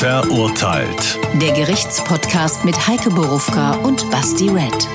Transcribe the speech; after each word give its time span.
Verurteilt. 0.00 1.18
Der 1.42 1.52
Gerichtspodcast 1.52 2.64
mit 2.64 2.88
Heike 2.88 3.10
Borufka 3.10 3.74
und 3.82 4.10
Basti 4.10 4.48
Red. 4.48 4.88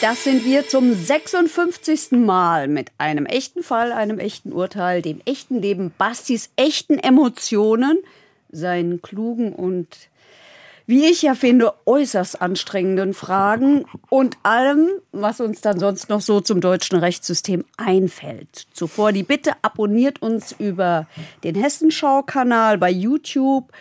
Das 0.00 0.22
sind 0.22 0.44
wir 0.44 0.68
zum 0.68 0.94
56. 0.94 2.12
Mal 2.12 2.68
mit 2.68 2.92
einem 2.96 3.26
echten 3.26 3.64
Fall, 3.64 3.90
einem 3.90 4.20
echten 4.20 4.52
Urteil, 4.52 5.02
dem 5.02 5.20
echten 5.24 5.60
Leben, 5.60 5.92
Bastis 5.98 6.50
echten 6.54 6.96
Emotionen, 6.96 7.98
seinen 8.52 9.02
klugen 9.02 9.52
und 9.52 9.88
wie 10.86 11.06
ich 11.06 11.22
ja 11.22 11.34
finde, 11.34 11.72
äußerst 11.86 12.42
anstrengenden 12.42 13.14
Fragen 13.14 13.86
und 14.10 14.36
allem, 14.42 14.88
was 15.12 15.40
uns 15.40 15.60
dann 15.60 15.78
sonst 15.78 16.08
noch 16.08 16.20
so 16.20 16.40
zum 16.40 16.60
deutschen 16.60 16.98
Rechtssystem 16.98 17.64
einfällt. 17.76 18.66
Zuvor 18.72 19.12
die 19.12 19.22
Bitte, 19.22 19.52
abonniert 19.62 20.20
uns 20.20 20.54
über 20.58 21.06
den 21.42 21.54
Hessenschau-Kanal 21.54 22.78
bei 22.78 22.90
YouTube, 22.90 23.72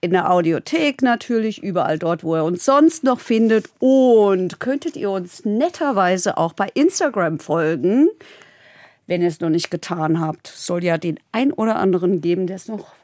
in 0.00 0.12
der 0.12 0.30
Audiothek 0.30 1.02
natürlich, 1.02 1.62
überall 1.62 1.98
dort, 1.98 2.22
wo 2.22 2.36
ihr 2.36 2.44
uns 2.44 2.64
sonst 2.64 3.02
noch 3.02 3.20
findet. 3.20 3.70
Und 3.80 4.60
könntet 4.60 4.96
ihr 4.96 5.10
uns 5.10 5.44
netterweise 5.44 6.36
auch 6.36 6.52
bei 6.52 6.68
Instagram 6.74 7.38
folgen, 7.38 8.08
wenn 9.06 9.22
ihr 9.22 9.28
es 9.28 9.40
noch 9.40 9.48
nicht 9.48 9.70
getan 9.70 10.20
habt. 10.20 10.46
Soll 10.46 10.84
ja 10.84 10.98
den 10.98 11.18
ein 11.32 11.52
oder 11.52 11.76
anderen 11.76 12.20
geben, 12.20 12.46
der 12.46 12.56
es 12.56 12.68
noch 12.68 12.95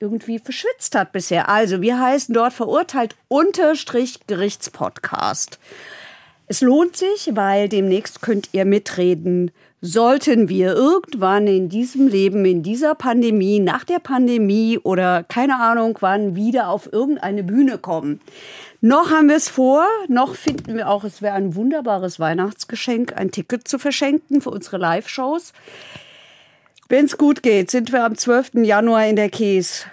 irgendwie 0.00 0.38
verschwitzt 0.38 0.94
hat 0.94 1.12
bisher. 1.12 1.48
Also, 1.48 1.80
wir 1.80 2.00
heißen 2.00 2.34
dort 2.34 2.52
verurteilt 2.52 3.14
unterstrich 3.28 4.20
Gerichtspodcast. 4.26 5.58
Es 6.48 6.60
lohnt 6.60 6.96
sich, 6.96 7.30
weil 7.32 7.68
demnächst 7.68 8.22
könnt 8.22 8.50
ihr 8.52 8.64
mitreden. 8.64 9.50
Sollten 9.80 10.48
wir 10.48 10.74
irgendwann 10.74 11.46
in 11.46 11.68
diesem 11.68 12.08
Leben, 12.08 12.44
in 12.44 12.62
dieser 12.62 12.94
Pandemie, 12.94 13.58
nach 13.58 13.84
der 13.84 13.98
Pandemie 13.98 14.78
oder 14.78 15.24
keine 15.24 15.60
Ahnung 15.60 15.98
wann 16.00 16.36
wieder 16.36 16.68
auf 16.68 16.92
irgendeine 16.92 17.42
Bühne 17.42 17.78
kommen. 17.78 18.20
Noch 18.80 19.10
haben 19.10 19.28
wir 19.28 19.36
es 19.36 19.48
vor, 19.48 19.84
noch 20.08 20.34
finden 20.34 20.76
wir 20.76 20.88
auch, 20.88 21.02
es 21.02 21.20
wäre 21.20 21.34
ein 21.34 21.56
wunderbares 21.56 22.20
Weihnachtsgeschenk, 22.20 23.16
ein 23.16 23.30
Ticket 23.32 23.66
zu 23.66 23.78
verschenken 23.78 24.40
für 24.40 24.50
unsere 24.50 24.78
Live-Shows. 24.78 25.52
Wenn 26.88 27.06
es 27.06 27.18
gut 27.18 27.42
geht, 27.42 27.70
sind 27.70 27.92
wir 27.92 28.04
am 28.04 28.16
12. 28.16 28.54
Januar 28.64 29.06
in 29.06 29.16
der 29.16 29.30
Käse. 29.30 29.86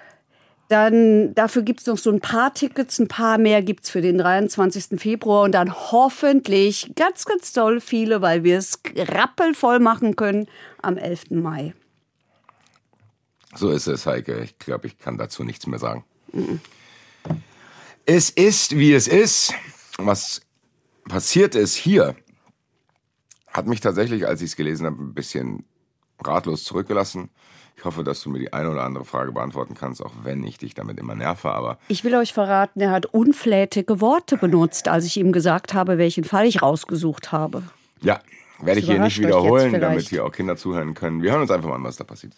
Dann 0.70 1.36
dafür 1.36 1.62
gibt 1.62 1.82
es 1.82 1.88
noch 1.88 1.98
so 1.98 2.10
ein 2.12 2.20
paar 2.20 2.54
Tickets, 2.54 3.00
ein 3.00 3.08
paar 3.08 3.38
mehr 3.38 3.62
gibt 3.62 3.84
es 3.84 3.90
für 3.90 4.02
den 4.02 4.18
23. 4.18 5.00
Februar 5.00 5.44
und 5.44 5.52
dann 5.52 5.74
hoffentlich 5.74 6.94
ganz, 6.96 7.26
ganz 7.26 7.52
toll 7.52 7.82
viele, 7.82 8.22
weil 8.22 8.44
wir 8.44 8.58
es 8.58 8.80
rappelvoll 8.96 9.80
machen 9.80 10.16
können 10.16 10.48
am 10.82 10.98
11. 10.98 11.32
Mai. 11.32 11.74
So 13.56 13.70
ist 13.70 13.88
es, 13.88 14.06
Heike. 14.06 14.40
Ich 14.40 14.58
glaube, 14.58 14.88
ich 14.88 14.98
kann 14.98 15.18
dazu 15.18 15.44
nichts 15.44 15.68
mehr 15.68 15.80
sagen. 15.80 16.06
Mhm. 16.32 16.60
Es 18.06 18.30
ist, 18.30 18.78
wie 18.78 18.94
es 18.94 19.08
ist. 19.08 19.54
Was 19.98 20.42
passiert 21.08 21.56
ist 21.56 21.76
hier, 21.76 22.16
hat 23.48 23.68
mich 23.68 23.80
tatsächlich, 23.80 24.26
als 24.26 24.42
ich 24.42 24.52
es 24.52 24.56
gelesen 24.56 24.88
habe, 24.88 25.02
ein 25.02 25.14
bisschen 25.14 25.66
ratlos 26.24 26.64
zurückgelassen. 26.64 27.30
Ich 27.76 27.86
hoffe, 27.86 28.04
dass 28.04 28.22
du 28.22 28.30
mir 28.30 28.40
die 28.40 28.54
eine 28.54 28.70
oder 28.70 28.84
andere 28.84 29.04
Frage 29.04 29.32
beantworten 29.32 29.74
kannst, 29.74 30.04
auch 30.04 30.14
wenn 30.24 30.44
ich 30.44 30.58
dich 30.58 30.74
damit 30.74 31.00
immer 31.00 31.16
nerve. 31.16 31.52
Aber 31.52 31.78
ich 31.88 32.04
will 32.04 32.16
euch 32.16 32.34
verraten, 32.34 32.80
er 32.80 32.92
hat 32.92 33.08
unflätige 33.08 34.00
Worte 34.00 34.38
benutzt, 34.38 34.88
als 34.88 35.06
ich 35.06 35.18
ihm 35.18 35.32
gesagt 35.32 35.74
habe, 35.74 35.98
welchen 35.98 36.24
Fall 36.24 36.46
ich 36.46 36.62
rausgesucht 36.62 37.32
habe. 37.32 37.64
Ja, 38.02 38.20
werde 38.62 38.80
ich 38.80 38.86
hier 38.86 39.00
nicht 39.00 39.20
wiederholen, 39.20 39.80
damit 39.82 40.08
hier 40.08 40.26
auch 40.26 40.32
Kinder 40.32 40.56
zuhören 40.56 40.94
können. 40.94 41.22
Wir 41.22 41.32
hören 41.32 41.42
uns 41.42 41.52
einfach 41.52 41.70
mal 41.70 41.76
an, 41.76 41.84
was 41.84 41.98
da 41.98 42.04
passiert. 42.04 42.34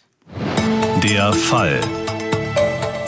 Der 1.02 1.32
Fall. 1.32 1.80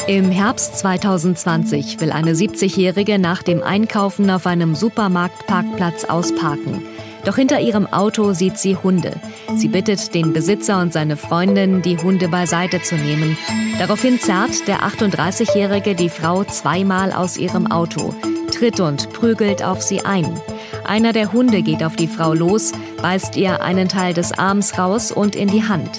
Im 0.07 0.31
Herbst 0.31 0.79
2020 0.79 2.01
will 2.01 2.13
eine 2.13 2.33
70-Jährige 2.33 3.19
nach 3.19 3.43
dem 3.43 3.63
Einkaufen 3.63 4.31
auf 4.31 4.47
einem 4.47 4.75
Supermarktparkplatz 4.75 6.05
ausparken. 6.05 6.83
Doch 7.25 7.37
hinter 7.37 7.61
ihrem 7.61 7.87
Auto 7.87 8.33
sieht 8.33 8.59
sie 8.59 8.77
Hunde. 8.77 9.13
Sie 9.57 9.69
bittet 9.69 10.15
den 10.15 10.33
Besitzer 10.33 10.81
und 10.81 10.93
seine 10.93 11.17
Freundin, 11.17 11.83
die 11.83 11.99
Hunde 11.99 12.29
beiseite 12.29 12.81
zu 12.81 12.97
nehmen. 12.97 13.37
Daraufhin 13.79 14.19
zerrt 14.19 14.67
der 14.67 14.81
38-Jährige 14.81 15.95
die 15.95 16.09
Frau 16.09 16.45
zweimal 16.45 17.13
aus 17.13 17.37
ihrem 17.37 17.71
Auto, 17.71 18.15
tritt 18.53 18.81
und 18.81 19.13
prügelt 19.13 19.63
auf 19.63 19.83
sie 19.83 20.05
ein. 20.05 20.41
Einer 20.85 21.13
der 21.13 21.33
Hunde 21.33 21.63
geht 21.63 21.85
auf 21.85 21.97
die 21.97 22.09
Frau 22.09 22.33
los, 22.33 22.73
beißt 23.03 23.37
ihr 23.37 23.63
einen 23.63 23.89
Teil 23.89 24.15
des 24.15 24.33
Arms 24.33 24.79
raus 24.79 25.13
und 25.13 25.37
in 25.37 25.49
die 25.49 25.69
Hand. 25.69 25.91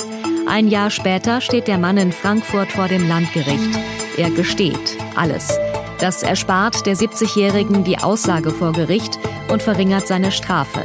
Ein 0.48 0.68
Jahr 0.68 0.90
später 0.90 1.42
steht 1.42 1.68
der 1.68 1.78
Mann 1.78 1.98
in 1.98 2.12
Frankfurt 2.12 2.72
vor 2.72 2.88
dem 2.88 3.08
Landgericht. 3.08 3.78
Er 4.18 4.32
gesteht 4.32 4.98
alles. 5.16 5.60
Das 6.00 6.24
erspart 6.24 6.86
der 6.86 6.96
70-Jährigen 6.96 7.84
die 7.84 8.00
Aussage 8.00 8.52
vor 8.52 8.72
Gericht 8.72 9.20
und 9.50 9.62
verringert 9.62 10.08
seine 10.08 10.32
Strafe. 10.32 10.82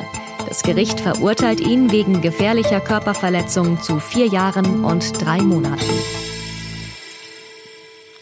Das 0.54 0.62
Gericht 0.62 1.00
verurteilt 1.00 1.58
ihn 1.58 1.90
wegen 1.90 2.20
gefährlicher 2.20 2.80
Körperverletzung 2.80 3.82
zu 3.82 3.98
vier 3.98 4.28
Jahren 4.28 4.84
und 4.84 5.20
drei 5.20 5.38
Monaten. 5.42 5.82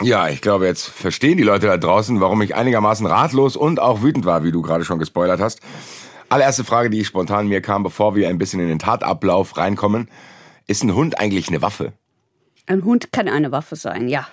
Ja, 0.01 0.31
ich 0.31 0.41
glaube, 0.41 0.65
jetzt 0.65 0.87
verstehen 0.87 1.37
die 1.37 1.43
Leute 1.43 1.67
da 1.67 1.77
draußen, 1.77 2.23
warum 2.23 2.41
ich 2.41 2.55
einigermaßen 2.55 3.05
ratlos 3.05 3.55
und 3.55 3.81
auch 3.81 4.01
wütend 4.01 4.25
war, 4.25 4.45
wie 4.45 4.51
du 4.51 4.63
gerade 4.63 4.87
schon 4.87 4.99
gespoilert 4.99 5.43
hast. 5.43 5.61
Allererste 6.31 6.65
Frage, 6.65 6.89
die 6.89 7.05
spontan 7.05 7.49
mir 7.49 7.61
kam, 7.61 7.83
bevor 7.83 8.15
wir 8.15 8.31
ein 8.31 8.39
bisschen 8.39 8.61
in 8.61 8.69
den 8.69 8.79
Tatablauf 8.79 9.59
reinkommen. 9.59 10.09
Ist 10.67 10.85
ein 10.85 10.95
Hund 10.95 11.21
eigentlich 11.21 11.49
eine 11.49 11.61
Waffe? 11.61 11.93
Ein 12.65 12.83
Hund 12.83 13.13
kann 13.13 13.29
eine 13.29 13.53
Waffe 13.53 13.77
sein, 13.77 14.09
ja. 14.09 14.27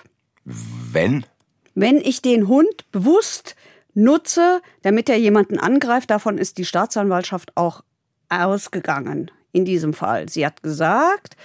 Wenn? 0.46 1.26
Wenn 1.74 1.98
ich 1.98 2.22
den 2.22 2.48
Hund 2.48 2.90
bewusst 2.92 3.56
nutze, 3.92 4.62
damit 4.80 5.10
er 5.10 5.18
jemanden 5.18 5.58
angreift, 5.58 6.08
davon 6.10 6.38
ist 6.38 6.56
die 6.56 6.64
Staatsanwaltschaft 6.64 7.58
auch 7.58 7.82
ausgegangen 8.30 9.30
in 9.52 9.64
diesem 9.64 9.92
Fall. 9.92 10.28
Sie 10.28 10.46
hat 10.46 10.62
gesagt, 10.62 11.36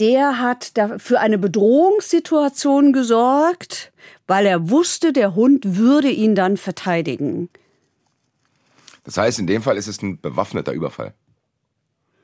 der 0.00 0.40
hat 0.40 0.72
für 0.98 1.20
eine 1.20 1.38
Bedrohungssituation 1.38 2.92
gesorgt, 2.92 3.92
weil 4.26 4.46
er 4.46 4.68
wusste, 4.68 5.12
der 5.12 5.34
Hund 5.34 5.76
würde 5.76 6.10
ihn 6.10 6.34
dann 6.34 6.56
verteidigen. 6.56 7.48
Das 9.04 9.16
heißt, 9.16 9.38
in 9.38 9.46
dem 9.46 9.62
Fall 9.62 9.76
ist 9.76 9.86
es 9.86 10.02
ein 10.02 10.20
bewaffneter 10.20 10.72
Überfall. 10.72 11.14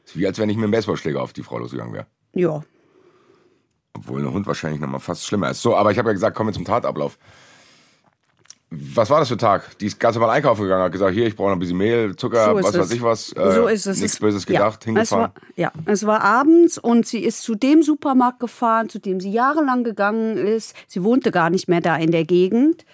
ist 0.04 0.16
wie 0.16 0.26
als 0.26 0.38
wenn 0.38 0.48
ich 0.48 0.56
mit 0.56 0.64
einem 0.64 0.72
Baseballschläger 0.72 1.22
auf 1.22 1.32
die 1.32 1.42
Frau 1.42 1.58
losgegangen 1.58 1.92
wäre. 1.92 2.06
Ja. 2.34 2.62
Obwohl 3.94 4.24
ein 4.24 4.32
Hund 4.32 4.46
wahrscheinlich 4.46 4.80
noch 4.80 4.88
mal 4.88 5.00
fast 5.00 5.26
schlimmer 5.26 5.50
ist. 5.50 5.62
So, 5.62 5.76
aber 5.76 5.90
ich 5.90 5.98
habe 5.98 6.08
ja 6.08 6.12
gesagt, 6.12 6.36
kommen 6.36 6.50
wir 6.50 6.54
zum 6.54 6.64
Tatablauf. 6.64 7.18
Was 8.70 9.08
war 9.08 9.20
das 9.20 9.28
für 9.28 9.36
ein 9.36 9.38
Tag? 9.38 9.78
Die 9.78 9.86
ist 9.86 9.98
ganz 9.98 10.14
normal 10.14 10.36
einkaufen 10.36 10.62
gegangen, 10.62 10.82
hat 10.82 10.92
gesagt, 10.92 11.14
hier, 11.14 11.26
ich 11.26 11.34
brauche 11.34 11.48
noch 11.48 11.56
ein 11.56 11.58
bisschen 11.58 11.78
Mehl, 11.78 12.14
Zucker, 12.16 12.50
so 12.50 12.54
was 12.56 12.74
es. 12.74 12.80
weiß 12.80 12.90
ich 12.90 13.02
was. 13.02 13.32
Äh, 13.32 13.52
so 13.52 13.66
ist 13.66 13.86
es. 13.86 14.00
Nichts 14.00 14.18
Böses 14.18 14.44
gedacht, 14.44 14.84
ja, 14.84 14.86
hingefahren. 14.86 15.30
Es 15.30 15.40
war, 15.40 15.50
ja, 15.56 15.72
es 15.86 16.06
war 16.06 16.20
abends 16.22 16.76
und 16.76 17.06
sie 17.06 17.24
ist 17.24 17.42
zu 17.42 17.54
dem 17.54 17.82
Supermarkt 17.82 18.40
gefahren, 18.40 18.90
zu 18.90 18.98
dem 18.98 19.20
sie 19.20 19.30
jahrelang 19.30 19.84
gegangen 19.84 20.36
ist. 20.36 20.76
Sie 20.86 21.02
wohnte 21.02 21.30
gar 21.30 21.48
nicht 21.48 21.68
mehr 21.68 21.80
da 21.80 21.96
in 21.96 22.10
der 22.10 22.24
Gegend 22.24 22.84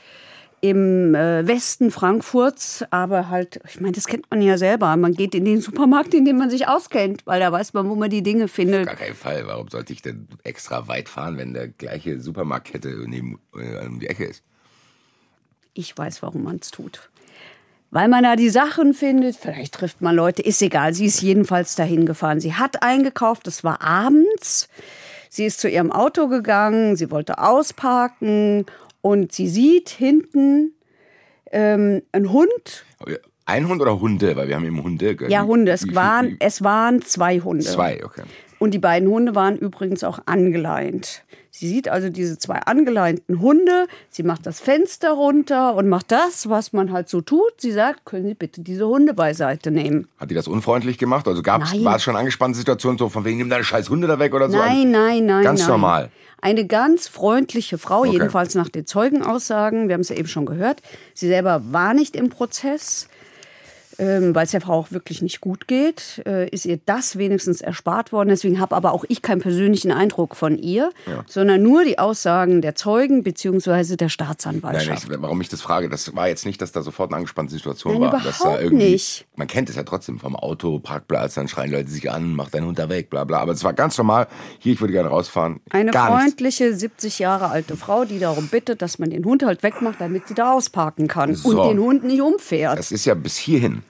im 0.61 1.15
äh, 1.15 1.47
Westen 1.47 1.91
Frankfurts, 1.91 2.85
aber 2.89 3.29
halt, 3.29 3.61
ich 3.69 3.83
meine, 3.83 3.93
das 3.93 4.07
kennt 4.07 4.31
man 4.31 4.41
ja 4.41 4.57
selber. 4.57 4.97
Man 4.97 5.13
geht 5.13 5.35
in 5.35 5.45
den 5.45 5.61
Supermarkt, 5.61 6.15
in 6.15 6.25
dem 6.25 6.39
man 6.39 6.49
sich 6.49 6.67
auskennt, 6.69 7.27
weil 7.27 7.39
da 7.39 7.53
weiß 7.53 7.75
man, 7.75 7.91
wo 7.91 7.97
man 7.97 8.09
die 8.09 8.23
Dinge 8.23 8.49
findet. 8.49 8.89
Auf 8.89 8.97
gar 8.97 8.97
keinen 8.97 9.15
Fall. 9.15 9.47
Warum 9.47 9.69
sollte 9.69 9.93
ich 9.93 10.01
denn 10.01 10.27
extra 10.43 10.89
weit 10.89 11.11
fahren, 11.11 11.37
wenn 11.37 11.53
der 11.53 11.69
gleiche 11.69 12.19
Supermarktkette 12.19 13.05
neben 13.07 13.41
äh, 13.55 13.85
um 13.87 14.01
die 14.01 14.07
Ecke 14.07 14.25
ist? 14.25 14.43
Ich 15.75 15.97
weiß, 15.97 16.23
warum 16.23 16.45
man 16.45 16.57
es 16.63 16.71
tut. 16.71 17.11
Weil 17.91 18.09
man 18.09 18.25
da 18.25 18.35
die 18.35 18.51
Sachen 18.51 18.95
findet, 18.95 19.37
vielleicht 19.37 19.75
trifft 19.75 20.01
man 20.01 20.17
Leute, 20.17 20.43
ist 20.43 20.61
egal. 20.63 20.95
Sie 20.95 21.07
ist 21.07 21.21
jedenfalls 21.21 21.77
dahin 21.77 22.07
gefahren. 22.07 22.41
Sie 22.41 22.55
hat 22.55 22.83
eingekauft, 22.83 23.47
es 23.47 23.63
war 23.63 23.83
abends. 23.83 24.69
Sie 25.29 25.45
ist 25.45 25.61
zu 25.61 25.69
ihrem 25.69 25.93
Auto 25.93 26.29
gegangen, 26.29 26.97
sie 26.97 27.11
wollte 27.11 27.39
ausparken 27.39 28.67
und 29.01 29.33
sie 29.33 29.49
sieht 29.49 29.91
hinten 29.91 30.73
ähm, 31.53 32.03
einen 32.13 32.33
Hund. 32.33 32.85
Ein 33.47 33.69
Hund 33.69 33.81
oder 33.83 34.01
Hunde? 34.01 34.37
Weil 34.37 34.49
wir 34.49 34.57
haben 34.57 34.65
eben 34.65 34.83
Hunde. 34.83 35.17
Ja, 35.29 35.43
Hunde. 35.43 35.73
Es, 35.73 35.95
waren, 35.95 36.37
es 36.41 36.63
waren 36.63 37.03
zwei 37.03 37.41
Hunde. 37.41 37.65
Zwei, 37.65 38.05
okay. 38.05 38.23
Und 38.59 38.73
die 38.73 38.79
beiden 38.79 39.09
Hunde 39.09 39.35
waren 39.35 39.57
übrigens 39.57 40.05
auch 40.05 40.21
angeleint. 40.27 41.25
Sie 41.57 41.69
sieht 41.69 41.89
also 41.89 42.09
diese 42.09 42.37
zwei 42.37 42.57
angeleinten 42.57 43.39
Hunde. 43.39 43.87
Sie 44.11 44.25
macht 44.25 44.45
das 44.45 44.59
Fenster 44.59 45.13
runter 45.13 45.77
und 45.77 45.89
macht 45.89 46.11
das, 46.11 46.49
was 46.49 46.73
man 46.73 46.91
halt 46.91 47.09
so 47.09 47.21
tut. 47.21 47.53
Sie 47.59 47.71
sagt, 47.71 48.05
können 48.05 48.27
Sie 48.27 48.35
bitte 48.35 48.61
diese 48.61 48.89
Hunde 48.89 49.15
beiseite 49.15 49.71
nehmen. 49.71 50.09
Hat 50.19 50.33
die 50.33 50.35
das 50.35 50.49
unfreundlich 50.49 50.99
gemacht? 50.99 51.29
Also 51.29 51.43
gab's, 51.43 51.73
war 51.85 51.95
es 51.95 52.03
schon 52.03 52.15
eine 52.15 52.19
angespannte 52.19 52.59
Situation, 52.59 52.99
so 52.99 53.09
von 53.09 53.25
wegen, 53.25 53.39
nimm 53.39 53.51
deine 53.51 53.63
scheiß 53.63 53.89
Hunde 53.89 54.09
da 54.09 54.19
weg 54.19 54.35
oder 54.35 54.51
so? 54.51 54.59
Nein, 54.59 54.91
nein, 54.91 55.27
nein. 55.27 55.45
Ganz 55.45 55.61
nein. 55.61 55.69
normal. 55.69 56.11
Eine 56.43 56.67
ganz 56.67 57.07
freundliche 57.07 57.79
Frau, 57.79 58.01
okay. 58.01 58.11
jedenfalls 58.11 58.57
nach 58.57 58.69
den 58.69 58.85
Zeugenaussagen. 58.85 59.87
Wir 59.87 59.95
haben 59.95 60.01
es 60.01 60.09
ja 60.09 60.17
eben 60.17 60.27
schon 60.27 60.47
gehört. 60.47 60.83
Sie 61.15 61.29
selber 61.29 61.63
war 61.71 61.95
nicht 61.95 62.17
im 62.17 62.31
Prozess. 62.31 63.09
Ähm, 63.99 64.35
weil 64.35 64.45
es 64.45 64.51
der 64.53 64.61
Frau 64.61 64.75
auch 64.75 64.93
wirklich 64.93 65.23
nicht 65.23 65.41
gut 65.41 65.69
geht, 65.69 66.23
äh, 66.27 66.49
ist 66.49 66.67
ihr 66.67 66.79
das 66.85 67.17
wenigstens 67.19 67.61
erspart 67.61 68.13
worden. 68.13 68.29
Deswegen 68.31 68.61
habe 68.61 68.75
aber 68.77 68.93
auch 68.93 69.05
ich 69.09 69.23
keinen 69.23 69.41
persönlichen 69.41 69.93
Eindruck 69.93 70.37
von 70.37 70.59
ihr, 70.59 70.91
Ja. 71.07 71.25
sondern 71.29 71.63
nur 71.63 71.85
die 71.85 71.99
Aussagen 71.99 72.63
der 72.63 72.75
Zeugen 72.75 73.23
bzw. 73.23 73.97
der 73.97 74.09
Staatsanwaltschaft. 74.09 75.09
Nein, 75.09 75.17
ich, 75.19 75.23
warum 75.23 75.41
ich 75.41 75.49
das 75.49 75.61
frage, 75.63 75.89
das 75.89 76.15
war 76.17 76.29
jetzt 76.29 76.47
nicht, 76.47 76.61
dass 76.61 76.73
da 76.73 76.83
sofort 76.83 77.11
eine 77.11 77.19
angespannte 77.19 77.53
Situation 77.55 77.95
Nein, 77.95 78.03
war. 78.13 78.21
überhaupt 78.21 78.45
da 78.45 78.61
irgendwie, 78.61 78.91
nicht. 78.93 79.27
Man 79.37 79.47
kennt 79.47 79.69
es 79.71 79.77
ja 79.77 79.83
trotzdem 79.85 80.19
vom 80.19 80.37
Auto, 80.37 80.79
Parkplatz, 80.81 81.35
dann 81.35 81.49
schreien 81.49 81.71
Leute 81.71 81.89
sich 81.91 82.11
an, 82.11 82.35
mach 82.35 82.51
deinen 82.51 82.67
Hund 82.67 82.79
da 82.79 82.89
weg, 82.89 83.11
bla 83.11 83.25
bla. 83.25 83.39
Aber 83.39 83.53
es 83.53 83.63
war 83.65 83.73
ganz 83.73 83.97
normal. 83.97 84.27
Hier, 84.59 84.73
ich 84.73 84.81
würde 84.81 84.93
gerne 84.93 85.09
rausfahren. 85.09 85.61
Eine 85.71 85.93
Gar 85.93 86.11
nichts. 86.11 86.23
freundliche 86.25 86.75
70 86.75 87.21
Jahre 87.21 87.49
alte 87.51 87.77
Frau, 87.77 88.05
die 88.05 88.19
darum 88.19 88.49
bittet, 88.49 88.83
dass 88.83 88.99
man 88.99 89.11
den 89.11 89.25
Hund 89.25 89.45
halt 89.45 89.63
wegmacht, 89.63 90.01
damit 90.01 90.27
sie 90.29 90.35
da 90.35 90.53
ausparken 90.53 91.07
kann 91.09 91.35
So. 91.35 91.51
und 91.63 91.71
den 91.71 91.79
Hund 91.79 92.05
nicht 92.05 92.21
umfährt. 92.21 92.79
Das 92.79 92.91
ist 92.91 93.05
ja 93.05 93.15
bis 93.15 93.37
hierhin, 93.37 93.83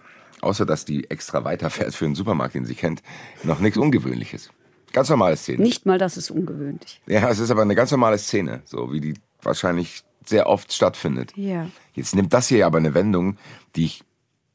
außer 0.45 0.67
dass 0.67 0.85
die 0.85 1.11
extra 1.11 1.45
weiterfährt 1.45 1.95
für 1.95 2.05
einen 2.05 2.15
Supermarkt, 2.15 2.55
den 2.55 2.65
sie 2.65 2.75
kennt, 2.75 3.03
noch 3.43 3.61
nichts 3.61 3.79
Ungewöhnliches. 3.79 4.51
Ganz 4.93 5.09
normale 5.09 5.37
Szene. 5.37 5.63
Nicht 5.63 5.87
mal, 5.87 5.99
das 5.99 6.17
ist 6.17 6.31
ungewöhnlich. 6.31 7.01
Ja, 7.07 7.29
es 7.29 7.41
ist 7.41 7.51
aber 7.51 7.63
eine 7.63 7.75
ganz 7.75 7.91
normale 7.91 8.19
Szene, 8.19 8.63
so 8.65 8.93
wie 8.93 9.01
die 9.01 9.15
wahrscheinlich 9.43 10.05
sehr 10.25 10.47
oft 10.47 10.73
stattfindet. 10.73 11.33
Ja. 11.37 11.69
Jetzt 11.95 12.15
nimmt 12.15 12.33
das 12.33 12.49
hier 12.49 12.67
aber 12.67 12.79
eine 12.79 12.95
Wendung, 12.95 13.37
die 13.75 13.87
ich 13.87 14.05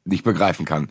nicht 0.04 0.24
begreifen 0.24 0.64
kann. 0.64 0.90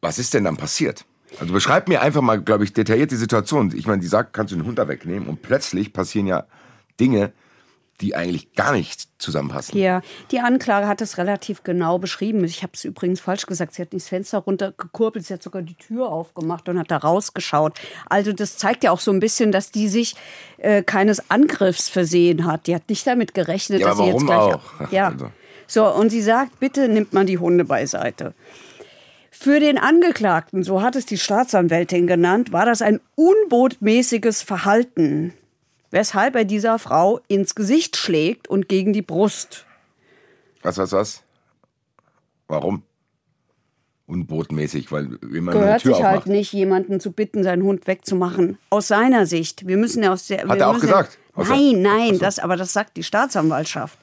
Was 0.00 0.18
ist 0.18 0.34
denn 0.34 0.44
dann 0.44 0.56
passiert? 0.56 1.04
Also 1.40 1.52
beschreib 1.52 1.88
mir 1.88 2.00
einfach 2.00 2.22
mal, 2.22 2.40
glaube 2.40 2.64
ich, 2.64 2.72
detailliert 2.72 3.10
die 3.10 3.16
Situation. 3.16 3.72
Ich 3.76 3.86
meine, 3.86 4.00
die 4.00 4.06
sagt, 4.06 4.32
kannst 4.32 4.52
du 4.52 4.56
den 4.56 4.64
Hund 4.64 4.78
da 4.78 4.88
wegnehmen 4.88 5.28
und 5.28 5.42
plötzlich 5.42 5.92
passieren 5.92 6.26
ja 6.26 6.46
Dinge, 7.00 7.32
die 8.00 8.14
eigentlich 8.14 8.52
gar 8.54 8.72
nicht 8.72 9.08
zusammenpassen. 9.18 9.78
Ja, 9.78 10.02
die 10.30 10.40
Anklage 10.40 10.86
hat 10.86 11.00
es 11.00 11.18
relativ 11.18 11.62
genau 11.64 11.98
beschrieben. 11.98 12.44
Ich 12.44 12.62
habe 12.62 12.72
es 12.74 12.84
übrigens 12.84 13.20
falsch 13.20 13.46
gesagt. 13.46 13.74
Sie 13.74 13.82
hat 13.82 13.92
nicht 13.92 14.04
das 14.04 14.08
Fenster 14.08 14.38
runtergekurbelt, 14.38 15.24
sie 15.24 15.34
hat 15.34 15.42
sogar 15.42 15.62
die 15.62 15.74
Tür 15.74 16.08
aufgemacht 16.08 16.68
und 16.68 16.78
hat 16.78 16.90
da 16.90 16.98
rausgeschaut. 16.98 17.78
Also 18.08 18.32
das 18.32 18.56
zeigt 18.58 18.84
ja 18.84 18.90
auch 18.90 19.00
so 19.00 19.10
ein 19.10 19.20
bisschen, 19.20 19.52
dass 19.52 19.70
die 19.70 19.88
sich 19.88 20.14
äh, 20.58 20.82
keines 20.82 21.30
Angriffs 21.30 21.88
versehen 21.88 22.46
hat. 22.46 22.66
Die 22.66 22.74
hat 22.74 22.88
nicht 22.88 23.06
damit 23.06 23.34
gerechnet, 23.34 23.80
Ja, 23.80 23.88
dass 23.88 23.98
sie 23.98 24.04
jetzt 24.04 24.26
gleich... 24.26 24.38
auch? 24.38 24.62
Ja. 24.90 25.08
also. 25.08 25.30
So, 25.68 25.92
und 25.92 26.10
sie 26.10 26.22
sagt, 26.22 26.60
bitte 26.60 26.88
nimmt 26.88 27.12
man 27.12 27.26
die 27.26 27.38
Hunde 27.38 27.64
beiseite. 27.64 28.34
Für 29.30 29.60
den 29.60 29.78
Angeklagten, 29.78 30.62
so 30.62 30.80
hat 30.80 30.96
es 30.96 31.06
die 31.06 31.18
Staatsanwältin 31.18 32.06
genannt, 32.06 32.52
war 32.52 32.64
das 32.64 32.82
ein 32.82 33.00
unbotmäßiges 33.16 34.42
Verhalten, 34.42 35.34
weshalb 35.90 36.34
er 36.36 36.44
dieser 36.44 36.78
Frau 36.78 37.20
ins 37.28 37.54
Gesicht 37.54 37.96
schlägt 37.96 38.48
und 38.48 38.68
gegen 38.68 38.92
die 38.92 39.02
Brust. 39.02 39.66
Was, 40.62 40.78
was, 40.78 40.92
was? 40.92 41.22
Warum? 42.48 42.82
Unbotmäßig, 44.06 44.92
weil 44.92 45.18
jemand 45.32 45.56
eine 45.56 45.64
Gehört 45.64 45.82
Tür 45.82 45.94
sich 45.94 46.04
halt 46.04 46.18
aufmacht. 46.18 46.28
nicht, 46.28 46.52
jemanden 46.52 47.00
zu 47.00 47.10
bitten, 47.10 47.42
seinen 47.42 47.62
Hund 47.64 47.88
wegzumachen. 47.88 48.56
Aus 48.70 48.86
seiner 48.88 49.26
Sicht. 49.26 49.66
Wir 49.66 49.76
müssen 49.76 50.02
ja 50.02 50.12
aus 50.12 50.28
der. 50.28 50.46
Hat 50.46 50.60
er 50.60 50.68
auch 50.70 50.78
gesagt? 50.80 51.18
Ja, 51.36 51.42
nein, 51.44 51.82
nein, 51.82 52.14
so. 52.14 52.20
das, 52.20 52.38
aber 52.38 52.56
das 52.56 52.72
sagt 52.72 52.96
die 52.96 53.02
Staatsanwaltschaft. 53.02 53.98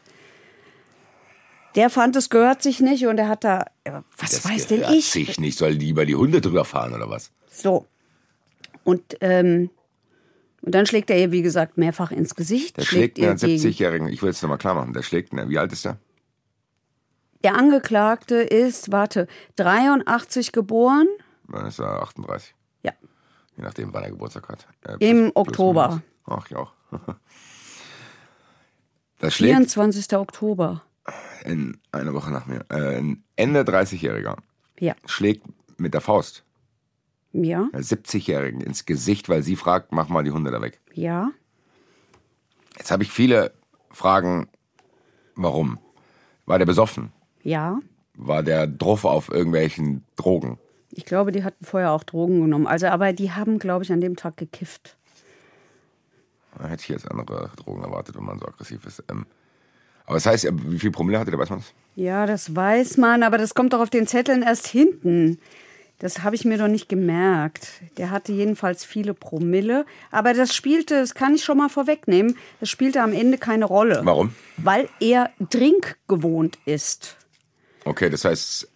Der 1.75 1.89
fand, 1.89 2.15
es 2.17 2.29
gehört 2.29 2.61
sich 2.61 2.81
nicht 2.81 3.07
und 3.07 3.17
er 3.17 3.29
hat 3.29 3.43
da. 3.45 3.65
ja, 3.87 4.03
Was 4.17 4.31
Das 4.31 4.45
weiß 4.45 4.67
denn 4.67 4.79
gehört 4.81 4.93
ich? 4.95 5.09
sich 5.09 5.39
nicht, 5.39 5.57
soll 5.57 5.71
lieber 5.71 6.05
die 6.05 6.15
Hunde 6.15 6.41
drüber 6.41 6.65
fahren 6.65 6.93
oder 6.93 7.09
was? 7.09 7.31
So. 7.49 7.87
Und, 8.83 9.17
ähm, 9.21 9.69
und 10.63 10.73
dann 10.73 10.85
schlägt 10.87 11.09
er 11.11 11.19
ihr, 11.19 11.31
wie 11.31 11.41
gesagt, 11.43 11.77
mehrfach 11.77 12.11
ins 12.11 12.33
Gesicht. 12.35 12.77
Der 12.77 12.83
schlägt 12.83 13.17
ihr 13.19 13.29
einen 13.29 13.37
gegen- 13.37 13.61
70-Jährigen, 13.61 14.07
ich 14.07 14.21
will 14.23 14.29
es 14.31 14.41
nochmal 14.41 14.57
klar 14.57 14.73
machen, 14.75 14.93
der 14.93 15.03
schlägt, 15.03 15.31
einen- 15.31 15.49
wie 15.49 15.57
alt 15.59 15.71
ist 15.71 15.85
der? 15.85 15.97
Der 17.43 17.55
Angeklagte 17.55 18.35
ist, 18.37 18.91
warte, 18.91 19.27
83 19.57 20.51
geboren. 20.51 21.07
Dann 21.49 21.65
ist 21.67 21.79
er 21.79 22.01
38, 22.01 22.55
Ja. 22.83 22.93
je 23.57 23.63
nachdem, 23.63 23.93
wann 23.93 24.03
er 24.03 24.09
Geburtstag 24.11 24.47
hat. 24.49 24.65
Äh, 24.81 24.93
Im 24.93 24.97
plus- 24.99 25.33
plus 25.33 25.35
Oktober. 25.35 25.87
minus. 25.89 26.01
Ach, 26.25 26.45
ich 26.49 26.55
auch. 26.55 26.73
Das 29.19 29.35
schlägt 29.35 29.55
24. 29.55 30.17
Oktober. 30.17 30.83
in 31.45 31.77
eine 31.91 32.13
Woche 32.13 32.31
nach 32.31 32.45
mir. 32.45 32.65
Äh, 32.69 32.97
ein 32.99 33.23
Ende 33.35 33.63
30-Jähriger 33.63 34.37
Ja. 34.79 34.95
schlägt 35.05 35.45
mit 35.77 35.93
der 35.93 35.99
Faust 36.01 36.43
Ja. 37.33 37.67
einer 37.73 37.83
70-Jährigen 37.83 38.61
ins 38.61 38.85
Gesicht, 38.85 39.27
weil 39.27 39.41
sie 39.43 39.55
fragt, 39.55 39.91
mach 39.91 40.07
mal 40.07 40.23
die 40.23 40.31
Hunde 40.31 40.51
da 40.51 40.61
weg. 40.61 40.79
Ja. 40.93 41.31
Jetzt 42.77 42.91
habe 42.91 43.03
ich 43.03 43.11
viele 43.11 43.51
Fragen, 43.91 44.47
warum? 45.35 45.79
War 46.45 46.59
der 46.59 46.65
besoffen? 46.65 47.11
Ja. 47.41 47.79
War 48.15 48.43
der 48.43 48.67
drauf 48.67 49.05
auf 49.05 49.29
irgendwelchen 49.29 50.03
Drogen? 50.15 50.59
Ich 50.91 51.05
glaube, 51.05 51.31
die 51.31 51.43
hatten 51.43 51.65
vorher 51.65 51.91
auch 51.91 52.03
Drogen 52.03 52.41
genommen. 52.41 52.67
Also, 52.67 52.87
aber 52.87 53.13
die 53.13 53.31
haben, 53.31 53.57
glaube 53.57 53.83
ich, 53.83 53.91
an 53.91 54.01
dem 54.01 54.15
Tag 54.15 54.37
gekifft. 54.37 54.95
Da 56.57 56.67
hätte 56.67 56.83
ich 56.83 56.89
jetzt 56.89 57.09
andere 57.09 57.49
Drogen 57.57 57.83
erwartet, 57.83 58.15
wenn 58.15 58.25
man 58.25 58.37
so 58.37 58.45
aggressiv 58.45 58.85
ist. 58.85 59.03
Ähm, 59.09 59.25
aber 60.05 60.15
das 60.15 60.25
heißt, 60.27 60.47
wie 60.69 60.77
viel 60.77 60.91
Promille 60.91 61.17
hatte 61.19 61.31
der, 61.31 61.39
weiß 61.39 61.49
man 61.49 61.59
das? 61.59 61.73
Ja, 61.95 62.25
das 62.27 62.55
weiß 62.55 62.97
man, 62.97 63.23
aber 63.23 63.37
das 63.39 63.55
kommt 63.55 63.73
doch 63.73 63.79
auf 63.79 63.89
den 63.89 64.05
Zetteln 64.05 64.43
erst 64.43 64.67
hinten. 64.67 65.39
Das 65.99 66.23
habe 66.23 66.35
ich 66.35 66.43
mir 66.43 66.57
doch 66.57 66.67
nicht 66.67 66.89
gemerkt. 66.89 67.67
Der 67.97 68.11
hatte 68.11 68.33
jedenfalls 68.33 68.83
viele 68.83 69.13
Promille. 69.13 69.85
Aber 70.11 70.33
das 70.33 70.53
spielte, 70.53 70.99
das 70.99 71.13
kann 71.13 71.35
ich 71.35 71.43
schon 71.45 71.57
mal 71.57 71.69
vorwegnehmen, 71.69 72.37
das 72.59 72.69
spielte 72.69 73.01
am 73.01 73.13
Ende 73.13 73.37
keine 73.37 73.65
Rolle. 73.65 74.01
Warum? 74.03 74.35
Weil 74.57 74.89
er 74.99 75.29
trinkgewohnt 75.49 76.57
ist. 76.65 77.15
Okay, 77.85 78.09
das 78.09 78.25
heißt, 78.25 78.67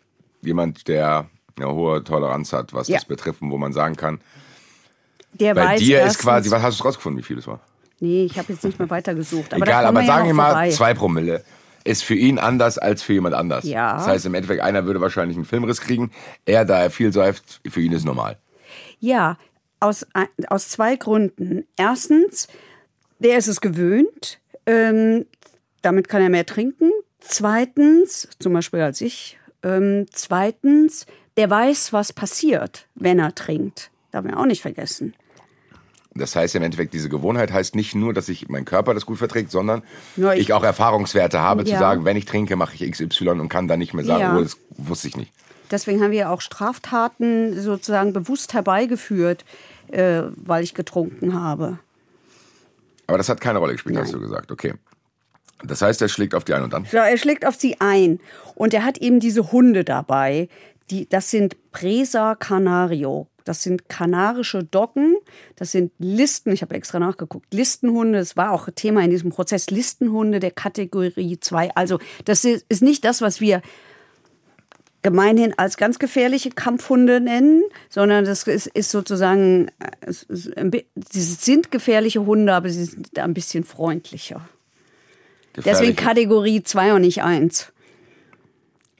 jemand, 0.41 0.87
der 0.87 1.29
eine 1.57 1.73
hohe 1.73 2.03
Toleranz 2.03 2.53
hat, 2.53 2.73
was 2.73 2.87
Ja. 2.87 2.95
das 2.97 3.05
betrifft, 3.05 3.39
wo 3.41 3.57
man 3.57 3.73
sagen 3.73 3.95
kann, 3.95 4.21
Der 5.33 5.53
bei 5.53 5.65
weiß 5.65 5.79
dir 5.79 6.03
ist 6.03 6.19
quasi, 6.19 6.49
was 6.51 6.61
hast 6.61 6.79
du 6.79 6.83
rausgefunden, 6.83 7.19
wie 7.21 7.25
viel 7.25 7.37
es 7.39 7.47
war? 7.47 7.59
Nee, 7.99 8.25
ich 8.25 8.37
habe 8.37 8.53
jetzt 8.53 8.63
nicht 8.63 8.77
mehr 8.79 8.89
weitergesucht. 8.89 9.53
Aber 9.53 9.65
Egal, 9.65 9.85
aber 9.85 10.05
sagen 10.05 10.27
wir 10.27 10.33
mal, 10.33 10.71
zwei 10.71 10.93
Promille 10.93 11.43
ist 11.83 12.03
für 12.03 12.15
ihn 12.15 12.39
anders 12.39 12.77
als 12.77 13.03
für 13.03 13.13
jemand 13.13 13.35
anders. 13.35 13.65
Ja. 13.65 13.93
Das 13.95 14.07
heißt, 14.07 14.25
im 14.25 14.33
Endeffekt, 14.33 14.61
einer 14.61 14.85
würde 14.85 15.01
wahrscheinlich 15.01 15.37
einen 15.37 15.45
Filmriss 15.45 15.81
kriegen. 15.81 16.11
Er, 16.45 16.65
da 16.65 16.81
er 16.81 16.89
viel 16.89 17.13
säuft, 17.13 17.61
für 17.67 17.81
ihn 17.81 17.93
ist 17.93 18.05
normal. 18.05 18.37
Ja, 18.99 19.37
aus, 19.79 20.05
aus 20.49 20.69
zwei 20.69 20.95
Gründen. 20.95 21.65
Erstens, 21.77 22.47
der 23.19 23.37
ist 23.37 23.47
es 23.47 23.61
gewöhnt. 23.61 24.39
Ähm, 24.65 25.25
damit 25.81 26.09
kann 26.09 26.21
er 26.21 26.29
mehr 26.29 26.45
trinken. 26.45 26.91
Zweitens, 27.19 28.27
zum 28.39 28.53
Beispiel 28.53 28.81
als 28.81 29.01
ich. 29.01 29.39
Ähm, 29.63 30.05
zweitens, 30.11 31.05
der 31.37 31.49
weiß, 31.49 31.93
was 31.93 32.13
passiert, 32.13 32.87
wenn 32.95 33.19
er 33.19 33.35
trinkt. 33.35 33.91
Darf 34.11 34.23
man 34.23 34.35
auch 34.35 34.45
nicht 34.45 34.61
vergessen. 34.61 35.13
Das 36.17 36.35
heißt 36.35 36.55
im 36.55 36.63
Endeffekt, 36.63 36.93
diese 36.93 37.09
Gewohnheit 37.09 37.51
heißt 37.51 37.75
nicht 37.75 37.95
nur, 37.95 38.13
dass 38.13 38.29
ich 38.29 38.49
mein 38.49 38.65
Körper 38.65 38.93
das 38.93 39.05
gut 39.05 39.17
verträgt, 39.17 39.51
sondern 39.51 39.83
Ja, 40.15 40.33
ich, 40.33 40.41
ich- 40.41 40.53
auch 40.53 40.63
Erfahrungswerte 40.63 41.39
habe, 41.39 41.63
zu 41.65 41.71
Ja. 41.73 41.79
sagen, 41.79 42.05
wenn 42.05 42.17
ich 42.17 42.25
trinke, 42.25 42.55
mache 42.55 42.75
ich 42.75 42.81
XY 42.91 43.29
und 43.39 43.49
kann 43.49 43.67
dann 43.67 43.79
nicht 43.79 43.93
mehr 43.93 44.05
sagen, 44.05 44.21
Ja. 44.21 44.37
oh, 44.37 44.41
das 44.41 44.57
wusste 44.77 45.07
ich 45.07 45.17
nicht. 45.17 45.31
Deswegen 45.71 46.01
haben 46.01 46.11
wir 46.11 46.29
auch 46.31 46.41
Straftaten 46.41 47.59
sozusagen 47.61 48.13
bewusst 48.13 48.53
herbeigeführt, 48.53 49.43
äh, 49.91 50.21
weil 50.35 50.63
ich 50.63 50.73
getrunken 50.73 51.33
habe. 51.39 51.79
Aber 53.07 53.17
das 53.17 53.29
hat 53.29 53.41
keine 53.41 53.59
Rolle 53.59 53.73
gespielt, 53.73 53.97
hast 53.97 54.13
du 54.13 54.19
gesagt. 54.19 54.51
Okay. 54.51 54.73
Das 55.63 55.81
heißt, 55.81 56.01
er 56.01 56.09
schlägt 56.09 56.35
auf 56.35 56.43
die 56.43 56.53
ein 56.53 56.63
und 56.63 56.71
dann. 56.73 56.85
So, 56.85 56.97
er 56.97 57.17
schlägt 57.17 57.45
auf 57.45 57.55
sie 57.55 57.77
ein. 57.79 58.19
Und 58.55 58.73
er 58.73 58.83
hat 58.85 58.97
eben 58.99 59.19
diese 59.19 59.51
Hunde 59.51 59.83
dabei. 59.83 60.49
Die, 60.91 61.07
das 61.09 61.31
sind 61.31 61.55
Presa 61.71 62.35
Canario. 62.35 63.27
Das 63.47 63.63
sind 63.63 63.89
kanarische 63.89 64.63
Doggen. 64.63 65.15
Das 65.55 65.71
sind 65.71 65.91
Listen. 65.99 66.51
Ich 66.51 66.61
habe 66.61 66.75
extra 66.75 66.99
nachgeguckt. 66.99 67.53
Listenhunde. 67.53 68.19
Das 68.19 68.37
war 68.37 68.51
auch 68.51 68.69
Thema 68.73 69.03
in 69.03 69.09
diesem 69.09 69.31
Prozess. 69.31 69.69
Listenhunde 69.69 70.39
der 70.39 70.51
Kategorie 70.51 71.39
2. 71.39 71.71
Also, 71.75 71.99
das 72.25 72.43
ist 72.43 72.81
nicht 72.81 73.05
das, 73.05 73.21
was 73.21 73.41
wir 73.41 73.61
gemeinhin 75.01 75.53
als 75.57 75.77
ganz 75.77 75.99
gefährliche 75.99 76.49
Kampfhunde 76.49 77.21
nennen, 77.21 77.63
sondern 77.89 78.25
das 78.25 78.43
ist, 78.43 78.67
ist 78.67 78.91
sozusagen, 78.91 79.69
äh, 79.79 79.91
es 80.01 80.25
sie 80.27 81.21
sind 81.21 81.71
gefährliche 81.71 82.25
Hunde, 82.25 82.53
aber 82.53 82.69
sie 82.69 82.83
sind 82.83 83.17
ein 83.17 83.33
bisschen 83.33 83.63
freundlicher. 83.63 84.41
Deswegen. 85.55 85.95
Kategorie 85.95 86.63
2 86.63 86.93
und 86.93 87.01
nicht 87.01 87.23
1. 87.23 87.71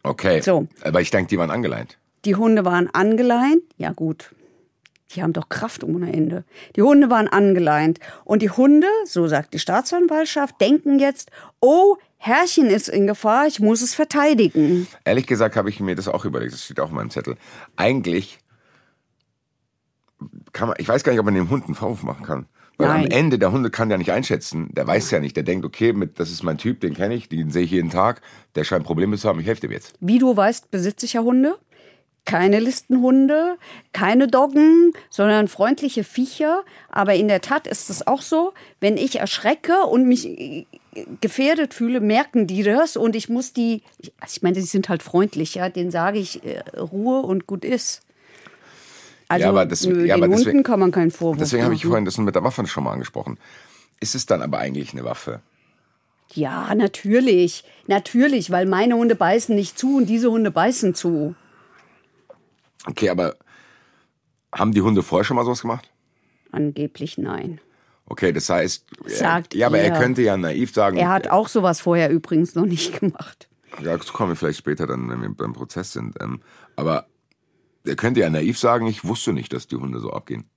Okay. 0.03 0.41
So. 0.41 0.67
Aber 0.81 1.01
ich 1.01 1.11
denke, 1.11 1.29
die 1.29 1.37
waren 1.37 1.51
angeleint. 1.51 1.97
Die 2.25 2.35
Hunde 2.35 2.65
waren 2.65 2.89
angeleint. 2.93 3.61
Ja, 3.77 3.91
gut. 3.91 4.31
Die 5.11 5.23
haben 5.23 5.33
doch 5.33 5.49
Kraft 5.49 5.83
ohne 5.83 6.11
Ende. 6.11 6.43
Die 6.75 6.81
Hunde 6.81 7.09
waren 7.09 7.27
angeleint. 7.27 7.99
Und 8.25 8.41
die 8.41 8.49
Hunde, 8.49 8.87
so 9.05 9.27
sagt 9.27 9.53
die 9.53 9.59
Staatsanwaltschaft, 9.59 10.59
denken 10.59 10.99
jetzt, 10.99 11.31
oh, 11.61 11.95
Herrchen 12.17 12.67
ist 12.67 12.89
in 12.89 13.07
Gefahr, 13.07 13.47
ich 13.47 13.59
muss 13.59 13.81
es 13.81 13.95
verteidigen. 13.95 14.87
Ehrlich 15.05 15.27
gesagt 15.27 15.55
habe 15.55 15.69
ich 15.69 15.79
mir 15.79 15.95
das 15.95 16.07
auch 16.07 16.25
überlegt, 16.25 16.53
das 16.53 16.65
steht 16.65 16.79
auch 16.79 16.89
in 16.89 16.95
meinem 16.95 17.09
Zettel. 17.09 17.37
Eigentlich 17.75 18.39
kann 20.51 20.69
man, 20.69 20.77
ich 20.79 20.87
weiß 20.87 21.03
gar 21.03 21.11
nicht, 21.11 21.19
ob 21.19 21.25
man 21.25 21.35
dem 21.35 21.49
Hund 21.49 21.65
einen 21.65 21.75
Vorwurf 21.75 22.03
machen 22.03 22.25
kann. 22.25 22.47
Weil 22.77 22.89
am 22.89 23.01
Nein. 23.01 23.11
Ende, 23.11 23.39
der 23.39 23.51
Hunde 23.51 23.71
kann 23.71 23.89
ja 23.89 23.97
nicht 23.97 24.11
einschätzen, 24.11 24.69
der 24.71 24.85
weiß 24.85 25.09
ja 25.09 25.19
nicht, 25.19 25.35
der 25.35 25.43
denkt, 25.43 25.65
okay, 25.65 25.93
mit, 25.93 26.19
das 26.19 26.29
ist 26.29 26.43
mein 26.43 26.59
Typ, 26.59 26.79
den 26.79 26.93
kenne 26.93 27.15
ich, 27.15 27.27
den 27.27 27.49
sehe 27.49 27.63
ich 27.63 27.71
jeden 27.71 27.89
Tag, 27.89 28.21
der 28.53 28.63
scheint 28.63 28.83
Probleme 28.83 29.17
zu 29.17 29.27
haben, 29.27 29.39
ich 29.39 29.47
helfe 29.47 29.61
dem 29.61 29.71
jetzt. 29.71 29.95
Wie 29.99 30.19
du 30.19 30.37
weißt, 30.37 30.69
besitze 30.69 31.07
ich 31.07 31.13
ja 31.13 31.21
Hunde. 31.21 31.57
Keine 32.27 32.60
Listenhunde, 32.60 33.57
keine 33.93 34.27
Doggen, 34.27 34.91
sondern 35.10 35.48
freundliche 35.48 36.03
Viecher. 36.03 36.63
Aber 36.89 37.15
in 37.15 37.29
der 37.29 37.39
Tat 37.41 37.67
ist 37.67 37.89
es 37.89 38.05
auch 38.05 38.22
so, 38.22 38.53
wenn 38.81 38.98
ich 38.98 39.19
erschrecke 39.19 39.84
und 39.84 40.05
mich 40.07 40.27
äh, 40.27 40.65
gefährdet 41.22 41.74
fühle, 41.74 42.01
merken 42.01 42.46
die 42.46 42.63
das 42.63 42.98
und 42.98 43.15
ich 43.15 43.29
muss 43.29 43.53
die, 43.53 43.81
also 44.19 44.34
ich 44.36 44.41
meine, 44.41 44.55
die 44.55 44.62
sind 44.62 44.89
halt 44.89 45.03
freundlich, 45.03 45.55
ja, 45.55 45.69
denen 45.69 45.89
sage 45.89 46.19
ich 46.19 46.43
äh, 46.43 46.60
Ruhe 46.77 47.22
und 47.22 47.48
gut 47.48 47.63
ist. 47.63 48.01
Also 49.29 49.43
Ja, 49.43 49.50
aber 49.50 49.65
das- 49.65 49.86
nö, 49.86 50.05
ja, 50.05 50.15
den 50.15 50.24
aber 50.24 50.27
deswegen- 50.27 50.50
Hunden 50.51 50.63
kann 50.63 50.79
man 50.81 50.91
keinen 50.91 51.12
Vorwurf 51.12 51.38
Deswegen 51.38 51.63
habe 51.63 51.75
ich 51.75 51.86
vorhin 51.86 52.03
das 52.05 52.17
mit 52.17 52.36
der 52.36 52.43
Waffe 52.43 52.67
schon 52.67 52.84
mal 52.84 52.91
angesprochen. 52.91 53.38
Ist 54.01 54.15
es 54.15 54.25
dann 54.25 54.41
aber 54.41 54.57
eigentlich 54.60 54.91
eine 54.91 55.05
Waffe? 55.05 55.39
Ja, 56.34 56.75
natürlich. 56.75 57.63
Natürlich, 57.88 58.51
weil 58.51 58.65
meine 58.65 58.96
Hunde 58.96 59.15
beißen 59.15 59.55
nicht 59.55 59.79
zu 59.79 59.96
und 59.96 60.07
diese 60.07 60.29
Hunde 60.29 60.51
beißen 60.51 60.93
zu. 60.93 61.36
Okay, 62.86 63.10
aber 63.10 63.36
haben 64.53 64.72
die 64.72 64.81
Hunde 64.81 65.03
vorher 65.03 65.24
schon 65.25 65.36
mal 65.36 65.43
sowas 65.46 65.62
gemacht? 65.62 65.91
Angeblich 66.51 67.17
nein. 67.17 67.60
Okay, 68.05 68.31
das 68.31 68.50
heißt, 68.50 68.86
er- 69.05 69.10
Sagt 69.10 69.53
ja, 69.53 69.67
aber 69.67 69.79
er 69.79 69.91
könnte 70.00 70.22
ja 70.22 70.38
naiv 70.38 70.74
sagen, 70.74 70.98
Er 70.98 71.10
hat 71.10 71.27
auch 71.29 71.50
sowas 71.50 71.81
vorher 71.81 72.10
übrigens 72.10 72.55
noch 72.55 72.65
nicht 72.65 73.00
gemacht. 73.00 73.50
ja, 73.84 73.98
dazu 73.98 74.13
kommen 74.13 74.31
wir 74.31 74.36
vielleicht 74.38 74.60
später 74.60 74.88
dann, 74.88 75.10
wenn 75.10 75.22
wir 75.22 75.29
beim 75.29 75.53
Prozess 75.53 75.91
sind. 75.91 76.15
Ähm, 76.22 76.41
aber 76.77 77.07
er 77.86 77.96
könnte 77.98 78.22
ja 78.22 78.29
naiv 78.29 78.57
sagen, 78.57 78.88
ich 78.88 79.03
wusste 79.05 79.34
nicht, 79.34 79.51
dass 79.51 79.67
die 79.67 79.75
Hunde 79.75 80.00
so 80.00 80.12
abgehen. 80.12 80.50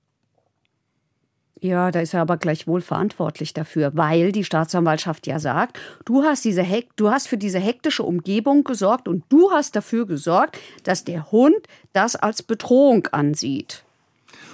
Ja, 1.63 1.91
da 1.91 1.99
ist 1.99 2.15
er 2.15 2.21
aber 2.21 2.37
gleichwohl 2.37 2.81
verantwortlich 2.81 3.53
dafür, 3.53 3.91
weil 3.93 4.31
die 4.31 4.43
Staatsanwaltschaft 4.43 5.27
ja 5.27 5.37
sagt, 5.37 5.79
du 6.05 6.23
hast 6.23 6.43
diese 6.43 6.63
Hek 6.63 6.89
du 6.95 7.11
hast 7.11 7.27
für 7.27 7.37
diese 7.37 7.59
hektische 7.59 8.01
Umgebung 8.01 8.63
gesorgt 8.63 9.07
und 9.07 9.23
du 9.29 9.51
hast 9.51 9.75
dafür 9.75 10.07
gesorgt, 10.07 10.57
dass 10.83 11.03
der 11.03 11.31
Hund 11.31 11.55
das 11.93 12.15
als 12.15 12.41
Bedrohung 12.41 13.05
ansieht. 13.11 13.83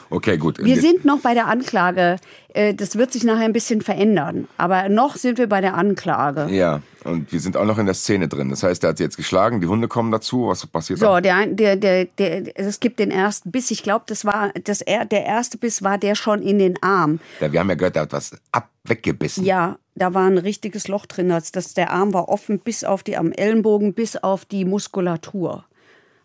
Okay, 0.09 0.37
gut. 0.37 0.63
Wir 0.63 0.79
sind 0.79 1.03
noch 1.05 1.19
bei 1.19 1.33
der 1.33 1.47
Anklage. 1.47 2.17
Äh, 2.53 2.73
Das 2.73 2.95
wird 2.97 3.11
sich 3.11 3.23
nachher 3.23 3.45
ein 3.45 3.53
bisschen 3.53 3.81
verändern. 3.81 4.47
Aber 4.57 4.87
noch 4.89 5.15
sind 5.17 5.37
wir 5.37 5.47
bei 5.47 5.61
der 5.61 5.73
Anklage. 5.75 6.47
ja, 6.53 6.81
und 7.03 7.31
wir 7.31 7.39
sind 7.39 7.55
auch 7.55 7.63
noch 7.65 7.77
in 7.77 7.85
der 7.85 7.95
Szene 7.95 8.27
drin. 8.27 8.49
Das 8.49 8.63
heißt, 8.63 8.83
er 8.83 8.89
hat 8.89 8.97
sie 8.97 9.03
jetzt 9.05 9.15
geschlagen, 9.17 9.61
die 9.61 9.67
Hunde 9.67 9.87
kommen 9.87 10.11
dazu. 10.11 10.47
Was 10.47 10.65
passiert 10.67 10.99
So, 10.99 11.19
dann? 11.19 11.55
der, 11.55 11.75
der, 11.75 12.05
der, 12.17 12.41
der, 12.41 12.59
es 12.59 12.79
gibt 12.81 12.99
den 12.99 13.11
ersten 13.11 13.51
Biss. 13.51 13.71
Ich 13.71 13.81
glaube, 13.83 14.05
das 14.07 14.25
war 14.25 14.51
das, 14.63 14.81
er- 14.81 15.05
der 15.05 15.25
erste 15.25 15.57
Biss 15.57 15.83
war 15.83 15.97
der 15.97 16.15
schon 16.15 16.41
in 16.41 16.59
den 16.59 16.81
Arm. 16.83 17.19
Ja, 17.39 17.51
wir 17.51 17.59
haben 17.61 17.69
ja 17.69 17.75
gehört, 17.75 17.95
er 17.95 18.01
hat 18.03 18.11
was 18.13 18.31
ab 18.51 18.69
weggebissen. 18.83 19.45
Ja, 19.45 19.77
da 19.95 20.13
war 20.13 20.27
ein 20.27 20.37
richtiges 20.37 20.87
Loch 20.89 21.05
drin. 21.05 21.29
Das, 21.29 21.73
der 21.73 21.91
Arm 21.91 22.13
war 22.13 22.27
offen 22.29 22.59
bis 22.59 22.83
auf 22.83 23.03
die 23.03 23.15
am 23.17 23.31
Ellenbogen, 23.31 23.93
bis 23.93 24.15
auf 24.17 24.43
die 24.45 24.65
Muskulatur. 24.65 25.65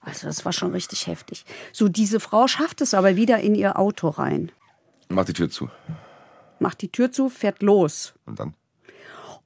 Also 0.03 0.27
das 0.27 0.45
war 0.45 0.53
schon 0.53 0.73
richtig 0.73 1.07
heftig. 1.07 1.45
So, 1.73 1.89
diese 1.89 2.21
Frau 2.21 2.49
schafft 2.49 2.81
es 2.81 2.93
aber 2.93 3.17
wieder 3.17 3.39
in 3.39 3.55
ihr 3.55 3.79
Auto 3.79 4.09
rein. 4.09 4.51
Mach 5.09 5.25
die 5.25 5.33
Tür 5.33 5.49
zu. 5.49 5.71
Macht 6.59 6.83
die 6.83 6.91
Tür 6.91 7.13
zu, 7.13 7.29
fährt 7.29 7.63
los. 7.63 8.15
Und 8.27 8.41
dann? 8.41 8.55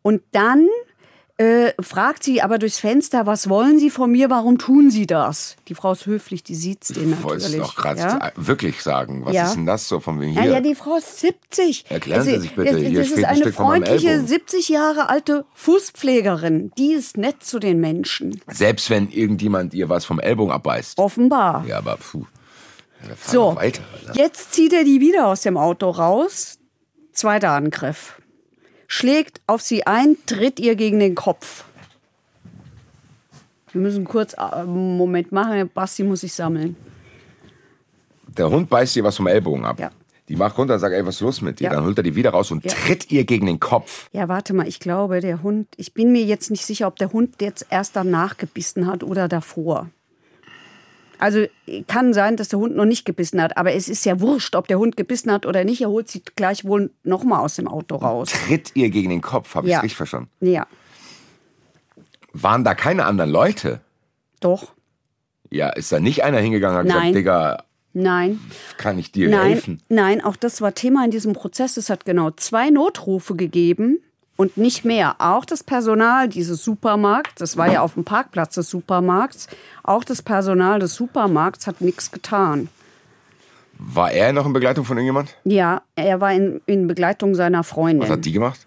Und 0.03 0.23
dann 0.33 0.69
äh, 1.39 1.73
fragt 1.83 2.23
sie 2.25 2.41
aber 2.41 2.59
durchs 2.59 2.79
Fenster, 2.79 3.27
was 3.27 3.49
wollen 3.49 3.79
Sie 3.79 3.91
von 3.91 4.11
mir, 4.11 4.31
warum 4.31 4.57
tun 4.59 4.91
Sie 4.91 5.07
das? 5.07 5.57
Die 5.69 5.75
Frau 5.75 5.93
ist 5.93 6.07
höflich, 6.07 6.43
die 6.43 6.55
sieht's 6.55 6.89
den 6.89 7.13
Ich 7.13 7.23
wollte 7.23 7.37
es 7.39 7.43
natürlich. 7.53 7.67
doch 7.67 7.77
gerade 7.77 8.01
ja? 8.01 8.33
wirklich 8.37 8.83
sagen. 8.83 9.25
Was 9.27 9.35
Ja. 9.35 9.45
ist 9.47 9.55
denn 9.57 9.67
das 9.67 9.87
so 9.87 10.01
von 10.01 10.19
wegen 10.21 10.33
Ja, 10.33 10.43
hier? 10.43 10.53
ja, 10.53 10.61
die 10.61 10.75
Frau 10.75 10.97
ist 10.97 11.19
70. 11.21 11.85
Erklären 11.91 12.23
Sie 12.23 12.39
sich 12.41 12.55
bitte, 12.55 12.73
Das, 12.73 12.81
hier 12.81 12.99
das 12.99 13.07
steht 13.09 13.19
ist 13.19 13.25
ein 13.25 13.31
eine 13.31 13.41
Stück 13.43 13.55
freundliche, 13.55 14.09
Ellbogen. 14.09 14.27
70 14.29 14.69
Jahre 14.71 15.09
alte 15.11 15.45
Fußpflegerin. 15.55 16.73
Die 16.79 16.93
ist 16.93 17.17
nett 17.19 17.43
zu 17.45 17.59
den 17.59 17.81
Menschen. 17.81 18.41
Selbst 18.49 18.89
wenn 18.91 19.11
irgendjemand 19.11 19.75
ihr 19.75 19.89
was 19.89 20.05
vom 20.05 20.19
Ellbogen 20.19 20.53
abbeißt. 20.53 20.99
Offenbar. 20.99 21.65
Ja, 21.67 21.79
aber 21.79 21.97
puh. 21.97 22.25
Ja, 23.07 23.15
so, 23.25 23.55
weiter. 23.57 23.83
Alter. 24.09 24.19
jetzt 24.19 24.55
zieht 24.55 24.73
er 24.73 24.85
die 24.85 25.01
wieder 25.01 25.27
aus 25.27 25.43
dem 25.43 25.57
Auto 25.59 25.91
raus. 25.91 26.59
Zweiter 27.13 27.51
Angriff. 27.51 28.21
Schlägt 28.89 29.41
auf 29.47 29.63
sie 29.63 29.87
ein, 29.87 30.17
tritt 30.27 30.61
ihr 30.61 30.77
gegen 30.77 30.99
den 31.01 31.15
Kopf. 31.15 31.65
Wir 33.73 33.81
müssen 33.81 34.05
kurz 34.05 34.33
äh, 34.35 34.37
einen 34.41 34.97
Moment 34.97 35.33
machen. 35.33 35.69
Basti 35.75 36.03
muss 36.03 36.21
sich 36.21 36.33
sammeln. 36.33 36.77
Der 38.29 38.49
Hund 38.51 38.69
beißt 38.69 38.97
ihr 38.97 39.05
was 39.05 39.17
vom 39.17 39.27
Ellbogen 39.27 39.65
ab. 39.65 39.79
Ja. 39.81 39.91
Die 40.29 40.37
macht 40.37 40.59
runter 40.59 40.75
und 40.75 40.81
sagt, 40.81 40.93
ey, 40.95 41.07
was 41.07 41.17
ist 41.17 41.21
los 41.21 41.41
mit 41.41 41.61
dir? 41.61 41.65
Ja. 41.65 41.71
Dann 41.71 41.85
holt 41.85 41.97
er 41.99 42.03
die 42.03 42.15
wieder 42.17 42.31
raus 42.31 42.51
und 42.51 42.65
Ja. 42.65 42.73
tritt 42.73 43.11
ihr 43.13 43.25
gegen 43.25 43.47
den 43.47 43.61
Kopf. 43.61 44.09
Ja, 44.13 44.29
warte 44.29 44.55
mal, 44.55 44.67
ich 44.67 44.81
glaube, 44.81 45.21
der 45.21 45.43
Hund, 45.43 45.69
ich 45.77 45.95
bin 45.95 46.11
mir 46.13 46.23
jetzt 46.25 46.51
nicht 46.51 46.65
sicher, 46.67 46.87
ob 46.89 46.97
der 46.97 47.13
Hund 47.13 47.37
jetzt 47.41 47.67
erst 47.71 47.95
danach 47.97 48.37
gebissen 48.37 48.87
hat 48.87 49.03
oder 49.05 49.29
davor. 49.29 49.89
Also 51.19 51.47
kann 51.89 52.13
sein, 52.13 52.37
dass 52.37 52.49
der 52.49 52.59
Hund 52.59 52.77
noch 52.77 52.85
nicht 52.85 53.05
gebissen 53.05 53.41
hat, 53.41 53.57
aber 53.57 53.73
es 53.75 53.89
ist 53.89 54.05
ja 54.05 54.21
wurscht, 54.21 54.55
ob 54.55 54.69
der 54.69 54.79
Hund 54.79 54.97
gebissen 54.97 55.31
hat 55.33 55.47
oder 55.47 55.65
nicht. 55.65 55.81
Er 55.81 55.89
holt 55.89 56.09
sie 56.09 56.23
gleich 56.37 56.65
wohl 56.65 56.91
noch 57.05 57.25
mal 57.25 57.39
aus 57.41 57.57
dem 57.57 57.69
Auto 57.69 57.97
raus. 57.97 58.31
Tritt 58.47 58.73
ihr 58.75 58.91
gegen 58.91 59.11
den 59.11 59.21
Kopf, 59.23 59.55
habe 59.55 59.69
Ja. 59.69 59.79
ich 59.79 59.85
richtig 59.85 59.97
verstanden. 59.97 60.31
Ja, 60.41 60.67
Waren 62.33 62.65
da 62.65 62.75
keine 62.75 63.05
anderen 63.07 63.31
Leute? 63.31 63.81
doch. 64.41 64.73
Ja, 65.51 65.69
ist 65.71 65.93
da 65.93 66.01
nicht 66.01 66.25
einer 66.25 66.39
hingegangen 66.39 66.81
und 66.81 66.93
hat 66.93 66.95
Nein. 67.03 67.13
gesagt, 67.13 67.17
Digga, 67.17 67.65
Nein, 67.93 68.41
kann 68.77 68.99
ich 68.99 69.13
dir 69.13 69.31
nein, 69.31 69.53
helfen? 69.53 69.81
nein, 69.89 70.23
auch 70.23 70.35
das 70.37 70.61
war 70.61 70.75
Thema 70.75 71.05
in 71.05 71.13
diesem 71.13 71.33
Prozess. 71.35 71.77
Es 71.79 71.89
hat 71.89 72.05
genau 72.05 72.31
zwei 72.33 72.69
Notrufe 72.71 73.37
gegeben 73.37 74.01
und 74.37 74.57
nicht 74.57 74.85
mehr. 74.85 75.17
Auch 75.19 75.45
das 75.45 75.65
Personal 75.65 76.29
dieses 76.29 76.63
Supermarkts, 76.63 77.37
das 77.37 77.57
war 77.57 77.71
ja 77.71 77.83
auf 77.83 77.95
dem 77.95 78.05
Parkplatz 78.05 78.55
des 78.55 78.71
Supermarkts, 78.71 79.49
auch 79.83 80.05
das 80.05 80.23
Personal 80.23 80.79
des 80.79 80.95
Supermarkts 80.95 81.67
hat 81.67 81.81
nichts 81.81 82.11
getan. 82.11 82.69
War 83.79 84.13
er 84.13 84.33
noch 84.33 84.47
in 84.47 84.53
Begleitung 84.53 84.85
von 84.85 84.97
irgendjemand? 84.97 85.37
Ja, 85.45 85.83
er 85.97 86.21
war 86.21 86.33
in, 86.33 86.61
in 86.67 86.87
Begleitung 86.87 87.35
seiner 87.35 87.63
Freundin. 87.63 88.03
Was 88.03 88.11
hat 88.11 88.25
die 88.25 88.33
gemacht? 88.33 88.67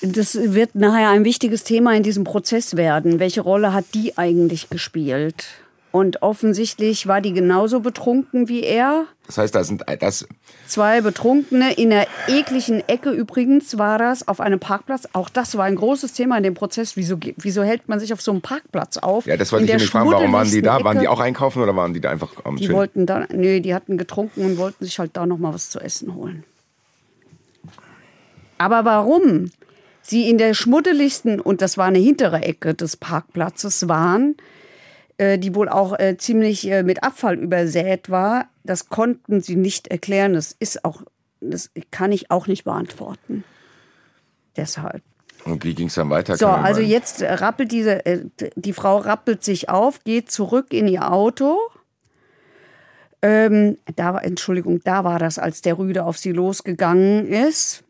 Das 0.00 0.38
wird 0.40 0.76
nachher 0.76 1.10
ein 1.10 1.24
wichtiges 1.24 1.64
Thema 1.64 1.96
in 1.96 2.04
diesem 2.04 2.22
Prozess 2.22 2.76
werden. 2.76 3.18
Welche 3.18 3.40
Rolle 3.40 3.72
hat 3.72 3.86
die 3.94 4.16
eigentlich 4.16 4.70
gespielt? 4.70 5.46
Und 5.90 6.20
offensichtlich 6.22 7.06
war 7.06 7.22
die 7.22 7.32
genauso 7.32 7.80
betrunken 7.80 8.48
wie 8.48 8.62
er. 8.62 9.06
Das 9.26 9.38
heißt, 9.38 9.54
da 9.54 9.64
sind 9.64 9.84
das 10.00 10.26
Zwei 10.66 11.00
Betrunkene 11.00 11.72
in 11.72 11.88
der 11.90 12.06
ekligen 12.28 12.86
Ecke 12.86 13.10
übrigens 13.10 13.78
war 13.78 13.98
das 13.98 14.28
auf 14.28 14.40
einem 14.40 14.60
Parkplatz. 14.60 15.08
Auch 15.14 15.30
das 15.30 15.56
war 15.56 15.64
ein 15.64 15.76
großes 15.76 16.12
Thema 16.12 16.36
in 16.36 16.42
dem 16.42 16.52
Prozess. 16.54 16.96
Wieso, 16.96 17.16
wieso 17.38 17.62
hält 17.62 17.88
man 17.88 18.00
sich 18.00 18.12
auf 18.12 18.20
so 18.20 18.32
einem 18.32 18.42
Parkplatz 18.42 18.98
auf? 18.98 19.24
Ja, 19.24 19.38
das 19.38 19.50
wollte 19.50 19.62
In 19.64 19.68
ich 19.68 19.74
nämlich 19.76 19.90
fragen. 19.90 20.10
Warum 20.10 20.30
waren 20.32 20.50
die 20.50 20.60
da? 20.60 20.72
schmuddeligsten 20.74 20.84
Waren 20.84 20.98
die 20.98 21.04
Ecke. 21.06 21.10
auch 21.12 21.20
einkaufen 21.20 21.62
oder 21.62 21.74
waren 21.74 21.94
die 21.94 22.00
da 22.00 22.10
einfach 22.10 22.32
am 22.44 22.56
Die 22.56 22.64
Chillen? 22.64 22.76
wollten 22.76 23.06
da, 23.06 23.26
nö, 23.32 23.60
die 23.60 23.74
hatten 23.74 23.96
getrunken 23.96 24.44
und 24.44 24.58
wollten 24.58 24.84
sich 24.84 24.98
halt 24.98 25.16
da 25.16 25.24
noch 25.24 25.38
mal 25.38 25.54
was 25.54 25.70
zu 25.70 25.80
essen 25.80 26.14
holen. 26.14 26.44
Aber 28.58 28.84
warum 28.84 29.50
sie 30.02 30.28
in 30.28 30.36
der 30.36 30.52
schmuddeligsten, 30.52 31.40
und 31.40 31.62
das 31.62 31.78
war 31.78 31.86
eine 31.86 31.98
hintere 31.98 32.42
Ecke 32.42 32.74
des 32.74 32.96
Parkplatzes 32.96 33.88
waren, 33.88 34.34
äh, 34.36 34.42
die 35.38 35.54
wohl 35.54 35.68
auch 35.68 35.98
äh, 35.98 36.16
ziemlich 36.16 36.68
äh, 36.70 36.82
mit 36.82 37.02
Abfall 37.02 37.36
übersät 37.38 38.08
war, 38.08 38.46
das 38.64 38.88
konnten 38.88 39.40
sie 39.40 39.56
nicht 39.56 39.88
erklären. 39.88 40.34
Das 40.34 40.52
ist 40.58 40.84
auch, 40.84 41.02
das 41.40 41.70
kann 41.90 42.12
ich 42.12 42.30
auch 42.30 42.46
nicht 42.46 42.64
beantworten. 42.64 43.44
Deshalb. 44.56 45.02
Und 45.44 45.64
wie 45.64 45.74
ging 45.74 45.88
es 45.88 45.94
dann 45.94 46.10
weiter? 46.10 46.36
So, 46.36 46.46
also 46.46 46.80
mal- 46.80 46.88
jetzt 46.88 47.22
äh, 47.22 47.32
rappelt 47.32 47.72
diese, 47.72 48.04
äh, 48.06 48.24
die 48.56 48.72
Frau 48.72 48.98
rappelt 48.98 49.42
sich 49.42 49.68
auf, 49.68 50.04
geht 50.04 50.30
zurück 50.30 50.72
in 50.72 50.88
ihr 50.88 51.10
Auto. 51.12 51.58
Ähm, 53.20 53.78
da, 53.96 54.18
Entschuldigung, 54.18 54.80
da 54.84 55.02
war 55.02 55.18
das, 55.18 55.38
als 55.40 55.60
der 55.62 55.78
Rüde 55.78 56.04
auf 56.04 56.18
sie 56.18 56.30
losgegangen 56.32 57.26
ist. 57.26 57.82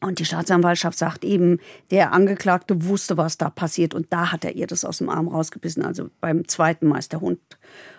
Und 0.00 0.18
die 0.18 0.24
Staatsanwaltschaft 0.24 0.98
sagt 0.98 1.24
eben, 1.24 1.58
der 1.90 2.12
Angeklagte 2.12 2.84
wusste, 2.84 3.16
was 3.16 3.38
da 3.38 3.50
passiert. 3.50 3.94
Und 3.94 4.12
da 4.12 4.32
hat 4.32 4.44
er 4.44 4.54
ihr 4.54 4.66
das 4.66 4.84
aus 4.84 4.98
dem 4.98 5.08
Arm 5.08 5.28
rausgebissen. 5.28 5.84
Also 5.84 6.10
beim 6.20 6.46
zweiten 6.46 6.86
Mal 6.86 6.98
ist 6.98 7.12
der 7.12 7.20
Hund 7.20 7.40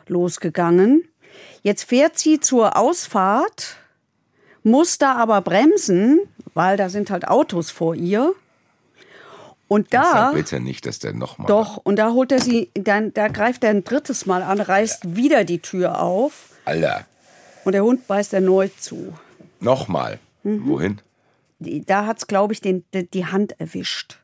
losgegangen. 0.07 1.03
Jetzt 1.61 1.83
fährt 1.83 2.17
sie 2.17 2.39
zur 2.39 2.77
Ausfahrt, 2.77 3.77
muss 4.63 4.97
da 4.97 5.15
aber 5.15 5.41
bremsen, 5.41 6.19
weil 6.53 6.77
da 6.77 6.89
sind 6.89 7.11
halt 7.11 7.27
Autos 7.27 7.69
vor 7.71 7.95
ihr. 7.95 8.33
Und 9.67 9.93
da. 9.93 10.03
Sag 10.03 10.33
bitte 10.33 10.59
nicht, 10.59 10.85
dass 10.85 10.99
der 10.99 11.13
nochmal. 11.13 11.47
Doch, 11.47 11.77
und 11.77 11.97
da 11.97 12.11
holt 12.11 12.31
er 12.31 12.41
sie, 12.41 12.71
dann, 12.73 13.13
da 13.13 13.27
greift 13.27 13.63
er 13.63 13.69
ein 13.69 13.83
drittes 13.83 14.25
Mal 14.25 14.41
an, 14.41 14.59
reißt 14.59 15.15
wieder 15.15 15.43
die 15.43 15.59
Tür 15.59 16.01
auf 16.01 16.49
Alter, 16.65 17.05
und 17.65 17.73
der 17.73 17.83
Hund 17.83 18.07
beißt 18.07 18.33
erneut 18.33 18.71
zu. 18.79 19.13
nochmal. 19.59 20.19
Mhm. 20.43 20.67
Wohin? 20.67 21.01
Da 21.59 22.05
hat 22.05 22.17
es, 22.19 22.27
glaube 22.27 22.53
ich, 22.53 22.61
den, 22.61 22.85
die, 22.93 23.25
Hand 23.25 23.59
erwischt. 23.59 24.19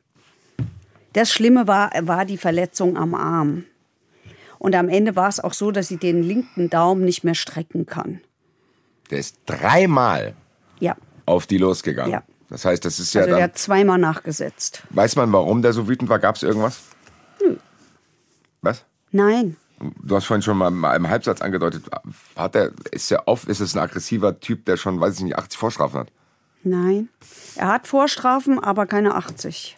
Das 1.13 1.32
Schlimme 1.32 1.68
war, 1.68 1.92
war 2.01 2.25
die 2.25 2.38
Verletzung 2.38 2.98
am 2.98 3.13
Arm. 3.13 3.65
Und 4.58 4.74
am 4.75 4.88
Ende 4.89 5.15
war 5.15 5.27
es 5.27 5.39
auch 5.39 5.54
so, 5.54 5.72
dass 5.72 5.88
sie 5.89 5.98
den 5.98 6.24
linken 6.24 6.70
Daumen 6.70 7.04
nicht 7.04 7.24
mehr 7.24 7.36
strecken 7.36 7.86
kann. 7.86 8.22
Der 9.12 9.20
ist 9.20 9.38
dreimal 9.46 10.34
Ja. 10.80 10.96
auf 11.25 11.46
die 11.46 11.58
losgegangen. 11.58 12.12
Ja. 12.12 12.24
Das 12.50 12.63
heißt, 12.63 12.86
das 12.86 13.00
ist 13.00 13.13
ja 13.13 13.22
Also 13.22 13.32
der 13.32 13.39
dann. 13.39 13.50
hat 13.50 13.58
zweimal 13.58 13.98
nachgesetzt. 13.98 14.84
Weiß 14.92 15.15
man, 15.15 15.32
warum 15.34 15.62
der 15.62 15.74
so 15.74 15.88
wütend 15.88 16.10
war? 16.10 16.20
Gab 16.20 16.36
es 16.36 16.44
irgendwas? 16.44 16.80
Was? 18.62 18.84
Nein. 19.12 19.58
Du 20.01 20.15
hast 20.15 20.25
vorhin 20.25 20.42
schon 20.42 20.58
mal 20.58 20.96
im 20.96 21.10
Halbsatz 21.10 21.42
angedeutet, 21.42 21.84
hat 22.36 22.56
er, 22.56 22.72
ist 22.92 23.12
er 23.12 23.27
auf, 23.27 23.48
ist 23.48 23.60
es 23.60 23.75
ein 23.75 23.80
aggressiver 23.80 24.39
Typ, 24.39 24.65
der 24.65 24.77
schon, 24.77 25.00
weiß 25.00 25.15
ich 25.18 25.22
nicht, 25.24 25.38
80 25.38 25.60
Vorstrafen 25.60 26.00
hat? 26.00 26.12
Nein. 26.65 27.10
Er 27.55 27.67
hat 27.69 27.88
Vorstrafen, 27.88 28.57
aber 28.62 28.86
keine 28.88 29.15
80. 29.15 29.77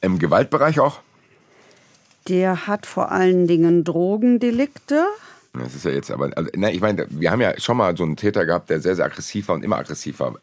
Im 0.00 0.18
Gewaltbereich 0.18 0.78
auch? 0.80 1.00
Der 2.28 2.66
hat 2.66 2.86
vor 2.86 3.10
allen 3.12 3.46
Dingen 3.46 3.84
Drogendelikte. 3.84 5.04
Das 5.52 5.74
ist 5.74 5.84
ja 5.84 5.90
jetzt 5.90 6.10
aber, 6.10 6.30
also, 6.36 6.50
ne, 6.54 6.72
ich 6.72 6.80
meine, 6.80 7.06
wir 7.10 7.30
haben 7.30 7.40
ja 7.40 7.58
schon 7.58 7.76
mal 7.76 7.96
so 7.96 8.04
einen 8.04 8.16
Täter 8.16 8.44
gehabt, 8.44 8.68
der 8.70 8.80
sehr, 8.80 8.94
sehr 8.94 9.06
aggressiv 9.06 9.48
war 9.48 9.54
und 9.56 9.64
immer 9.64 9.78
aggressiv 9.78 10.20
war. 10.20 10.34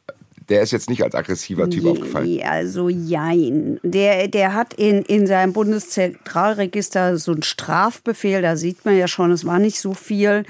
Der 0.50 0.62
ist 0.62 0.72
jetzt 0.72 0.90
nicht 0.90 1.04
als 1.04 1.16
aggressiver 1.16 1.70
Typ 1.70 1.86
aufgefallen. 1.86 2.26
Je- 2.26 2.44
Also 2.44 2.90
jein. 2.90 3.80
Der, 3.84 4.28
der 4.28 4.54
hat 4.54 4.74
in, 4.74 5.04
in 5.04 5.28
seinem 5.28 5.54
Bundeszentralregister 5.54 7.18
so 7.18 7.32
einen 7.32 7.44
Strafbefehl, 7.44 8.42
da 8.42 8.58
sieht 8.58 8.84
man 8.86 8.98
ja 8.98 9.08
schon, 9.08 9.32
es 9.32 9.46
war 9.46 9.60
nicht 9.60 9.80
so 9.80 9.94
viel. 9.94 10.44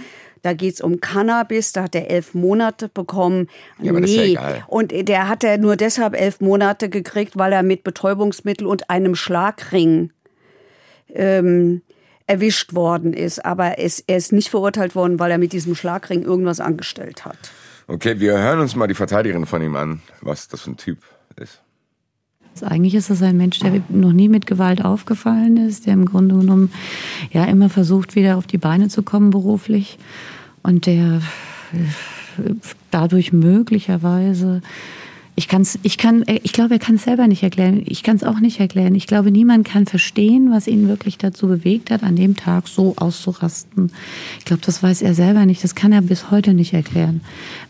Da 0.44 0.54
geht's 0.54 0.82
um 0.82 1.00
Cannabis, 1.00 1.72
da 1.72 1.84
hat 1.84 1.96
er 1.96 2.12
elf 2.12 2.34
Monate 2.34 2.90
bekommen. 2.90 3.48
Ja, 3.82 3.92
aber 3.92 4.02
das 4.02 4.10
ist 4.10 4.18
ja 4.18 4.24
egal. 4.24 4.66
Und 4.68 4.92
der 4.92 5.30
hat 5.30 5.44
er 5.46 5.58
nur 5.58 5.78
deshalb 5.78 6.20
elf 6.20 6.42
Monate 6.42 6.90
gekriegt, 6.90 7.38
weil 7.38 7.54
er 7.54 7.64
mit 7.64 7.86
Betäubungsmittel 7.86 8.68
und 8.68 8.90
einem 8.90 9.16
Schlagring 9.16 10.12
ähm, 11.14 11.82
erwischt 12.28 12.74
worden 12.74 13.14
ist. 13.14 13.46
Aber 13.46 13.80
es, 13.80 14.04
er 14.06 14.18
ist 14.18 14.34
nicht 14.34 14.50
verurteilt 14.50 14.96
worden, 14.96 15.18
weil 15.18 15.32
er 15.32 15.38
mit 15.38 15.54
diesem 15.54 15.76
Schlagring 15.76 16.24
irgendwas 16.24 16.60
angestellt 16.60 17.24
hat. 17.24 17.38
Okay, 17.88 18.20
wir 18.20 18.38
hören 18.38 18.60
uns 18.60 18.76
mal 18.76 18.88
die 18.88 18.96
Verteidigerin 18.96 19.46
von 19.46 19.62
ihm 19.62 19.78
an, 19.78 20.02
was 20.20 20.50
das 20.50 20.62
für 20.62 20.72
ein 20.72 20.78
Typ 20.78 21.00
ist. 21.38 21.63
Also 22.54 22.68
eigentlich 22.68 22.96
ist 22.96 23.10
das 23.10 23.22
ein 23.22 23.38
Mensch, 23.38 23.60
der 23.60 23.82
noch 23.90 24.14
nie 24.14 24.30
mit 24.30 24.46
Gewalt 24.46 24.86
aufgefallen 24.86 25.58
ist, 25.58 25.86
der 25.86 25.94
im 25.94 26.06
Grunde 26.06 26.38
genommen 26.38 26.72
ja 27.32 27.46
immer 27.46 27.70
versucht, 27.70 28.16
wieder 28.16 28.38
auf 28.38 28.46
die 28.48 28.58
Beine 28.58 28.90
zu 28.90 29.04
kommen 29.04 29.32
beruflich 29.32 29.98
und 30.62 30.86
der 30.86 31.22
dadurch 32.92 33.34
möglicherweise 33.34 34.62
ich 35.36 35.48
kann's, 35.48 35.80
ich 35.82 35.98
kann, 35.98 36.24
ich 36.28 36.54
glaube, 36.54 36.76
er 36.76 36.80
kann 36.80 36.96
es 36.96 37.04
selber 37.04 37.28
nicht 37.28 37.42
erklären. 37.42 37.82
Ich 37.88 38.04
kann 38.04 38.16
es 38.16 38.24
auch 38.24 38.40
nicht 38.40 38.60
erklären. 38.60 38.94
Ich 38.94 39.08
glaube, 39.08 39.32
niemand 39.32 39.66
kann 39.66 39.88
verstehen, 39.88 40.52
was 40.52 40.68
ihn 40.68 40.88
wirklich 40.88 41.18
dazu 41.18 41.48
bewegt 41.48 41.90
hat, 41.90 42.04
an 42.04 42.16
dem 42.16 42.36
Tag 42.36 42.68
so 42.68 42.94
auszurasten. 42.98 43.92
Ich 44.38 44.46
glaube, 44.46 44.62
das 44.64 44.84
weiß 44.84 45.02
er 45.02 45.16
selber 45.16 45.48
nicht. 45.48 45.64
Das 45.64 45.74
kann 45.74 45.92
er 45.92 46.04
bis 46.04 46.30
heute 46.30 46.54
nicht 46.54 46.74
erklären, 46.74 47.22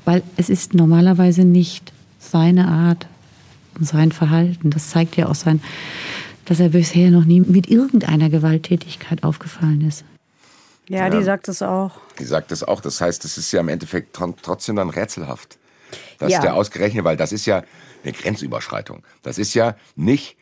weil 0.04 0.24
es 0.36 0.50
ist 0.50 0.74
normalerweise 0.74 1.46
nicht 1.46 1.94
seine 2.20 2.68
Art 2.68 3.08
und 3.80 3.86
sein 3.86 4.12
Verhalten. 4.12 4.70
Das 4.70 4.90
zeigt 4.90 5.16
ja 5.18 5.28
auch 5.28 5.36
sein, 5.36 5.62
dass 6.46 6.60
er 6.60 6.70
bisher 6.70 7.10
noch 7.12 7.26
nie 7.26 7.42
mit 7.42 7.70
irgendeiner 7.70 8.30
Gewalttätigkeit 8.30 9.24
aufgefallen 9.24 9.82
ist. 9.88 10.04
Ja, 10.90 11.10
die 11.10 11.24
sagt 11.24 11.48
es 11.48 11.62
auch. 11.62 11.92
Die 12.20 12.26
sagt 12.26 12.52
das 12.52 12.64
auch. 12.64 12.82
Das 12.82 13.00
heißt, 13.00 13.24
es 13.24 13.38
ist 13.38 13.52
ja 13.54 13.62
im 13.62 13.70
Endeffekt 13.70 14.18
tr- 14.18 14.36
trotzdem 14.42 14.76
dann 14.76 14.90
rätselhaft. 14.90 15.58
Dass 16.20 16.32
Ja. 16.34 16.42
der 16.42 16.56
ausgerechnet, 16.56 17.06
weil 17.06 17.16
das 17.18 17.32
ist 17.32 17.46
ja 17.46 17.64
eine 18.04 18.12
Grenzüberschreitung. 18.14 19.04
Das 19.22 19.38
ist 19.38 19.54
ja 19.54 19.76
nicht, 19.96 20.36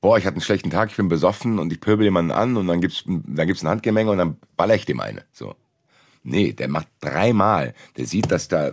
boah, 0.00 0.16
ich 0.16 0.24
hatte 0.24 0.36
einen 0.36 0.40
schlechten 0.42 0.70
Tag, 0.70 0.90
ich 0.90 0.96
bin 0.96 1.08
besoffen 1.08 1.58
und 1.58 1.72
ich 1.72 1.80
pöbel 1.80 2.04
jemanden 2.04 2.30
an 2.30 2.56
und 2.56 2.66
dann 2.66 2.80
gibt's, 2.80 3.04
dann 3.06 3.46
gibt's 3.46 3.62
ein 3.62 3.68
Handgemenge 3.68 4.10
und 4.10 4.18
dann 4.18 4.36
baller 4.56 4.74
ich 4.74 4.86
dem 4.86 5.00
eine. 5.00 5.24
So. 5.32 5.54
Nee, 6.24 6.54
der 6.54 6.68
macht 6.68 6.88
dreimal. 7.00 7.74
Der 7.98 8.06
sieht, 8.06 8.30
dass 8.30 8.48
da 8.48 8.72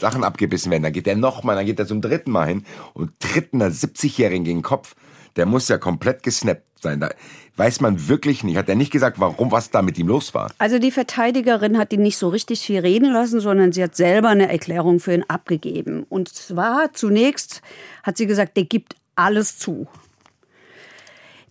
Sachen 0.00 0.24
abgebissen 0.24 0.72
werden. 0.72 0.82
Dann 0.82 0.92
geht 0.92 1.06
der 1.06 1.16
nochmal, 1.16 1.54
dann 1.54 1.64
geht 1.64 1.78
er 1.78 1.86
zum 1.86 2.00
dritten 2.00 2.32
Mal 2.32 2.48
hin 2.48 2.64
und 2.92 3.18
tritt 3.20 3.54
einer 3.54 3.70
70-Jährigen 3.70 4.44
gegen 4.44 4.58
den 4.58 4.64
Kopf. 4.64 4.96
Der 5.36 5.46
muss 5.46 5.68
ja 5.68 5.78
komplett 5.78 6.24
gesnappt 6.24 6.82
sein. 6.82 6.98
Da 6.98 7.10
weiß 7.56 7.80
man 7.80 8.08
wirklich 8.08 8.42
nicht. 8.42 8.56
Hat 8.56 8.68
er 8.68 8.74
nicht 8.74 8.90
gesagt, 8.90 9.20
warum, 9.20 9.52
was 9.52 9.70
da 9.70 9.80
mit 9.80 9.96
ihm 9.96 10.08
los 10.08 10.34
war? 10.34 10.50
Also 10.58 10.80
die 10.80 10.90
Verteidigerin 10.90 11.78
hat 11.78 11.92
ihn 11.92 12.02
nicht 12.02 12.18
so 12.18 12.28
richtig 12.28 12.60
viel 12.60 12.80
reden 12.80 13.12
lassen, 13.12 13.38
sondern 13.38 13.70
sie 13.70 13.82
hat 13.84 13.94
selber 13.94 14.30
eine 14.30 14.48
Erklärung 14.48 14.98
für 14.98 15.14
ihn 15.14 15.24
abgegeben. 15.28 16.04
Und 16.08 16.28
zwar 16.28 16.92
zunächst 16.94 17.62
hat 18.02 18.16
sie 18.16 18.26
gesagt, 18.26 18.56
der 18.56 18.64
gibt 18.64 18.96
alles 19.14 19.56
zu. 19.56 19.86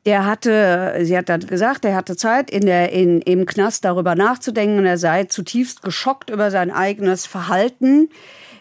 Der 0.08 0.26
hatte, 0.26 1.00
sie 1.02 1.17
hat 1.17 1.28
dann 1.28 1.41
gesagt, 1.41 1.84
er 1.84 1.93
hatte 1.93 2.15
Zeit 2.15 2.50
in 2.50 2.65
der, 2.65 2.93
in, 2.93 3.20
im 3.20 3.46
Knast 3.46 3.84
darüber 3.84 4.15
nachzudenken 4.15 4.80
und 4.80 4.86
er 4.86 4.98
sei 4.98 5.26
zutiefst 5.26 5.82
geschockt 5.82 6.30
über 6.30 6.50
sein 6.50 6.72
eigenes 6.72 7.26
Verhalten. 7.26 8.08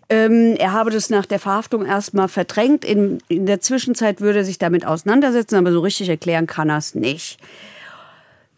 Ähm, 0.09 0.57
er 0.59 0.73
habe 0.73 0.91
das 0.91 1.09
nach 1.09 1.25
der 1.25 1.39
Verhaftung 1.39 1.87
erstmal 1.87 2.27
verdrängt. 2.27 2.85
In, 2.85 3.19
in 3.29 3.47
der 3.47 3.61
Zwischenzeit 3.61 4.21
würde 4.21 4.41
er 4.41 4.45
sich 4.45 4.59
damit 4.59 4.85
auseinandersetzen, 4.85 5.55
aber 5.55 5.71
so 5.71 5.79
richtig 5.79 6.09
erklären 6.09 6.49
kann 6.49 6.69
er 6.69 6.79
es 6.79 6.97
nicht. 6.97 7.39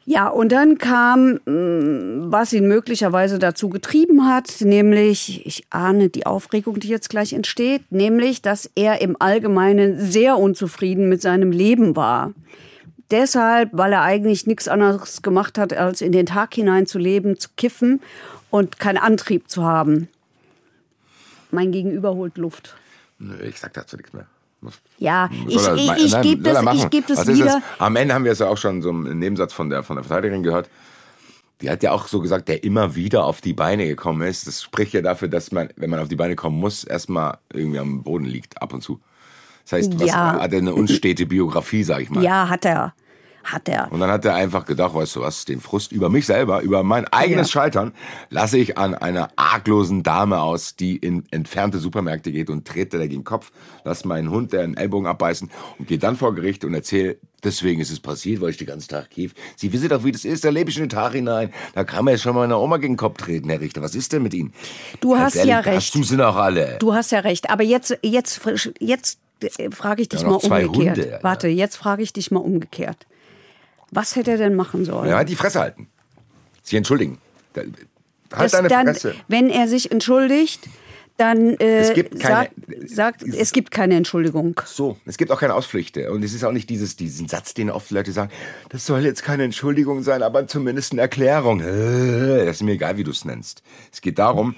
Ja, 0.07 0.29
und 0.29 0.51
dann 0.51 0.79
kam, 0.79 1.41
mh, 1.45 2.33
was 2.33 2.55
ihn 2.55 2.69
möglicherweise 2.69 3.39
dazu 3.39 3.69
getrieben 3.69 4.27
hat, 4.27 4.63
nämlich, 4.63 5.45
ich 5.45 5.65
ahne 5.69 6.09
die 6.09 6.25
Aufregung, 6.25 6.81
die 6.81 6.89
jetzt 6.89 7.11
gleich 7.11 7.35
entsteht, 7.35 7.83
nämlich, 7.93 8.41
dass 8.41 8.71
er 8.75 9.03
im 9.03 9.15
Allgemeinen 9.21 10.01
sehr 10.01 10.39
unzufrieden 10.39 11.11
mit 11.11 11.21
seinem 11.21 11.53
Leben 11.53 11.95
war. 11.95 12.33
Deshalb, 13.11 13.71
weil 13.73 13.93
er 13.93 14.03
eigentlich 14.03 14.47
nichts 14.47 14.69
anderes 14.69 15.23
gemacht 15.23 15.57
hat, 15.59 15.73
als 15.73 16.01
in 16.03 16.13
den 16.13 16.27
Tag 16.27 16.55
hinein 16.55 16.87
zu 16.87 16.99
leben, 16.99 17.39
zu 17.39 17.49
kiffen 17.57 18.01
und 18.51 18.79
keinen 18.79 18.99
Antrieb 18.99 19.49
zu 19.49 19.65
haben. 19.65 20.09
Mein 21.51 21.73
Gegenüber 21.73 22.15
holt 22.15 22.37
Luft. 22.37 22.77
Nö, 23.19 23.35
ich 23.43 23.59
sag 23.59 23.73
dazu 23.73 23.97
nichts 23.97 24.13
mehr. 24.13 24.27
Muss- 24.61 24.81
Ja, 24.99 25.31
ich, 25.47 25.57
er- 25.57 25.75
ich, 25.77 26.05
ich 26.05 26.21
gebe 26.21 26.43
das, 26.43 26.63
ich 26.75 26.91
geb 26.91 27.07
das 27.07 27.21
ist 27.21 27.29
wieder. 27.39 27.63
Am 27.79 27.97
Ende 27.97 28.13
haben 28.15 28.25
wir 28.25 28.33
es 28.33 28.41
ja 28.41 28.49
auch 28.49 28.59
schon 28.59 28.83
so 28.83 28.91
im 28.91 29.19
Nebensatz 29.19 29.53
von 29.53 29.71
der, 29.71 29.83
von 29.83 29.97
der 29.97 30.05
Verteidigerin 30.05 30.43
gehört. 30.43 30.69
Die 31.61 31.71
hat 31.71 31.83
ja 31.83 31.91
auch 31.93 32.07
so 32.07 32.21
gesagt, 32.21 32.49
der 32.49 32.63
immer 32.63 32.95
wieder 32.95 33.25
auf 33.25 33.41
die 33.41 33.53
Beine 33.53 33.87
gekommen 33.87 34.23
ist. 34.23 34.47
Das 34.47 34.63
spricht 34.63 34.93
ja 34.93 35.01
dafür, 35.01 35.29
dass 35.29 35.51
man, 35.51 35.71
wenn 35.77 35.91
man 35.91 35.99
auf 36.01 36.09
die 36.09 36.15
Beine 36.17 36.37
kommen 36.37 36.59
muss, 36.61 36.85
erstmal 36.85 37.39
irgendwie 37.53 37.79
am 37.81 38.03
Boden 38.03 38.27
liegt, 38.27 38.61
ab 38.63 38.73
und 38.75 38.83
zu. 38.83 39.01
Das 39.69 39.73
heißt, 39.81 40.01
was, 40.01 40.09
Ja. 40.09 40.41
hat 40.41 40.53
er 40.53 40.59
eine 40.61 40.75
unstete 40.75 41.27
Biografie, 41.27 41.83
sag 41.85 42.01
ich 42.01 42.09
mal. 42.11 42.25
Ja, 42.25 42.49
hat 42.49 42.65
er. 42.65 42.95
Hat 43.45 43.69
er. 43.69 43.91
Und 43.93 44.01
dann 44.01 44.11
hat 44.11 44.25
er 44.27 44.35
einfach 44.35 44.67
gedacht, 44.67 44.95
weißt 44.95 45.17
du 45.17 45.21
was, 45.23 45.45
den 45.47 45.61
Frust 45.61 45.93
über 45.93 46.11
mich 46.11 46.27
selber, 46.27 46.61
über 46.61 46.83
mein 46.83 47.07
eigenes 47.09 47.53
Ja. 47.53 47.63
Scheitern, 47.63 47.93
lasse 48.29 48.59
ich 48.59 48.77
an 48.77 48.95
einer 48.95 49.31
arglosen 49.37 50.03
Dame 50.03 50.41
aus, 50.41 50.77
die 50.77 50.97
in 50.97 51.25
entfernte 51.31 51.79
Supermärkte 51.79 52.31
geht 52.33 52.51
und 52.51 52.67
trete 52.67 52.99
dagegen 52.99 53.21
den 53.21 53.25
Kopf, 53.25 53.51
lass 53.85 54.05
meinen 54.05 54.31
Hund 54.31 54.53
den 54.53 54.77
Ellbogen 54.77 55.07
abbeißen 55.07 55.51
und 55.79 55.89
gehe 55.89 55.99
dann 55.99 56.17
vor 56.17 56.35
Gericht 56.35 56.65
und 56.65 56.75
erzähle, 56.75 57.17
deswegen 57.43 57.81
ist 57.81 57.91
es 57.91 58.01
passiert, 58.01 58.41
weil 58.43 58.51
ich 58.51 58.59
den 58.59 58.67
ganzen 58.67 58.89
Tag 58.89 59.11
kief. 59.11 59.35
Sie 59.57 59.73
wissen 59.73 59.89
doch, 59.89 60.05
wie 60.05 60.13
das 60.13 60.27
ist, 60.27 60.45
da 60.45 60.51
lebe 60.51 60.69
ich 60.69 60.77
in 60.77 60.85
den 60.85 60.91
Tag 60.91 61.13
hinein. 61.13 61.51
Da 61.75 61.85
kann 61.85 62.05
man 62.05 62.13
ja 62.15 62.19
schon 62.19 62.35
mal 62.35 62.41
meiner 62.41 62.61
Oma 62.61 62.77
gegen 62.79 62.95
den 62.95 62.99
Kopf 62.99 63.17
treten, 63.19 63.49
Herr 63.49 63.61
Richter. 63.61 63.81
Was 63.81 63.95
ist 63.95 64.13
denn 64.13 64.23
mit 64.23 64.35
Ihnen? 64.35 64.53
Du 65.01 65.13
Ganz 65.13 65.23
hast 65.25 65.37
ehrlich, 65.37 65.51
ja 65.53 65.61
recht. 65.61 65.77
Das 65.77 65.91
tun 65.91 66.05
sie 66.05 66.17
doch 66.19 66.37
alle. 66.37 66.77
Du 66.81 66.93
hast 66.93 67.13
ja 67.13 67.21
recht. 67.21 67.49
Aber 67.49 67.63
jetzt, 67.63 67.97
jetzt, 68.03 68.41
jetzt 68.81 69.19
frage 69.71 70.03
ich 70.03 70.09
dich 70.09 70.23
Ja, 70.23 70.29
mal 70.29 70.35
umgekehrt. 70.37 70.97
Hunde, 70.99 71.11
ja. 71.11 71.19
Warte, 71.23 71.49
jetzt 71.49 71.77
frage 71.77 72.03
ich 72.03 72.13
dich 72.13 72.31
mal 72.31 72.41
umgekehrt. 72.41 73.07
Was 73.91 74.17
hätte 74.17 74.33
er 74.33 74.37
denn 74.39 74.55
machen 74.55 74.85
sollen? 74.85 75.09
Ja, 75.09 75.25
die 75.25 75.37
Fresse 75.37 75.61
halten. 75.61 75.89
Sie 76.63 76.77
entschuldigen. 76.77 77.19
Halt 77.57 77.73
Das 78.31 78.53
deine 78.53 78.69
dann, 78.69 78.87
Fresse. 78.87 79.15
Wenn 79.29 79.49
er 79.49 79.69
sich 79.69 79.91
entschuldigt, 79.91 80.69
dann 81.17 81.55
äh, 81.59 81.79
Es 81.81 81.95
gibt 81.95 82.21
keine- 82.21 82.51
sagt, 82.51 82.53
sagt, 82.87 83.23
es 83.23 83.53
gibt 83.53 83.71
keine 83.71 83.97
Entschuldigung. 83.97 84.61
So, 84.67 84.99
es 85.07 85.17
gibt 85.17 85.33
auch 85.33 85.41
keine 85.41 85.55
Ausflüchte. 85.55 86.13
Und 86.13 86.23
es 86.23 86.33
ist 86.35 86.45
auch 86.45 86.53
nicht 86.53 86.69
dieses, 86.71 86.95
diesen 86.97 87.27
Satz, 87.27 87.55
den 87.55 87.71
oft 87.71 87.91
Leute 87.91 88.13
sagen, 88.13 88.31
das 88.69 88.85
soll 88.87 89.01
jetzt 89.05 89.25
keine 89.25 89.45
Entschuldigung 89.45 90.03
sein, 90.03 90.23
aber 90.23 90.47
zumindest 90.47 90.93
eine 90.93 91.01
Erklärung. 91.01 91.61
Äh, 91.61 92.45
Das 92.45 92.57
ist 92.57 92.63
mir 92.63 92.73
egal, 92.73 92.99
wie 92.99 93.05
du 93.05 93.11
es 93.11 93.25
nennst. 93.25 93.63
Es 93.93 94.01
geht 94.03 94.19
darum, 94.19 94.55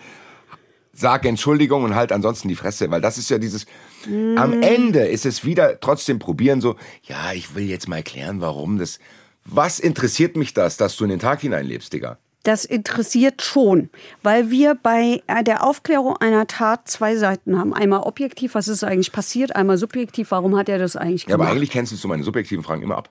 sag 0.92 1.24
Entschuldigung 1.24 1.84
und 1.84 1.94
halt 1.94 2.10
ansonsten 2.12 2.48
die 2.48 2.56
Fresse, 2.56 2.90
weil 2.90 3.00
das 3.00 3.16
ist 3.16 3.30
ja 3.30 3.38
dieses, 3.38 3.64
am 4.06 4.62
Ende 4.62 5.06
ist 5.06 5.26
es 5.26 5.44
wieder 5.44 5.80
trotzdem 5.80 6.18
probieren 6.18 6.60
so, 6.60 6.76
ja, 7.02 7.32
ich 7.32 7.54
will 7.54 7.64
jetzt 7.64 7.88
mal 7.88 7.96
erklären, 7.96 8.40
warum 8.40 8.78
das, 8.78 8.98
was 9.44 9.78
interessiert 9.78 10.36
mich 10.36 10.54
das, 10.54 10.76
dass 10.76 10.96
du 10.96 11.04
in 11.04 11.10
den 11.10 11.18
Tag 11.18 11.40
hineinlebst, 11.40 11.92
Digga? 11.92 12.18
Das 12.42 12.64
interessiert 12.64 13.42
schon, 13.42 13.90
weil 14.22 14.50
wir 14.50 14.74
bei 14.74 15.22
der 15.42 15.62
Aufklärung 15.62 16.16
einer 16.16 16.46
Tat 16.46 16.88
zwei 16.88 17.16
Seiten 17.16 17.58
haben. 17.58 17.74
Einmal 17.74 18.00
objektiv, 18.00 18.54
was 18.54 18.66
ist 18.66 18.82
eigentlich 18.82 19.12
passiert, 19.12 19.54
einmal 19.54 19.76
subjektiv, 19.76 20.30
warum 20.30 20.56
hat 20.56 20.70
er 20.70 20.78
das 20.78 20.96
eigentlich 20.96 21.24
Ja, 21.24 21.34
aber 21.34 21.44
gemacht. 21.44 21.56
eigentlich 21.56 21.70
kennst 21.70 22.02
du 22.02 22.08
meine 22.08 22.22
subjektiven 22.22 22.64
Fragen 22.64 22.80
immer 22.82 22.96
ab. 22.96 23.10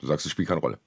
Du 0.00 0.06
sagst, 0.06 0.26
es 0.26 0.32
spielt 0.32 0.48
keine 0.48 0.60
Rolle. 0.60 0.78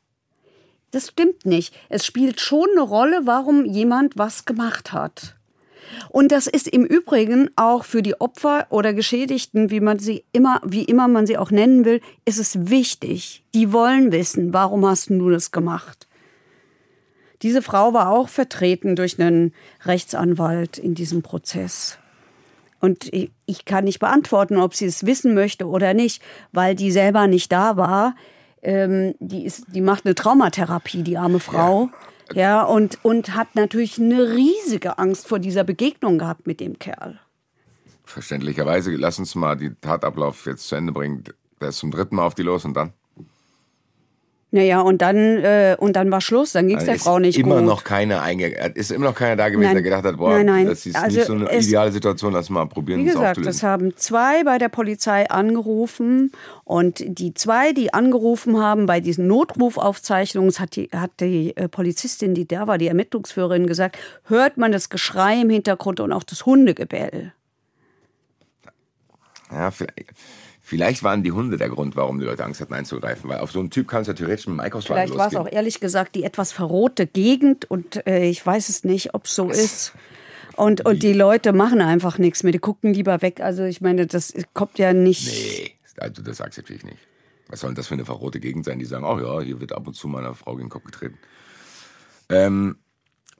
Das 0.91 1.07
stimmt 1.07 1.45
nicht. 1.45 1.73
Es 1.87 2.05
spielt 2.05 2.41
schon 2.41 2.67
eine 2.73 2.81
Rolle, 2.81 3.21
warum 3.23 3.65
jemand 3.65 4.17
was 4.17 4.43
gemacht 4.45 4.91
hat. 4.91 5.35
Und 6.09 6.31
das 6.31 6.47
ist 6.47 6.67
im 6.67 6.85
Übrigen 6.85 7.49
auch 7.55 7.83
für 7.83 8.01
die 8.01 8.19
Opfer 8.19 8.67
oder 8.69 8.93
Geschädigten, 8.93 9.69
wie 9.69 9.79
man 9.79 9.99
sie 9.99 10.23
immer, 10.31 10.61
wie 10.65 10.83
immer 10.83 11.07
man 11.07 11.25
sie 11.25 11.37
auch 11.37 11.51
nennen 11.51 11.85
will, 11.85 12.01
ist 12.25 12.39
es 12.39 12.69
wichtig. 12.69 13.43
Die 13.53 13.71
wollen 13.73 14.11
wissen, 14.11 14.53
warum 14.53 14.85
hast 14.85 15.09
du 15.09 15.29
das 15.29 15.51
gemacht? 15.51 16.07
Diese 17.41 17.61
Frau 17.61 17.93
war 17.93 18.09
auch 18.09 18.29
vertreten 18.29 18.95
durch 18.95 19.19
einen 19.19 19.53
Rechtsanwalt 19.83 20.77
in 20.77 20.95
diesem 20.95 21.21
Prozess. 21.21 21.97
Und 22.79 23.11
ich 23.45 23.65
kann 23.65 23.85
nicht 23.85 23.99
beantworten, 23.99 24.57
ob 24.57 24.75
sie 24.75 24.85
es 24.85 25.05
wissen 25.05 25.33
möchte 25.33 25.67
oder 25.67 25.93
nicht, 25.93 26.21
weil 26.51 26.75
die 26.75 26.91
selber 26.91 27.27
nicht 27.27 27.51
da 27.51 27.77
war. 27.77 28.15
Ähm, 28.61 29.15
die, 29.19 29.45
ist, 29.45 29.65
die 29.73 29.81
macht 29.81 30.05
eine 30.05 30.15
Traumatherapie, 30.15 31.03
die 31.03 31.17
arme 31.17 31.39
Frau. 31.39 31.89
Ja, 31.91 31.97
ja 32.35 32.63
und, 32.63 33.03
und 33.03 33.35
hat 33.35 33.55
natürlich 33.55 33.99
eine 33.99 34.31
riesige 34.31 34.97
Angst 34.97 35.27
vor 35.27 35.39
dieser 35.39 35.63
Begegnung 35.63 36.17
gehabt 36.17 36.47
mit 36.47 36.59
dem 36.59 36.79
Kerl. 36.79 37.19
Verständlicherweise, 38.03 38.91
lass 38.95 39.19
uns 39.19 39.35
mal 39.35 39.55
die 39.55 39.73
Tatablauf 39.75 40.45
jetzt 40.45 40.67
zu 40.67 40.75
Ende 40.75 40.91
bringen. 40.91 41.23
Der 41.61 41.69
ist 41.69 41.77
zum 41.77 41.91
dritten 41.91 42.15
Mal 42.15 42.25
auf 42.25 42.35
die 42.35 42.43
los 42.43 42.65
und 42.65 42.75
dann? 42.75 42.93
Naja, 44.55 44.81
und 44.81 45.01
dann, 45.01 45.15
äh, 45.17 45.75
und 45.79 45.95
dann 45.95 46.11
war 46.11 46.21
Schluss, 46.21 46.51
dann 46.51 46.67
ging 46.67 46.77
es 46.77 46.85
der 46.85 46.99
Frau 46.99 47.17
nicht 47.17 47.39
immer 47.39 47.55
gut. 47.55 47.65
Noch 47.65 47.83
keine 47.83 48.21
einge 48.21 48.49
ist 48.75 48.91
immer 48.91 49.05
noch 49.05 49.15
keiner 49.15 49.35
da 49.35 49.49
gewesen, 49.49 49.63
Nein. 49.63 49.73
der 49.73 49.81
gedacht 49.81 50.03
hat, 50.03 50.17
boah, 50.17 50.29
Nein, 50.35 50.45
nein. 50.45 50.65
das 50.67 50.85
ist 50.85 50.95
Also 50.95 51.17
nicht 51.17 51.25
so 51.25 51.33
eine 51.33 51.57
ideale 51.57 51.91
Situation, 51.91 52.33
lass 52.33 52.51
mal 52.51 52.67
probieren, 52.67 52.99
Wie 52.99 53.05
das 53.05 53.15
gesagt, 53.15 53.37
es 53.39 53.63
haben 53.63 53.97
zwei 53.97 54.43
bei 54.43 54.59
der 54.59 54.69
Polizei 54.69 55.27
angerufen 55.27 56.31
und 56.65 57.03
die 57.03 57.33
zwei, 57.33 57.73
die 57.73 57.95
angerufen 57.95 58.59
haben 58.59 58.85
bei 58.85 58.99
diesen 58.99 59.25
Notrufaufzeichnungen, 59.25 60.53
hat 60.59 60.75
die, 60.75 60.87
hat 60.93 61.19
die 61.19 61.57
äh, 61.57 61.67
Polizistin, 61.67 62.35
die 62.35 62.47
da 62.47 62.67
war, 62.67 62.77
die 62.77 62.89
Ermittlungsführerin 62.89 63.65
gesagt, 63.65 63.97
hört 64.25 64.57
man 64.57 64.71
das 64.71 64.89
Geschrei 64.89 65.41
im 65.41 65.49
Hintergrund 65.49 65.99
und 65.99 66.13
auch 66.13 66.21
das 66.21 66.45
Hundegebell. 66.45 67.33
Ja, 69.51 69.71
vielleicht, 69.71 70.13
vielleicht 70.73 71.03
waren 71.03 71.21
die 71.21 71.31
Hunde 71.31 71.57
der 71.57 71.69
Grund, 71.69 71.95
warum 71.95 72.17
die 72.19 72.25
Leute 72.25 72.43
Angst 72.43 72.59
hatten 72.59 72.73
einzugreifen, 72.73 73.29
weil 73.29 73.37
auf 73.37 73.51
so 73.51 73.59
einen 73.59 73.69
Typ 73.69 73.87
kann 73.87 74.01
es 74.01 74.07
ja 74.07 74.15
theoretisch 74.15 74.47
mit 74.47 74.55
dem 74.55 74.59
Einkaufswagen 74.59 75.03
Vielleicht 75.03 75.19
war 75.19 75.27
es 75.27 75.35
auch 75.35 75.51
ehrlich 75.51 75.79
gesagt 75.79 76.15
die 76.15 76.23
etwas 76.23 76.51
verrohte 76.51 77.05
Gegend 77.05 77.69
und 77.69 78.07
äh, 78.07 78.27
ich 78.27 78.43
weiß 78.43 78.69
es 78.69 78.83
nicht, 78.83 79.13
ob 79.13 79.25
es 79.25 79.35
so 79.35 79.51
ist. 79.51 79.93
Und, 80.55 80.83
und 80.83 81.03
die 81.03 81.13
Leute 81.13 81.53
machen 81.53 81.79
einfach 81.79 82.17
nichts 82.17 82.41
mehr, 82.41 82.51
die 82.51 82.59
gucken 82.59 82.91
lieber 82.91 83.21
weg. 83.21 83.39
Also 83.39 83.63
ich 83.65 83.81
meine, 83.81 84.07
das 84.07 84.33
kommt 84.55 84.79
ja 84.79 84.93
nicht. 84.93 85.27
Nee, 85.27 85.73
also 85.97 86.23
das 86.23 86.41
akzeptiere 86.41 86.77
ich 86.77 86.85
nicht. 86.85 86.99
Was 87.49 87.59
soll 87.59 87.69
denn 87.69 87.75
das 87.75 87.87
für 87.87 87.93
eine 87.93 88.05
verrohte 88.05 88.39
Gegend 88.39 88.65
sein, 88.65 88.79
die 88.79 88.85
sagen, 88.85 89.05
oh 89.05 89.19
ja, 89.19 89.41
hier 89.41 89.59
wird 89.59 89.73
ab 89.73 89.85
und 89.85 89.93
zu 89.93 90.07
mal 90.07 90.25
einer 90.25 90.33
Frau 90.33 90.55
gegen 90.55 90.69
den 90.69 90.71
Kopf 90.71 90.85
getreten. 90.85 91.19
Ähm, 92.29 92.77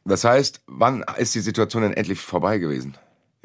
das 0.05 0.23
heißt, 0.23 0.61
wann 0.67 1.03
ist 1.17 1.33
die 1.33 1.39
Situation 1.39 1.81
denn 1.81 1.93
endlich 1.93 2.19
vorbei 2.19 2.59
gewesen? 2.59 2.95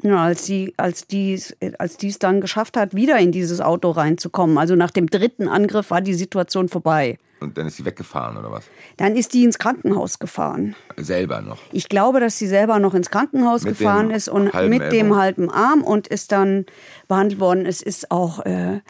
Ja, 0.01 0.23
als 0.23 0.45
sie, 0.45 0.73
als 0.77 1.07
die, 1.07 1.41
als 1.77 1.97
die 1.97 2.07
es 2.07 2.19
dann 2.19 2.39
geschafft 2.39 2.77
hat, 2.77 2.95
wieder 2.95 3.17
in 3.19 3.31
dieses 3.33 3.59
Auto 3.59 3.91
reinzukommen. 3.91 4.57
Also 4.57 4.75
nach 4.75 4.91
dem 4.91 5.07
dritten 5.07 5.49
Angriff 5.49 5.91
war 5.91 5.99
die 6.01 6.13
Situation 6.13 6.69
vorbei. 6.69 7.17
Und 7.41 7.57
dann 7.57 7.67
ist 7.67 7.77
sie 7.77 7.85
weggefahren 7.85 8.37
oder 8.37 8.51
was? 8.51 8.65
Dann 8.97 9.15
ist 9.15 9.33
die 9.33 9.43
ins 9.43 9.59
Krankenhaus 9.59 10.19
gefahren. 10.19 10.75
Selber 10.97 11.41
noch. 11.41 11.59
Ich 11.71 11.89
glaube, 11.89 12.19
dass 12.19 12.37
sie 12.37 12.47
selber 12.47 12.79
noch 12.79 12.93
ins 12.93 13.09
Krankenhaus 13.09 13.63
Mit 13.63 13.77
gefahren 13.77 14.09
dem 14.09 14.15
ist 14.15 14.29
und 14.29 14.53
mit 14.53 14.81
dem 14.81 14.81
Ellbogen. 14.81 15.15
halben 15.17 15.49
Arm 15.49 15.83
und 15.83 16.07
ist 16.07 16.31
dann 16.31 16.65
behandelt 17.07 17.39
worden. 17.39 17.65
Es 17.65 17.81
ist 17.81 18.11
auch 18.11 18.45
äh, 18.45 18.81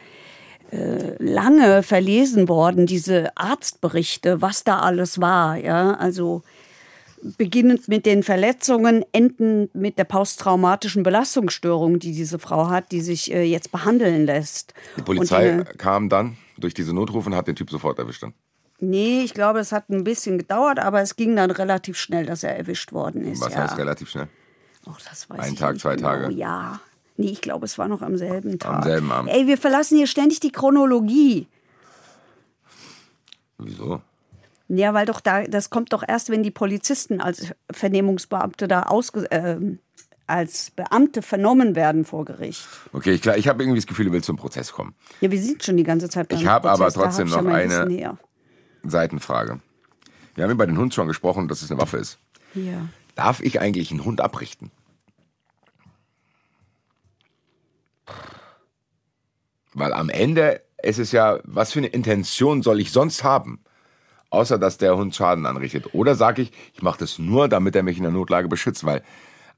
äh, 0.72 1.15
lange 1.19 1.84
verlesen 1.84 2.48
worden, 2.48 2.86
diese 2.86 3.36
Arztberichte, 3.36 4.41
was 4.41 4.63
da 4.63 4.80
alles 4.80 5.19
war. 5.22 5.58
Ja, 5.58 5.93
also 5.93 6.43
beginnend 7.38 7.88
mit 7.88 8.05
den 8.05 8.23
Verletzungen, 8.23 9.03
endend 9.12 9.73
mit 9.75 9.97
der 9.97 10.03
posttraumatischen 10.03 11.03
Belastungsstörung, 11.03 11.99
die 11.99 12.13
diese 12.13 12.39
Frau 12.39 12.69
hat, 12.69 12.91
die 12.91 13.01
sich 13.01 13.32
äh, 13.34 13.43
jetzt 13.43 13.71
behandeln 13.71 14.25
lässt. 14.25 14.73
Die 14.97 15.01
Polizei 15.01 15.53
Und, 15.53 15.62
äh, 15.62 15.73
kam 15.77 16.10
dann 16.10 16.38
durch 16.58 16.73
diese 16.73 16.93
Notrufe 16.93 17.29
und 17.29 17.36
hat 17.36 17.47
den 17.47 17.55
Typ 17.55 17.69
sofort 17.69 17.99
erwischt. 17.99 18.23
Dann. 18.23 18.34
nee, 18.79 19.21
ich 19.21 19.34
glaube, 19.34 19.60
es 19.60 19.71
hat 19.71 19.89
ein 19.89 20.03
bisschen 20.03 20.38
gedauert, 20.38 20.79
aber 20.79 21.01
es 21.01 21.15
ging 21.15 21.36
dann 21.36 21.51
relativ 21.51 21.97
schnell, 21.97 22.25
dass 22.25 22.43
er 22.43 22.55
erwischt 22.58 22.91
worden 22.91 23.25
ist. 23.25 23.41
Was 23.41 23.53
ja. 23.53 23.63
heißt 23.63 23.77
relativ 23.77 24.10
schnell? 24.10 24.27
Och, 24.88 24.97
das 25.08 25.29
weiß 25.29 25.39
Ein 25.39 25.53
ich 25.53 25.60
Tag, 25.60 25.73
nicht 25.73 25.82
zwei 25.82 25.95
genau. 25.95 26.10
Tage? 26.10 26.34
Ja. 26.34 26.79
Nee, 27.17 27.32
ich 27.32 27.41
glaube, 27.41 27.65
es 27.65 27.77
war 27.77 27.89
noch 27.89 28.01
am 28.01 28.17
selben 28.17 28.60
Tag. 28.60 28.86
selben 28.86 29.12
Abend. 29.12 29.29
Ey, 29.29 29.45
wir 29.45 29.58
verlassen 29.58 29.97
hier 29.97 30.08
ständig 30.08 30.39
die 30.39 30.51
Chronologie. 30.51 31.47
Wieso? 33.58 34.01
Ja, 34.69 34.93
weil 34.93 35.08
doch 35.08 35.19
da, 35.19 35.43
das 35.43 35.71
kommt 35.71 35.93
doch 35.93 36.03
erst, 36.08 36.29
wenn 36.29 36.43
die 36.43 36.51
Polizisten 36.51 37.21
als 37.21 37.53
Vernehmungsbeamte 37.71 38.67
da 38.67 38.84
ausge, 38.84 39.27
ähm, 39.32 39.79
als 40.27 40.69
Beamte 40.71 41.23
vernommen 41.23 41.75
werden 41.75 42.05
vor 42.05 42.23
Gericht. 42.23 42.67
Okay, 42.93 43.13
ich, 43.13 43.21
klar, 43.23 43.36
ich 43.36 43.47
habe 43.47 43.63
irgendwie 43.63 43.79
das 43.79 43.88
Gefühl, 43.88 44.05
du 44.05 44.12
willst 44.12 44.27
zum 44.27 44.38
Prozess 44.38 44.71
kommen. 44.71 44.93
Ja, 45.21 45.32
wir 45.32 45.41
sind 45.41 45.63
schon 45.63 45.75
die 45.75 45.84
ganze 45.84 46.08
Zeit 46.08 46.29
beim 46.29 46.39
Ich 46.39 46.45
hab 46.45 46.62
Prozess, 46.62 46.79
aber 46.79 46.91
trotzdem 46.93 47.32
hab 47.34 47.43
noch 47.43 47.51
eine-. 47.51 48.17
Seitenfrage. 48.84 49.60
Wir 50.36 50.43
haben 50.43 50.51
über 50.51 50.67
den 50.67 50.77
Hund 50.77 50.93
schon 50.93 51.08
gesprochen, 51.08 51.47
dass 51.47 51.63
es 51.63 51.71
eine 51.71 51.82
Waffe 51.82 51.97
ist. 51.97 52.19
Ja. 52.53 52.88
Darf 53.15 53.41
ich 53.41 53.60
eigentlich 53.60 53.91
einen 53.91 54.05
Hund 54.05 54.21
abrichten? 54.21 54.71
Weil 59.73 59.93
am 59.93 60.10
Ende 60.10 60.62
ist 60.82 60.99
es 60.99 61.12
ja, 61.12 61.39
was 61.43 61.73
für 61.73 61.79
eine 61.79 61.88
Intention 61.88 62.62
soll 62.62 62.79
ich 62.79 62.91
sonst 62.91 63.23
haben? 63.23 63.63
Außer, 64.32 64.60
dass 64.60 64.78
der 64.78 64.96
Hund 64.96 65.15
Schaden 65.15 65.46
anrichtet. 65.46 65.94
Oder 65.94 66.15
sage 66.15 66.44
ich, 66.44 66.52
ich 66.74 66.82
mache 66.82 67.00
das 67.00 67.18
nur, 67.20 67.48
damit 67.48 67.76
er 67.76 67.84
mich 67.84 67.98
in 67.98 68.04
der 68.04 68.12
Notlage 68.12 68.48
beschützt. 68.48 68.84
Weil 68.86 69.02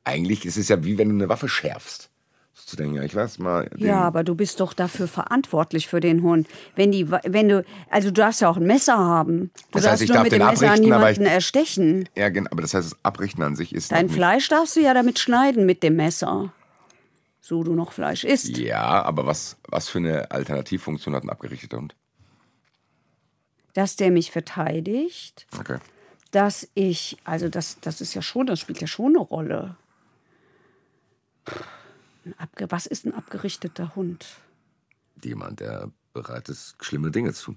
eigentlich 0.04 0.46
ist 0.46 0.58
es 0.58 0.70
ja 0.70 0.84
wie 0.84 0.98
wenn 0.98 1.10
du 1.10 1.16
eine 1.16 1.30
Waffe 1.30 1.50
schärfst. 1.50 2.10
Zu 2.54 2.78
denken, 2.78 2.96
ja, 2.96 3.04
ich 3.04 3.12
lass 3.12 3.38
mal. 3.38 3.70
Ja, 3.76 4.02
aber 4.02 4.24
du 4.24 4.34
bist 4.36 4.62
doch 4.62 4.72
dafür 4.74 5.08
verantwortlich 5.10 5.88
für 5.88 6.00
den 6.00 6.22
Hund. 6.22 6.48
Wenn 6.76 6.92
die, 6.92 7.10
wenn 7.12 7.50
du, 7.50 7.66
also 7.90 8.10
du 8.10 8.14
darfst 8.14 8.40
ja 8.40 8.50
auch 8.50 8.56
ein 8.56 8.66
Messer 8.66 8.98
haben. 8.98 9.52
Du 9.72 9.80
Das 9.80 9.82
heißt, 9.82 9.86
darfst 9.88 10.04
ich 10.04 10.10
nur 10.10 10.16
darf 10.16 10.24
mit 10.24 10.32
den 10.32 10.40
dem 10.40 10.48
Messer 10.48 10.78
niemanden 10.78 11.22
ich- 11.24 11.32
erstechen. 11.32 12.08
Ja, 12.16 12.30
genau, 12.30 12.50
aber 12.52 12.62
das 12.62 12.74
heißt, 12.74 12.92
das 12.94 13.00
Abrichten 13.04 13.42
an 13.42 13.56
sich 13.58 13.74
ist. 13.76 13.92
Dein 13.92 14.08
Fleisch 14.10 14.48
darfst 14.48 14.76
du 14.78 14.80
ja 14.80 14.94
damit 14.94 15.20
schneiden 15.20 15.66
mit 15.66 15.84
dem 15.84 15.98
Messer. 15.98 16.54
So 17.42 17.64
du 17.64 17.74
noch 17.74 17.92
Fleisch 17.92 18.24
isst. 18.24 18.58
Ja, 18.58 19.04
aber 19.04 19.26
was, 19.26 19.58
was 19.68 19.90
für 19.90 19.98
eine 19.98 20.32
Alternativfunktion 20.32 21.14
hat 21.16 21.24
ein 21.24 21.30
abgerichteter 21.30 21.78
Hund? 21.78 21.96
Dass 23.74 23.96
der 23.96 24.12
mich 24.12 24.32
verteidigt, 24.32 25.48
Okay. 25.58 25.78
dass 26.32 26.68
ich, 26.74 27.18
also 27.24 27.50
das, 27.50 27.80
das 27.82 28.02
ist 28.02 28.14
ja 28.14 28.22
schon, 28.22 28.48
das 28.48 28.60
spielt 28.60 28.82
ja 28.82 28.88
schon 28.88 29.16
eine 29.16 29.20
Rolle. 29.20 29.76
Was 32.70 32.86
ist 32.86 33.06
ein 33.06 33.14
abgerichteter 33.14 33.96
Hund? 33.96 34.26
Jemand, 35.24 35.60
der 35.60 35.90
bereit 36.14 36.50
ist, 36.50 36.76
schlimme 36.82 37.12
Dinge 37.12 37.34
zu. 37.34 37.56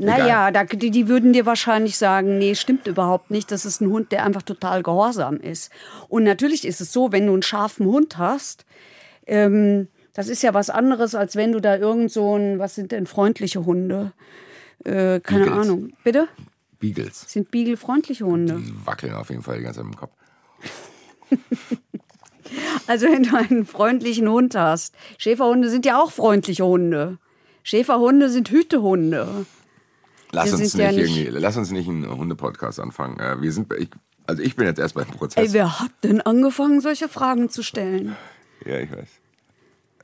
Naja, 0.00 0.50
da, 0.52 0.64
die, 0.64 0.90
die 0.90 1.08
würden 1.08 1.32
dir 1.32 1.44
wahrscheinlich 1.44 1.96
sagen, 1.98 2.38
nee, 2.38 2.54
stimmt 2.54 2.86
überhaupt 2.86 3.30
nicht. 3.30 3.50
Das 3.50 3.64
ist 3.64 3.80
ein 3.80 3.90
Hund, 3.90 4.12
der 4.12 4.24
einfach 4.24 4.42
total 4.42 4.82
gehorsam 4.82 5.38
ist. 5.38 5.72
Und 6.08 6.22
natürlich 6.22 6.64
ist 6.66 6.80
es 6.80 6.92
so, 6.92 7.10
wenn 7.10 7.26
du 7.26 7.32
einen 7.32 7.42
scharfen 7.42 7.86
Hund 7.86 8.16
hast, 8.16 8.64
ähm, 9.26 9.88
das 10.12 10.28
ist 10.28 10.42
ja 10.42 10.54
was 10.54 10.70
anderes, 10.70 11.14
als 11.14 11.36
wenn 11.36 11.52
du 11.52 11.60
da 11.60 11.76
irgend 11.76 12.12
so 12.12 12.36
ein, 12.36 12.58
was 12.58 12.74
sind 12.76 12.92
denn 12.92 13.06
freundliche 13.06 13.64
Hunde? 13.64 14.12
Äh, 14.84 15.20
keine 15.20 15.44
Beagles. 15.44 15.66
Ahnung. 15.66 15.92
Bitte? 16.04 16.28
Beagles. 16.78 17.24
Sind 17.32 17.50
Beagle 17.50 17.76
freundliche 17.76 18.24
Hunde? 18.24 18.60
Die 18.64 18.74
wackeln 18.86 19.12
auf 19.14 19.30
jeden 19.30 19.42
Fall 19.42 19.58
die 19.58 19.64
ganze 19.64 19.80
Zeit 19.80 19.86
im 19.86 19.96
Kopf. 19.96 20.12
Also 22.86 23.06
wenn 23.06 23.24
du 23.24 23.36
einen 23.36 23.66
freundlichen 23.66 24.26
Hund 24.28 24.54
hast. 24.54 24.94
Schäferhunde 25.18 25.68
sind 25.68 25.84
ja 25.84 26.00
auch 26.00 26.10
freundliche 26.10 26.64
Hunde. 26.64 27.18
Schäferhunde 27.62 28.30
sind 28.30 28.48
Hütehunde. 28.48 29.44
Lass 30.32 30.52
uns 30.54 30.72
ja 30.72 30.90
nicht, 30.90 30.96
nicht- 31.06 31.16
irgendwie, 31.18 31.38
lass 31.38 31.58
uns 31.58 31.70
nicht 31.70 31.86
einen 31.88 32.08
Hundepodcast 32.08 32.80
anfangen. 32.80 33.18
Äh, 33.20 33.40
wir 33.42 33.52
sind, 33.52 33.70
ich, 33.74 33.90
also 34.26 34.42
ich 34.42 34.56
bin 34.56 34.66
jetzt 34.66 34.78
erst 34.78 34.94
beim 34.94 35.06
Prozess. 35.06 35.48
Ey, 35.48 35.52
wer 35.52 35.78
hat 35.80 35.90
denn 36.02 36.22
angefangen, 36.22 36.80
solche 36.80 37.08
Fragen 37.10 37.50
zu 37.50 37.62
stellen? 37.62 38.16
ja, 38.64 38.78
ich 38.78 38.90
weiß. 38.90 39.08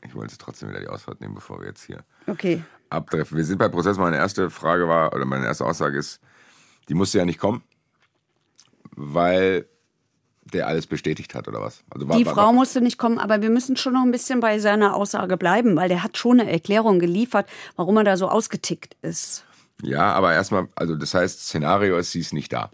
Ich 0.06 0.14
wollte 0.14 0.36
trotzdem 0.36 0.68
wieder 0.68 0.80
die 0.80 0.88
Ausfahrt 0.88 1.22
nehmen, 1.22 1.34
bevor 1.34 1.60
wir 1.60 1.68
jetzt 1.68 1.84
hier 1.84 2.04
Okay. 2.26 2.62
Abtreffen. 2.94 3.36
Wir 3.36 3.44
sind 3.44 3.58
beim 3.58 3.70
Prozess. 3.70 3.98
Meine 3.98 4.16
erste 4.16 4.50
Frage 4.50 4.88
war, 4.88 5.14
oder 5.14 5.24
meine 5.24 5.44
erste 5.44 5.64
Aussage 5.64 5.98
ist, 5.98 6.20
die 6.88 6.94
musste 6.94 7.18
ja 7.18 7.24
nicht 7.24 7.38
kommen, 7.38 7.62
weil 8.94 9.66
der 10.52 10.66
alles 10.66 10.86
bestätigt 10.86 11.34
hat, 11.34 11.48
oder 11.48 11.60
was? 11.60 11.82
Also 11.90 12.08
war, 12.08 12.16
Die 12.16 12.26
war, 12.26 12.34
Frau 12.34 12.52
musste 12.52 12.80
nicht 12.80 12.98
kommen, 12.98 13.18
aber 13.18 13.42
wir 13.42 13.50
müssen 13.50 13.76
schon 13.76 13.94
noch 13.94 14.02
ein 14.02 14.10
bisschen 14.10 14.40
bei 14.40 14.58
seiner 14.58 14.94
Aussage 14.94 15.36
bleiben, 15.36 15.76
weil 15.76 15.88
der 15.88 16.02
hat 16.02 16.16
schon 16.16 16.40
eine 16.40 16.50
Erklärung 16.50 16.98
geliefert, 16.98 17.48
warum 17.76 17.96
er 17.96 18.04
da 18.04 18.16
so 18.16 18.28
ausgetickt 18.28 18.96
ist. 19.02 19.44
Ja, 19.82 20.12
aber 20.12 20.32
erstmal, 20.32 20.68
also 20.76 20.94
das 20.96 21.14
heißt, 21.14 21.40
Szenario 21.40 21.96
ist, 21.96 22.12
sie 22.12 22.20
ist 22.20 22.32
nicht 22.32 22.52
da. 22.52 22.70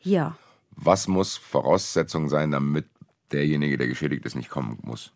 Ja. 0.00 0.36
Was 0.70 1.06
muss 1.08 1.36
Voraussetzung 1.36 2.28
sein, 2.28 2.50
damit 2.50 2.86
derjenige, 3.32 3.76
der 3.76 3.88
geschädigt 3.88 4.24
ist, 4.24 4.34
nicht 4.34 4.50
kommen 4.50 4.78
muss? 4.82 5.12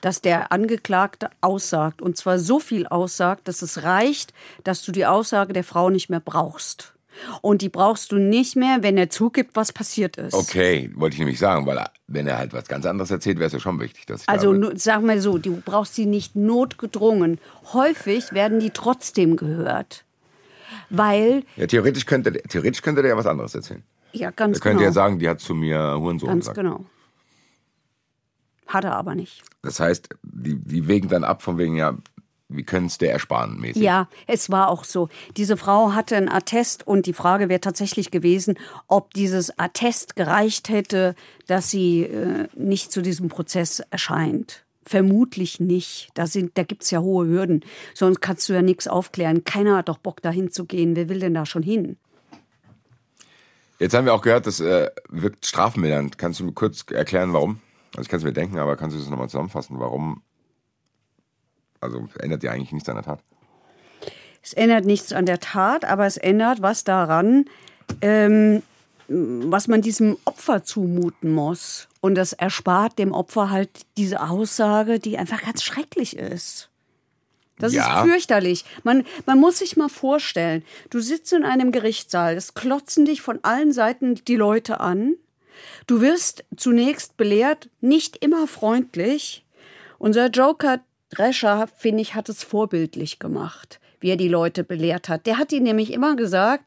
Dass 0.00 0.20
der 0.20 0.52
Angeklagte 0.52 1.30
aussagt. 1.40 2.00
Und 2.02 2.16
zwar 2.16 2.38
so 2.38 2.58
viel 2.60 2.86
aussagt, 2.86 3.48
dass 3.48 3.62
es 3.62 3.82
reicht, 3.82 4.32
dass 4.64 4.82
du 4.82 4.92
die 4.92 5.06
Aussage 5.06 5.52
der 5.52 5.64
Frau 5.64 5.90
nicht 5.90 6.10
mehr 6.10 6.20
brauchst. 6.20 6.92
Und 7.40 7.62
die 7.62 7.70
brauchst 7.70 8.12
du 8.12 8.16
nicht 8.16 8.56
mehr, 8.56 8.82
wenn 8.82 8.98
er 8.98 9.08
zugibt, 9.08 9.56
was 9.56 9.72
passiert 9.72 10.18
ist. 10.18 10.34
Okay, 10.34 10.90
wollte 10.96 11.14
ich 11.14 11.18
nämlich 11.20 11.38
sagen, 11.38 11.64
weil 11.66 11.82
wenn 12.08 12.26
er 12.26 12.36
halt 12.36 12.52
was 12.52 12.66
ganz 12.68 12.84
anderes 12.84 13.10
erzählt, 13.10 13.38
wäre 13.38 13.46
es 13.46 13.54
ja 13.54 13.58
schon 13.60 13.80
wichtig, 13.80 14.04
dass 14.04 14.22
ich 14.22 14.28
Also 14.28 14.52
nu- 14.52 14.72
sag 14.76 15.02
mal 15.02 15.18
so, 15.18 15.38
du 15.38 15.62
brauchst 15.64 15.94
sie 15.94 16.04
nicht 16.04 16.36
notgedrungen. 16.36 17.38
Häufig 17.72 18.32
werden 18.32 18.60
die 18.60 18.68
trotzdem 18.70 19.36
gehört. 19.36 20.04
Weil 20.90 21.42
ja, 21.56 21.66
theoretisch 21.66 22.04
könnte, 22.06 22.32
theoretisch 22.32 22.82
könnte 22.82 23.00
der 23.02 23.12
ja 23.12 23.16
was 23.16 23.26
anderes 23.26 23.54
erzählen. 23.54 23.82
Ja, 24.12 24.30
ganz 24.30 24.58
Da 24.58 24.62
könnt 24.62 24.74
genau. 24.74 24.82
ihr 24.82 24.86
ja 24.88 24.92
sagen, 24.92 25.18
die 25.18 25.28
hat 25.28 25.40
zu 25.40 25.54
mir 25.54 25.96
Hurensohn 25.98 26.28
Ganz 26.28 26.40
gesagt. 26.44 26.58
genau. 26.58 26.84
Hat 28.66 28.84
er 28.84 28.96
aber 28.96 29.14
nicht. 29.14 29.42
Das 29.62 29.80
heißt, 29.80 30.08
die, 30.22 30.56
die 30.56 30.88
wägen 30.88 31.08
dann 31.08 31.24
ab 31.24 31.42
von 31.42 31.58
wegen, 31.58 31.76
ja, 31.76 31.96
wir 32.48 32.64
können 32.64 32.86
es 32.86 32.98
der 32.98 33.12
ersparen, 33.12 33.58
mäßig. 33.58 33.82
Ja, 33.82 34.08
es 34.26 34.50
war 34.50 34.68
auch 34.68 34.84
so. 34.84 35.08
Diese 35.36 35.56
Frau 35.56 35.94
hatte 35.94 36.16
ein 36.16 36.28
Attest 36.28 36.86
und 36.86 37.06
die 37.06 37.12
Frage 37.12 37.48
wäre 37.48 37.60
tatsächlich 37.60 38.10
gewesen, 38.10 38.56
ob 38.86 39.14
dieses 39.14 39.58
Attest 39.58 40.16
gereicht 40.16 40.68
hätte, 40.68 41.14
dass 41.46 41.70
sie 41.70 42.02
äh, 42.02 42.48
nicht 42.54 42.92
zu 42.92 43.02
diesem 43.02 43.28
Prozess 43.28 43.80
erscheint. 43.90 44.64
Vermutlich 44.84 45.58
nicht. 45.58 46.10
Da, 46.14 46.28
sind, 46.28 46.56
da 46.56 46.62
gibt 46.62 46.84
es 46.84 46.92
ja 46.92 47.00
hohe 47.00 47.26
Hürden. 47.26 47.64
Sonst 47.94 48.20
kannst 48.20 48.48
du 48.48 48.52
ja 48.52 48.62
nichts 48.62 48.86
aufklären. 48.86 49.42
Keiner 49.42 49.78
hat 49.78 49.88
doch 49.88 49.98
Bock, 49.98 50.22
dahin 50.22 50.52
zu 50.52 50.64
gehen. 50.64 50.94
Wer 50.94 51.08
will 51.08 51.18
denn 51.18 51.34
da 51.34 51.44
schon 51.44 51.64
hin? 51.64 51.96
Jetzt 53.80 53.94
haben 53.94 54.06
wir 54.06 54.14
auch 54.14 54.22
gehört, 54.22 54.46
das 54.46 54.60
äh, 54.60 54.88
wirkt 55.08 55.44
strafmildernd. 55.44 56.16
Kannst 56.18 56.38
du 56.38 56.44
mir 56.44 56.52
kurz 56.52 56.84
erklären, 56.90 57.32
warum? 57.32 57.60
Also 57.92 58.02
ich 58.02 58.08
kann 58.08 58.18
es 58.18 58.24
mir 58.24 58.32
denken, 58.32 58.58
aber 58.58 58.76
kannst 58.76 58.96
du 58.96 59.00
das 59.00 59.08
nochmal 59.08 59.28
zusammenfassen? 59.28 59.78
Warum? 59.78 60.22
Also 61.80 62.08
ändert 62.18 62.42
ja 62.42 62.52
eigentlich 62.52 62.72
nichts 62.72 62.88
an 62.88 62.96
der 62.96 63.04
Tat. 63.04 63.20
Es 64.42 64.52
ändert 64.52 64.84
nichts 64.84 65.12
an 65.12 65.26
der 65.26 65.40
Tat, 65.40 65.84
aber 65.84 66.06
es 66.06 66.16
ändert 66.16 66.62
was 66.62 66.84
daran, 66.84 67.46
ähm, 68.00 68.62
was 69.08 69.68
man 69.68 69.82
diesem 69.82 70.16
Opfer 70.24 70.64
zumuten 70.64 71.32
muss. 71.32 71.88
Und 72.00 72.14
das 72.14 72.32
erspart 72.32 72.98
dem 72.98 73.12
Opfer 73.12 73.50
halt 73.50 73.70
diese 73.96 74.20
Aussage, 74.20 74.98
die 75.00 75.18
einfach 75.18 75.42
ganz 75.42 75.62
schrecklich 75.62 76.16
ist. 76.16 76.70
Das 77.58 77.72
Ja. 77.72 78.02
ist 78.02 78.08
fürchterlich. 78.10 78.64
Man, 78.84 79.04
man 79.24 79.40
muss 79.40 79.58
sich 79.58 79.76
mal 79.76 79.88
vorstellen, 79.88 80.62
du 80.90 81.00
sitzt 81.00 81.32
in 81.32 81.44
einem 81.44 81.72
Gerichtssaal, 81.72 82.36
es 82.36 82.54
klotzen 82.54 83.04
dich 83.06 83.22
von 83.22 83.38
allen 83.42 83.72
Seiten 83.72 84.16
die 84.16 84.36
Leute 84.36 84.80
an. 84.80 85.14
Du 85.86 86.00
wirst 86.00 86.44
zunächst 86.56 87.16
belehrt, 87.16 87.70
nicht 87.80 88.16
immer 88.24 88.46
freundlich. 88.46 89.44
Unser 89.98 90.28
Joker 90.28 90.80
Drescher, 91.10 91.68
finde 91.76 92.02
ich, 92.02 92.14
hat 92.14 92.28
es 92.28 92.42
vorbildlich 92.42 93.18
gemacht, 93.18 93.80
wie 94.00 94.10
er 94.10 94.16
die 94.16 94.28
Leute 94.28 94.64
belehrt 94.64 95.08
hat. 95.08 95.26
Der 95.26 95.38
hat 95.38 95.52
ihnen 95.52 95.64
nämlich 95.64 95.92
immer 95.92 96.16
gesagt, 96.16 96.64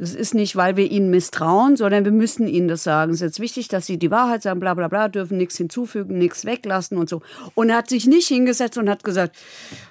es 0.00 0.14
ist 0.14 0.32
nicht, 0.32 0.54
weil 0.54 0.76
wir 0.76 0.88
ihnen 0.88 1.10
misstrauen, 1.10 1.76
sondern 1.76 2.04
wir 2.04 2.12
müssen 2.12 2.46
ihnen 2.46 2.68
das 2.68 2.84
sagen. 2.84 3.10
Es 3.10 3.16
ist 3.16 3.22
jetzt 3.22 3.40
wichtig, 3.40 3.66
dass 3.66 3.86
sie 3.86 3.98
die 3.98 4.12
Wahrheit 4.12 4.42
sagen, 4.42 4.60
bla 4.60 4.74
bla 4.74 4.86
bla, 4.86 5.08
dürfen 5.08 5.36
nichts 5.36 5.56
hinzufügen, 5.56 6.18
nichts 6.18 6.44
weglassen 6.44 6.96
und 6.96 7.08
so. 7.08 7.20
Und 7.56 7.70
er 7.70 7.78
hat 7.78 7.88
sich 7.88 8.06
nicht 8.06 8.28
hingesetzt 8.28 8.78
und 8.78 8.88
hat 8.88 9.02
gesagt, 9.02 9.36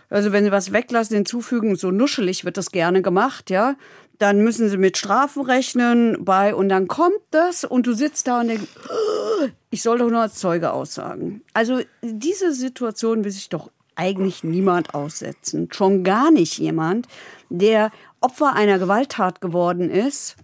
also 0.09 0.31
wenn 0.31 0.45
sie 0.45 0.51
was 0.51 0.71
weglassen, 0.71 1.17
hinzufügen, 1.17 1.75
so 1.75 1.91
nuschelig 1.91 2.45
wird 2.45 2.55
das 2.55 2.71
gerne 2.71 3.01
gemacht, 3.01 3.49
ja, 3.49 3.75
dann 4.17 4.43
müssen 4.43 4.69
sie 4.69 4.77
mit 4.77 4.97
Strafen 4.97 5.43
rechnen 5.43 6.23
bei 6.23 6.55
und 6.55 6.69
dann 6.69 6.87
kommt 6.87 7.19
das 7.31 7.63
und 7.63 7.85
du 7.87 7.93
sitzt 7.93 8.27
da 8.27 8.41
und 8.41 8.47
denkst, 8.47 8.67
ich 9.69 9.81
soll 9.81 9.99
doch 9.99 10.09
nur 10.09 10.21
als 10.21 10.35
Zeuge 10.35 10.71
aussagen. 10.73 11.41
Also 11.53 11.81
diese 12.01 12.53
Situation 12.53 13.23
will 13.23 13.31
sich 13.31 13.49
doch 13.49 13.69
eigentlich 13.95 14.43
niemand 14.43 14.93
aussetzen. 14.93 15.69
Schon 15.71 16.03
gar 16.03 16.31
nicht 16.31 16.57
jemand, 16.57 17.07
der 17.49 17.91
Opfer 18.21 18.53
einer 18.53 18.79
Gewalttat 18.79 19.41
geworden 19.41 19.89
ist. 19.89 20.35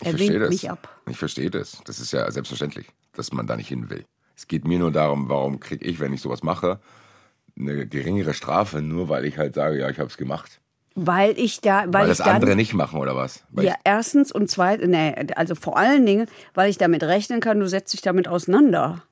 Ich 0.00 0.06
Er 0.06 0.10
verstehe 0.10 0.28
winkt 0.30 0.42
das. 0.42 0.50
mich 0.50 0.70
ab. 0.70 1.00
Ich 1.08 1.16
verstehe 1.16 1.50
das. 1.50 1.78
Das 1.84 2.00
ist 2.00 2.12
ja 2.12 2.30
selbstverständlich, 2.30 2.88
dass 3.12 3.32
man 3.32 3.46
da 3.46 3.56
nicht 3.56 3.68
hin 3.68 3.90
will. 3.90 4.04
Es 4.36 4.46
geht 4.48 4.66
mir 4.66 4.78
nur 4.78 4.92
darum, 4.92 5.28
warum 5.28 5.60
kriege 5.60 5.84
ich, 5.84 5.98
wenn 5.98 6.12
ich 6.12 6.20
sowas 6.20 6.42
mache, 6.42 6.80
eine 7.58 7.86
geringere 7.86 8.34
Strafe, 8.34 8.82
nur 8.82 9.08
weil 9.08 9.24
ich 9.24 9.38
halt 9.38 9.54
sage, 9.54 9.78
ja, 9.78 9.88
ich 9.88 9.98
habe 9.98 10.10
es 10.10 10.16
gemacht. 10.18 10.60
Weil 10.98 11.38
ich 11.38 11.60
da, 11.60 11.84
weil, 11.86 11.92
Weil, 11.92 12.02
ich 12.04 12.16
das 12.16 12.24
dann, 12.24 12.36
andere 12.36 12.56
nicht 12.56 12.72
machen 12.72 12.98
oder 12.98 13.14
was? 13.14 13.44
Weil 13.50 13.66
Ja, 13.66 13.74
erstens 13.84 14.32
und 14.32 14.50
zweitens, 14.50 14.88
nee, 14.88 15.14
also 15.36 15.54
vor 15.54 15.76
allen 15.76 16.06
Dingen, 16.06 16.26
weil 16.54 16.70
ich 16.70 16.78
damit 16.78 17.02
rechnen 17.02 17.40
kann, 17.40 17.60
du 17.60 17.68
setzt 17.68 17.92
dich 17.92 18.00
damit 18.00 18.28
auseinander. 18.28 19.02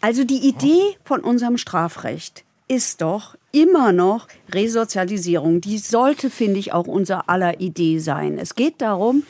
Also 0.00 0.24
die 0.24 0.48
Idee 0.48 0.80
von 1.04 1.20
unserem 1.20 1.58
Strafrecht 1.58 2.44
ist 2.66 3.02
doch 3.02 3.36
immer 3.52 3.92
noch 3.92 4.26
Resozialisierung. 4.52 5.60
Die 5.60 5.78
sollte, 5.78 6.30
finde 6.30 6.60
ich, 6.60 6.72
auch 6.72 6.86
unser 6.86 7.28
aller 7.28 7.60
Idee 7.60 7.98
sein. 7.98 8.38
Es 8.38 8.54
geht 8.54 8.80
darum, 8.80 9.22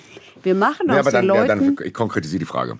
wir 0.45 0.55
machen 0.55 0.87
ich, 0.87 0.95
ja, 0.95 1.01
aus 1.01 1.07
aber 1.07 1.11
den 1.11 1.29
dann, 1.29 1.37
ja, 1.37 1.43
Leuten 1.43 1.77
dann 1.77 1.87
ich 1.87 1.95
konkretisiere 1.95 2.41
die 2.41 2.47
Frage. 2.47 2.79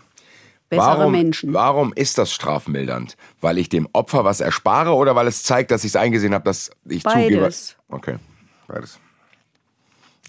bessere 0.69 0.87
warum, 0.87 1.13
Menschen. 1.13 1.53
Warum 1.53 1.93
ist 1.93 2.19
das 2.19 2.33
strafmildernd? 2.33 3.17
Weil 3.41 3.59
ich 3.59 3.69
dem 3.69 3.89
Opfer 3.93 4.25
was 4.25 4.41
erspare 4.41 4.95
oder 4.95 5.17
weil 5.17 5.27
es 5.27 5.43
zeigt, 5.43 5.73
dass 5.73 5.83
ich 5.83 5.91
es 5.91 5.97
eingesehen 5.97 6.35
habe, 6.35 6.45
dass 6.45 6.71
ich 6.89 7.05
zugebe? 7.05 7.41
Beides. 7.41 7.77
Okay, 7.89 8.17
beides. 8.69 9.01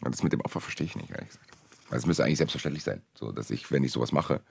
Ja, 0.04 0.10
Das 0.10 0.24
mit 0.24 0.34
dem 0.34 0.42
Opfer 0.42 0.60
verstehe 0.62 0.86
ich 0.86 0.96
nicht, 0.96 1.10
ehrlich 1.12 1.28
gesagt. 1.30 1.46
Weil 1.90 2.00
es 2.00 2.06
müsste 2.06 2.24
eigentlich 2.24 2.38
selbstverständlich 2.38 2.84
sein, 2.84 3.02
so 3.16 3.32
dass 3.32 3.50
ich, 3.50 3.72
wenn 3.72 3.84
ich 3.84 3.92
sowas 3.92 4.12
mache, 4.12 4.42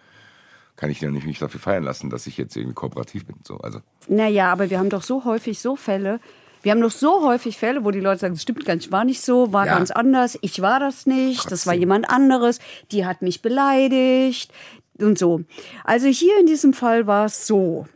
kann 0.76 0.90
ich 0.90 1.00
nicht 1.02 1.26
mich 1.26 1.38
dafür 1.38 1.60
feiern 1.60 1.82
lassen, 1.84 2.10
dass 2.10 2.26
ich 2.26 2.36
jetzt 2.36 2.56
irgendwie 2.56 2.74
kooperativ 2.74 3.26
bin. 3.26 3.36
So, 3.46 3.58
also 3.58 3.80
Naja, 4.08 4.52
aber 4.52 4.70
wir 4.70 4.78
haben 4.78 4.90
doch 4.90 5.02
so 5.02 5.24
häufig 5.24 5.58
so 5.60 5.76
Fälle, 5.76 6.20
wir 6.62 6.72
haben 6.72 6.80
doch 6.80 6.90
so 6.90 7.24
häufig 7.24 7.56
Fälle, 7.56 7.84
wo 7.84 7.92
die 7.92 8.00
Leute 8.00 8.20
sagen, 8.20 8.34
das 8.34 8.42
stimmt 8.42 8.64
gar 8.64 8.74
nicht, 8.74 8.90
war 8.90 9.04
nicht 9.04 9.20
so, 9.20 9.52
war 9.52 9.66
Ja. 9.66 9.76
ganz 9.76 9.90
anders, 9.92 10.36
ich 10.42 10.60
war 10.60 10.80
das 10.80 11.06
nicht, 11.06 11.38
das 11.50 11.66
war 11.66 11.72
Trotzdem. 11.74 11.80
jemand 11.80 12.10
anderes, 12.10 12.58
die 12.90 13.06
hat 13.06 13.22
mich 13.22 13.42
beleidigt 13.42 14.52
und 14.98 15.18
so. 15.18 15.42
Also 15.84 16.08
hier 16.08 16.38
in 16.40 16.46
diesem 16.46 16.72
Fall 16.72 17.06
war 17.06 17.26
es 17.26 17.46
so, 17.46 17.86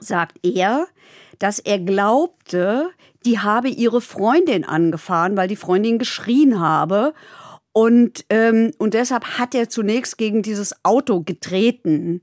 sagt 0.00 0.38
er, 0.44 0.86
dass 1.38 1.58
er 1.58 1.78
glaubte, 1.78 2.90
die 3.24 3.38
habe 3.38 3.68
ihre 3.68 4.00
Freundin 4.00 4.64
angefahren, 4.64 5.36
weil 5.36 5.48
die 5.48 5.56
Freundin 5.56 5.98
geschrien 5.98 6.60
habe. 6.60 7.14
Und, 7.72 8.24
ähm, 8.30 8.72
und 8.78 8.94
deshalb 8.94 9.38
hat 9.38 9.54
er 9.54 9.68
zunächst 9.68 10.18
gegen 10.18 10.42
dieses 10.42 10.74
Auto 10.84 11.20
getreten. 11.20 12.22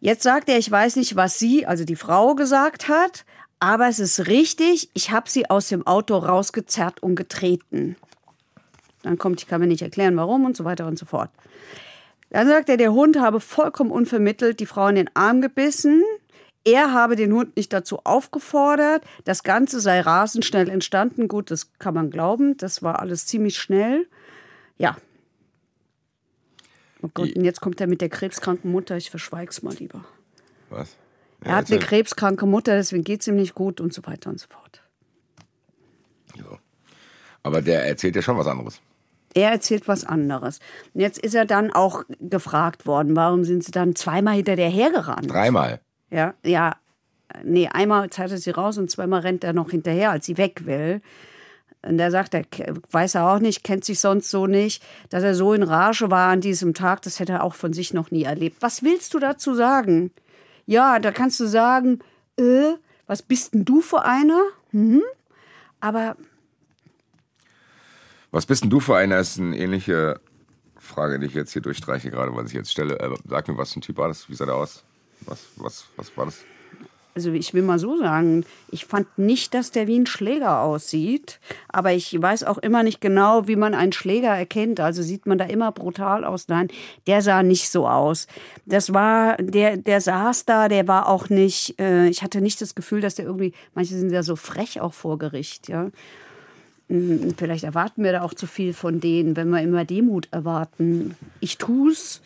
Jetzt 0.00 0.22
sagt 0.22 0.48
er, 0.48 0.58
ich 0.58 0.70
weiß 0.70 0.96
nicht, 0.96 1.16
was 1.16 1.38
sie, 1.38 1.66
also 1.66 1.84
die 1.84 1.96
Frau, 1.96 2.34
gesagt 2.34 2.88
hat, 2.88 3.24
aber 3.60 3.88
es 3.88 3.98
ist 3.98 4.28
richtig, 4.28 4.90
ich 4.94 5.10
habe 5.10 5.28
sie 5.28 5.50
aus 5.50 5.68
dem 5.68 5.86
Auto 5.86 6.16
rausgezerrt 6.16 7.02
und 7.02 7.16
getreten. 7.16 7.96
Dann 9.02 9.18
kommt, 9.18 9.40
ich 9.40 9.48
kann 9.48 9.60
mir 9.60 9.66
nicht 9.66 9.82
erklären, 9.82 10.16
warum 10.16 10.44
und 10.44 10.56
so 10.56 10.64
weiter 10.64 10.86
und 10.86 10.98
so 10.98 11.06
fort. 11.06 11.30
Dann 12.30 12.46
sagt 12.46 12.68
er, 12.68 12.76
der 12.76 12.92
Hund 12.92 13.18
habe 13.18 13.40
vollkommen 13.40 13.90
unvermittelt 13.90 14.60
die 14.60 14.66
Frau 14.66 14.86
in 14.88 14.96
den 14.96 15.10
Arm 15.14 15.40
gebissen. 15.40 16.02
Er 16.64 16.92
habe 16.92 17.16
den 17.16 17.32
Hund 17.32 17.56
nicht 17.56 17.72
dazu 17.72 18.00
aufgefordert. 18.04 19.04
Das 19.24 19.42
Ganze 19.42 19.80
sei 19.80 20.00
rasend 20.00 20.44
schnell 20.44 20.68
entstanden. 20.68 21.28
Gut, 21.28 21.50
das 21.50 21.72
kann 21.78 21.94
man 21.94 22.10
glauben. 22.10 22.56
Das 22.56 22.82
war 22.82 22.98
alles 23.00 23.26
ziemlich 23.26 23.58
schnell. 23.58 24.06
Ja. 24.76 24.96
Oh 27.00 27.08
Gott, 27.14 27.34
und 27.36 27.44
jetzt 27.44 27.60
kommt 27.60 27.80
er 27.80 27.86
mit 27.86 28.00
der 28.00 28.08
krebskranken 28.08 28.70
Mutter. 28.70 28.96
Ich 28.96 29.10
verschweig's 29.10 29.62
mal 29.62 29.74
lieber. 29.74 30.04
was? 30.68 30.96
Er 31.40 31.54
hat 31.54 31.70
eine 31.70 31.78
krebskranke 31.78 32.46
Mutter, 32.46 32.74
deswegen 32.74 33.04
geht's 33.04 33.26
ihm 33.28 33.36
nicht 33.36 33.54
gut 33.54 33.80
und 33.80 33.94
so 33.94 34.04
weiter 34.06 34.30
und 34.30 34.40
so 34.40 34.48
fort. 34.48 34.82
So. 36.36 36.58
Aber 37.44 37.62
der 37.62 37.86
erzählt 37.86 38.16
ja 38.16 38.22
schon 38.22 38.36
was 38.36 38.48
anderes. 38.48 38.80
Er 39.34 39.52
erzählt 39.52 39.86
was 39.86 40.04
anderes. 40.04 40.58
Und 40.94 41.00
jetzt 41.00 41.18
ist 41.18 41.34
er 41.34 41.44
dann 41.44 41.72
auch 41.72 42.02
gefragt 42.18 42.86
worden, 42.86 43.14
warum 43.14 43.44
sind 43.44 43.62
sie 43.62 43.70
dann 43.70 43.94
zweimal 43.94 44.34
hinter 44.34 44.56
der 44.56 44.68
hergerannt? 44.68 45.30
Dreimal. 45.30 45.80
Ja, 46.10 46.34
ja. 46.44 46.76
Nee, 47.44 47.68
einmal 47.68 48.08
zeigt 48.10 48.30
er 48.30 48.38
sie 48.38 48.50
raus 48.50 48.78
und 48.78 48.90
zweimal 48.90 49.20
rennt 49.20 49.44
er 49.44 49.52
noch 49.52 49.70
hinterher, 49.70 50.10
als 50.10 50.24
sie 50.26 50.38
weg 50.38 50.64
will. 50.64 51.02
Und 51.82 51.98
er 51.98 52.10
sagt, 52.10 52.34
er 52.34 52.44
weiß 52.90 53.14
er 53.16 53.30
auch 53.30 53.38
nicht, 53.38 53.62
kennt 53.62 53.84
sich 53.84 54.00
sonst 54.00 54.30
so 54.30 54.46
nicht, 54.46 54.82
dass 55.10 55.22
er 55.22 55.34
so 55.34 55.52
in 55.52 55.62
Rage 55.62 56.10
war 56.10 56.30
an 56.30 56.40
diesem 56.40 56.74
Tag, 56.74 57.02
das 57.02 57.20
hätte 57.20 57.34
er 57.34 57.44
auch 57.44 57.54
von 57.54 57.72
sich 57.72 57.94
noch 57.94 58.10
nie 58.10 58.24
erlebt. 58.24 58.56
Was 58.60 58.82
willst 58.82 59.14
du 59.14 59.18
dazu 59.18 59.54
sagen? 59.54 60.10
Ja, 60.66 60.98
da 60.98 61.12
kannst 61.12 61.38
du 61.38 61.46
sagen, 61.46 62.00
äh, 62.36 62.74
was 63.06 63.22
bist 63.22 63.54
denn 63.54 63.64
du 63.64 63.80
für 63.80 64.04
einer? 64.04 64.42
Mhm. 64.72 65.02
Aber 65.80 66.16
Was 68.30 68.46
bist 68.46 68.64
denn 68.64 68.70
du 68.70 68.80
für 68.80 68.96
einer? 68.96 69.18
Ist 69.18 69.38
eine 69.38 69.56
ähnliche 69.56 70.20
Frage, 70.76 71.18
die 71.18 71.26
ich 71.26 71.34
jetzt 71.34 71.52
hier 71.52 71.62
durchstreiche, 71.62 72.10
gerade 72.10 72.34
weil 72.34 72.46
ich 72.46 72.52
jetzt 72.52 72.72
stelle. 72.72 72.98
Äh, 72.98 73.14
sag 73.26 73.48
mir, 73.48 73.56
was 73.56 73.72
für 73.72 73.78
ein 73.78 73.82
Typ 73.82 73.96
war 73.98 74.08
das? 74.08 74.28
Wie 74.28 74.34
sah 74.34 74.46
der 74.46 74.56
aus? 74.56 74.84
Was, 75.28 75.40
was, 75.56 75.84
was 75.96 76.16
war 76.16 76.24
das? 76.26 76.44
also 77.14 77.32
ich 77.32 77.52
will 77.52 77.62
mal 77.62 77.80
so 77.80 77.98
sagen, 77.98 78.44
ich 78.70 78.84
fand 78.84 79.18
nicht, 79.18 79.52
dass 79.52 79.72
der 79.72 79.88
wie 79.88 79.98
ein 79.98 80.06
Schläger 80.06 80.60
aussieht, 80.60 81.40
aber 81.68 81.92
ich 81.92 82.14
weiß 82.22 82.44
auch 82.44 82.58
immer 82.58 82.84
nicht 82.84 83.00
genau, 83.00 83.48
wie 83.48 83.56
man 83.56 83.74
einen 83.74 83.90
Schläger 83.90 84.28
erkennt. 84.28 84.78
Also 84.78 85.02
sieht 85.02 85.26
man 85.26 85.36
da 85.36 85.44
immer 85.46 85.72
brutal 85.72 86.24
aus. 86.24 86.46
Nein, 86.46 86.68
der 87.08 87.20
sah 87.20 87.42
nicht 87.42 87.70
so 87.70 87.88
aus. 87.88 88.28
Das 88.66 88.94
war, 88.94 89.36
der, 89.38 89.78
der 89.78 90.00
saß 90.00 90.44
da, 90.44 90.68
der 90.68 90.86
war 90.86 91.08
auch 91.08 91.28
nicht, 91.28 91.80
äh, 91.80 92.06
ich 92.06 92.22
hatte 92.22 92.40
nicht 92.40 92.60
das 92.60 92.76
Gefühl, 92.76 93.00
dass 93.00 93.16
der 93.16 93.24
irgendwie, 93.24 93.52
manche 93.74 93.96
sind 93.98 94.12
ja 94.12 94.22
so 94.22 94.36
frech 94.36 94.80
auch 94.80 94.94
vor 94.94 95.18
Gericht, 95.18 95.68
ja. 95.68 95.90
Mm, 96.86 97.30
Vielleicht 97.36 97.64
erwarten 97.64 98.04
wir 98.04 98.12
da 98.12 98.22
auch 98.22 98.34
zu 98.34 98.46
viel 98.46 98.72
von 98.72 99.00
denen, 99.00 99.34
wenn 99.34 99.48
wir 99.50 99.60
immer 99.60 99.84
Demut 99.84 100.28
erwarten. 100.30 101.16
Ich 101.40 101.58
tu's. 101.58 102.20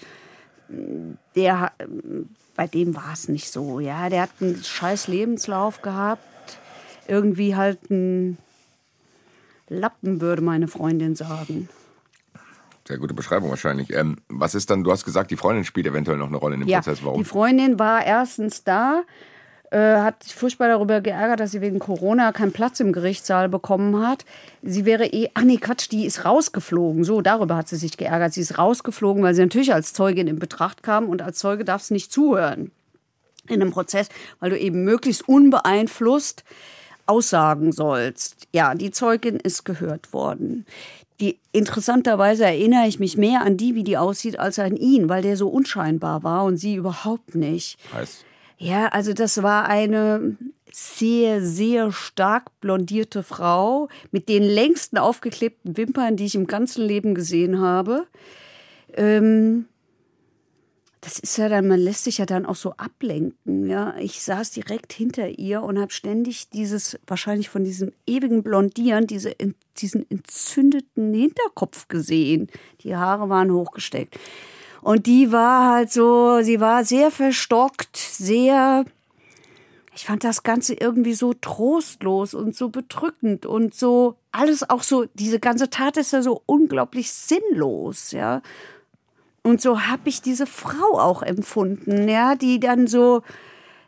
Der, 1.34 1.60
ha- 1.60 1.72
bei 2.56 2.66
dem 2.66 2.94
war 2.94 3.12
es 3.12 3.28
nicht 3.28 3.50
so. 3.50 3.80
Ja, 3.80 4.08
der 4.08 4.22
hat 4.22 4.30
einen 4.40 4.62
scheiß 4.62 5.08
Lebenslauf 5.08 5.82
gehabt. 5.82 6.22
Irgendwie 7.08 7.56
halt 7.56 7.90
ein 7.90 8.38
Lappen, 9.68 10.20
würde 10.20 10.42
meine 10.42 10.68
Freundin 10.68 11.14
sagen. 11.16 11.68
Sehr 12.86 12.98
gute 12.98 13.14
Beschreibung 13.14 13.50
wahrscheinlich. 13.50 13.92
Ähm, 13.92 14.16
was 14.28 14.54
ist 14.54 14.68
dann, 14.70 14.84
du 14.84 14.90
hast 14.90 15.04
gesagt, 15.04 15.30
die 15.30 15.36
Freundin 15.36 15.64
spielt 15.64 15.86
eventuell 15.86 16.18
noch 16.18 16.26
eine 16.28 16.36
Rolle 16.36 16.54
in 16.54 16.60
dem 16.60 16.68
Ja, 16.68 16.78
Prozess. 16.80 17.04
Warum? 17.04 17.18
die 17.22 17.24
Freundin 17.28 17.78
war 17.78 18.04
erstens 18.04 18.64
da, 18.64 19.02
äh, 19.72 19.96
hat 20.02 20.22
sich 20.22 20.34
furchtbar 20.34 20.68
darüber 20.68 21.00
geärgert, 21.00 21.40
dass 21.40 21.52
sie 21.52 21.62
wegen 21.62 21.78
Corona 21.78 22.32
keinen 22.32 22.52
Platz 22.52 22.78
im 22.80 22.92
Gerichtssaal 22.92 23.48
bekommen 23.48 24.06
hat. 24.06 24.26
Sie 24.62 24.84
wäre 24.84 25.06
eh, 25.06 25.30
ach 25.32 25.44
nee, 25.44 25.56
Quatsch, 25.56 25.90
die 25.90 26.04
ist 26.04 26.26
rausgeflogen. 26.26 27.04
So, 27.04 27.22
darüber 27.22 27.56
hat 27.56 27.68
sie 27.68 27.76
sich 27.76 27.96
geärgert. 27.96 28.34
Sie 28.34 28.42
ist 28.42 28.58
rausgeflogen, 28.58 29.22
weil 29.22 29.34
sie 29.34 29.40
natürlich 29.40 29.72
als 29.72 29.94
Zeugin 29.94 30.28
in 30.28 30.38
Betracht 30.38 30.82
kam 30.82 31.08
und 31.08 31.22
als 31.22 31.38
Zeuge 31.38 31.64
darfst 31.64 31.88
du 31.88 31.94
nicht 31.94 32.12
zuhören 32.12 32.70
in 33.48 33.62
einem 33.62 33.72
Prozess, 33.72 34.08
weil 34.40 34.50
du 34.50 34.58
eben 34.58 34.84
möglichst 34.84 35.26
unbeeinflusst 35.26 36.44
aussagen 37.06 37.72
sollst. 37.72 38.46
Ja, 38.52 38.74
die 38.74 38.90
Zeugin 38.90 39.36
ist 39.36 39.64
gehört 39.64 40.12
worden. 40.12 40.66
Die, 41.18 41.38
interessanterweise 41.52 42.44
erinnere 42.44 42.86
ich 42.86 43.00
mich 43.00 43.16
mehr 43.16 43.40
an 43.42 43.56
die, 43.56 43.74
wie 43.74 43.84
die 43.84 43.96
aussieht, 43.96 44.38
als 44.38 44.58
an 44.58 44.76
ihn, 44.76 45.08
weil 45.08 45.22
der 45.22 45.36
so 45.36 45.48
unscheinbar 45.48 46.22
war 46.22 46.44
und 46.44 46.58
sie 46.58 46.74
überhaupt 46.74 47.34
nicht. 47.34 47.78
heißt, 47.92 48.24
Ja, 48.62 48.86
also 48.88 49.12
das 49.12 49.42
war 49.42 49.68
eine 49.68 50.36
sehr, 50.70 51.42
sehr 51.42 51.90
stark 51.90 52.60
blondierte 52.60 53.24
Frau 53.24 53.88
mit 54.12 54.28
den 54.28 54.44
längsten 54.44 54.98
aufgeklebten 54.98 55.76
Wimpern, 55.76 56.16
die 56.16 56.26
ich 56.26 56.36
im 56.36 56.46
ganzen 56.46 56.86
Leben 56.86 57.16
gesehen 57.16 57.60
habe. 57.60 58.06
Ähm, 58.94 59.66
das 61.00 61.18
ist 61.18 61.38
ja 61.38 61.48
dann, 61.48 61.66
man 61.66 61.80
lässt 61.80 62.04
sich 62.04 62.18
ja 62.18 62.24
dann 62.26 62.46
auch 62.46 62.54
so 62.54 62.74
ablenken. 62.74 63.68
Ja, 63.68 63.96
ich 63.98 64.22
saß 64.22 64.52
direkt 64.52 64.92
hinter 64.92 65.28
ihr 65.40 65.64
und 65.64 65.80
habe 65.80 65.92
ständig 65.92 66.48
dieses, 66.50 67.00
wahrscheinlich 67.04 67.48
von 67.48 67.64
diesem 67.64 67.90
ewigen 68.06 68.44
Blondieren, 68.44 69.08
diese, 69.08 69.34
diesen 69.78 70.08
entzündeten 70.08 71.12
Hinterkopf 71.12 71.88
gesehen. 71.88 72.46
Die 72.82 72.94
Haare 72.94 73.28
waren 73.28 73.50
hochgesteckt. 73.50 74.16
Und 74.82 75.06
die 75.06 75.30
war 75.30 75.72
halt 75.72 75.92
so, 75.92 76.42
sie 76.42 76.60
war 76.60 76.84
sehr 76.84 77.12
verstockt, 77.12 77.96
sehr, 77.96 78.84
ich 79.94 80.04
fand 80.04 80.24
das 80.24 80.42
Ganze 80.42 80.74
irgendwie 80.74 81.14
so 81.14 81.34
trostlos 81.34 82.34
und 82.34 82.56
so 82.56 82.68
bedrückend 82.68 83.46
und 83.46 83.76
so, 83.76 84.16
alles 84.32 84.68
auch 84.68 84.82
so, 84.82 85.06
diese 85.14 85.38
ganze 85.38 85.70
Tat 85.70 85.96
ist 85.96 86.12
ja 86.12 86.20
so 86.20 86.42
unglaublich 86.46 87.12
sinnlos, 87.12 88.10
ja. 88.10 88.42
Und 89.44 89.60
so 89.60 89.82
habe 89.82 90.08
ich 90.08 90.20
diese 90.20 90.46
Frau 90.46 90.98
auch 90.98 91.22
empfunden, 91.22 92.08
ja, 92.08 92.34
die 92.34 92.58
dann 92.58 92.88
so, 92.88 93.22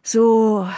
so 0.02 0.68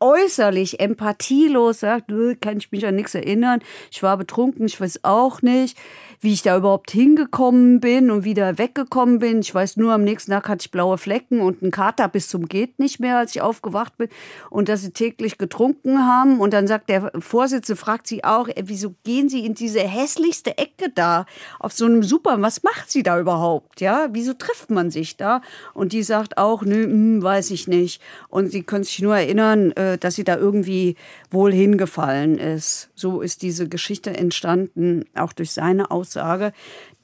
äußerlich 0.00 0.80
empathielos 0.80 1.80
sagt, 1.80 2.10
"Nö, 2.10 2.34
kann 2.40 2.58
ich 2.58 2.72
mich 2.72 2.86
an 2.86 2.96
nichts 2.96 3.14
erinnern, 3.14 3.60
ich 3.90 4.02
war 4.02 4.16
betrunken, 4.16 4.66
ich 4.66 4.80
weiß 4.80 5.00
auch 5.02 5.42
nicht, 5.42 5.76
wie 6.20 6.32
ich 6.32 6.42
da 6.42 6.56
überhaupt 6.56 6.90
hingekommen 6.90 7.80
bin 7.80 8.10
und 8.10 8.24
wieder 8.24 8.58
weggekommen 8.58 9.20
bin. 9.20 9.40
Ich 9.40 9.54
weiß 9.54 9.78
nur, 9.78 9.92
am 9.92 10.04
nächsten 10.04 10.32
Tag 10.32 10.48
hatte 10.48 10.62
ich 10.62 10.70
blaue 10.70 10.98
Flecken 10.98 11.40
und 11.40 11.62
einen 11.62 11.70
Kater 11.70 12.08
bis 12.08 12.28
zum 12.28 12.46
geht 12.46 12.78
nicht 12.78 13.00
mehr, 13.00 13.16
als 13.16 13.34
ich 13.34 13.40
aufgewacht 13.40 13.96
bin 13.96 14.08
und 14.50 14.68
dass 14.68 14.82
sie 14.82 14.90
täglich 14.92 15.38
getrunken 15.38 16.06
haben. 16.06 16.40
Und 16.40 16.52
dann 16.52 16.66
sagt 16.66 16.90
der 16.90 17.10
Vorsitzende, 17.20 17.80
fragt 17.80 18.06
sie 18.06 18.22
auch, 18.24 18.48
"Ey, 18.48 18.64
wieso 18.66 18.94
gehen 19.04 19.28
Sie 19.28 19.46
in 19.46 19.54
diese 19.54 19.80
hässlichste 19.80 20.58
Ecke 20.58 20.90
da 20.94 21.24
auf 21.58 21.72
so 21.72 21.86
einem 21.86 22.02
Super, 22.02 22.40
was 22.42 22.62
macht 22.62 22.90
sie 22.90 23.02
da 23.02 23.18
überhaupt, 23.18 23.80
ja? 23.80 24.08
Wieso 24.12 24.34
trifft 24.34 24.70
man 24.70 24.90
sich 24.90 25.16
da? 25.16 25.40
Und 25.74 25.92
die 25.92 26.02
sagt 26.02 26.38
auch, 26.38 26.62
nö, 26.62 26.84
hm, 26.84 27.22
weiß 27.22 27.50
ich 27.50 27.68
nicht. 27.68 28.02
Und 28.28 28.50
sie 28.50 28.62
können 28.62 28.84
sich 28.84 29.00
nur 29.00 29.16
erinnern, 29.16 29.72
äh, 29.72 29.89
dass 29.98 30.14
sie 30.14 30.24
da 30.24 30.36
irgendwie 30.36 30.96
wohl 31.30 31.52
hingefallen 31.52 32.38
ist. 32.38 32.90
So 32.94 33.20
ist 33.20 33.42
diese 33.42 33.68
Geschichte 33.68 34.10
entstanden, 34.16 35.04
auch 35.14 35.32
durch 35.32 35.52
seine 35.52 35.90
Aussage, 35.90 36.52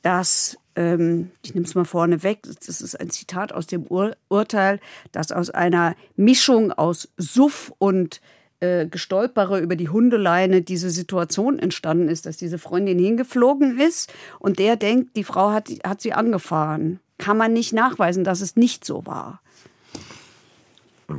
dass, 0.02 0.58
ähm, 0.76 1.30
ich 1.42 1.54
nehme 1.54 1.66
es 1.66 1.74
mal 1.74 1.84
vorne 1.84 2.22
weg, 2.22 2.40
das 2.44 2.80
ist 2.80 2.98
ein 3.00 3.10
Zitat 3.10 3.52
aus 3.52 3.66
dem 3.66 3.86
Ur 3.86 4.16
Urteil, 4.28 4.80
dass 5.12 5.32
aus 5.32 5.50
einer 5.50 5.96
Mischung 6.16 6.72
aus 6.72 7.08
Suff 7.16 7.72
und 7.78 8.20
äh, 8.60 8.86
Gestolpere 8.86 9.60
über 9.60 9.76
die 9.76 9.88
Hundeleine 9.88 10.62
diese 10.62 10.90
Situation 10.90 11.58
entstanden 11.58 12.08
ist, 12.08 12.26
dass 12.26 12.36
diese 12.36 12.58
Freundin 12.58 12.98
hingeflogen 12.98 13.78
ist 13.78 14.12
und 14.38 14.58
der 14.58 14.76
denkt, 14.76 15.16
die 15.16 15.24
Frau 15.24 15.50
hat, 15.50 15.68
hat 15.84 16.00
sie 16.00 16.12
angefahren. 16.12 17.00
Kann 17.18 17.36
man 17.36 17.52
nicht 17.52 17.72
nachweisen, 17.72 18.24
dass 18.24 18.40
es 18.40 18.56
nicht 18.56 18.84
so 18.84 19.06
war. 19.06 19.40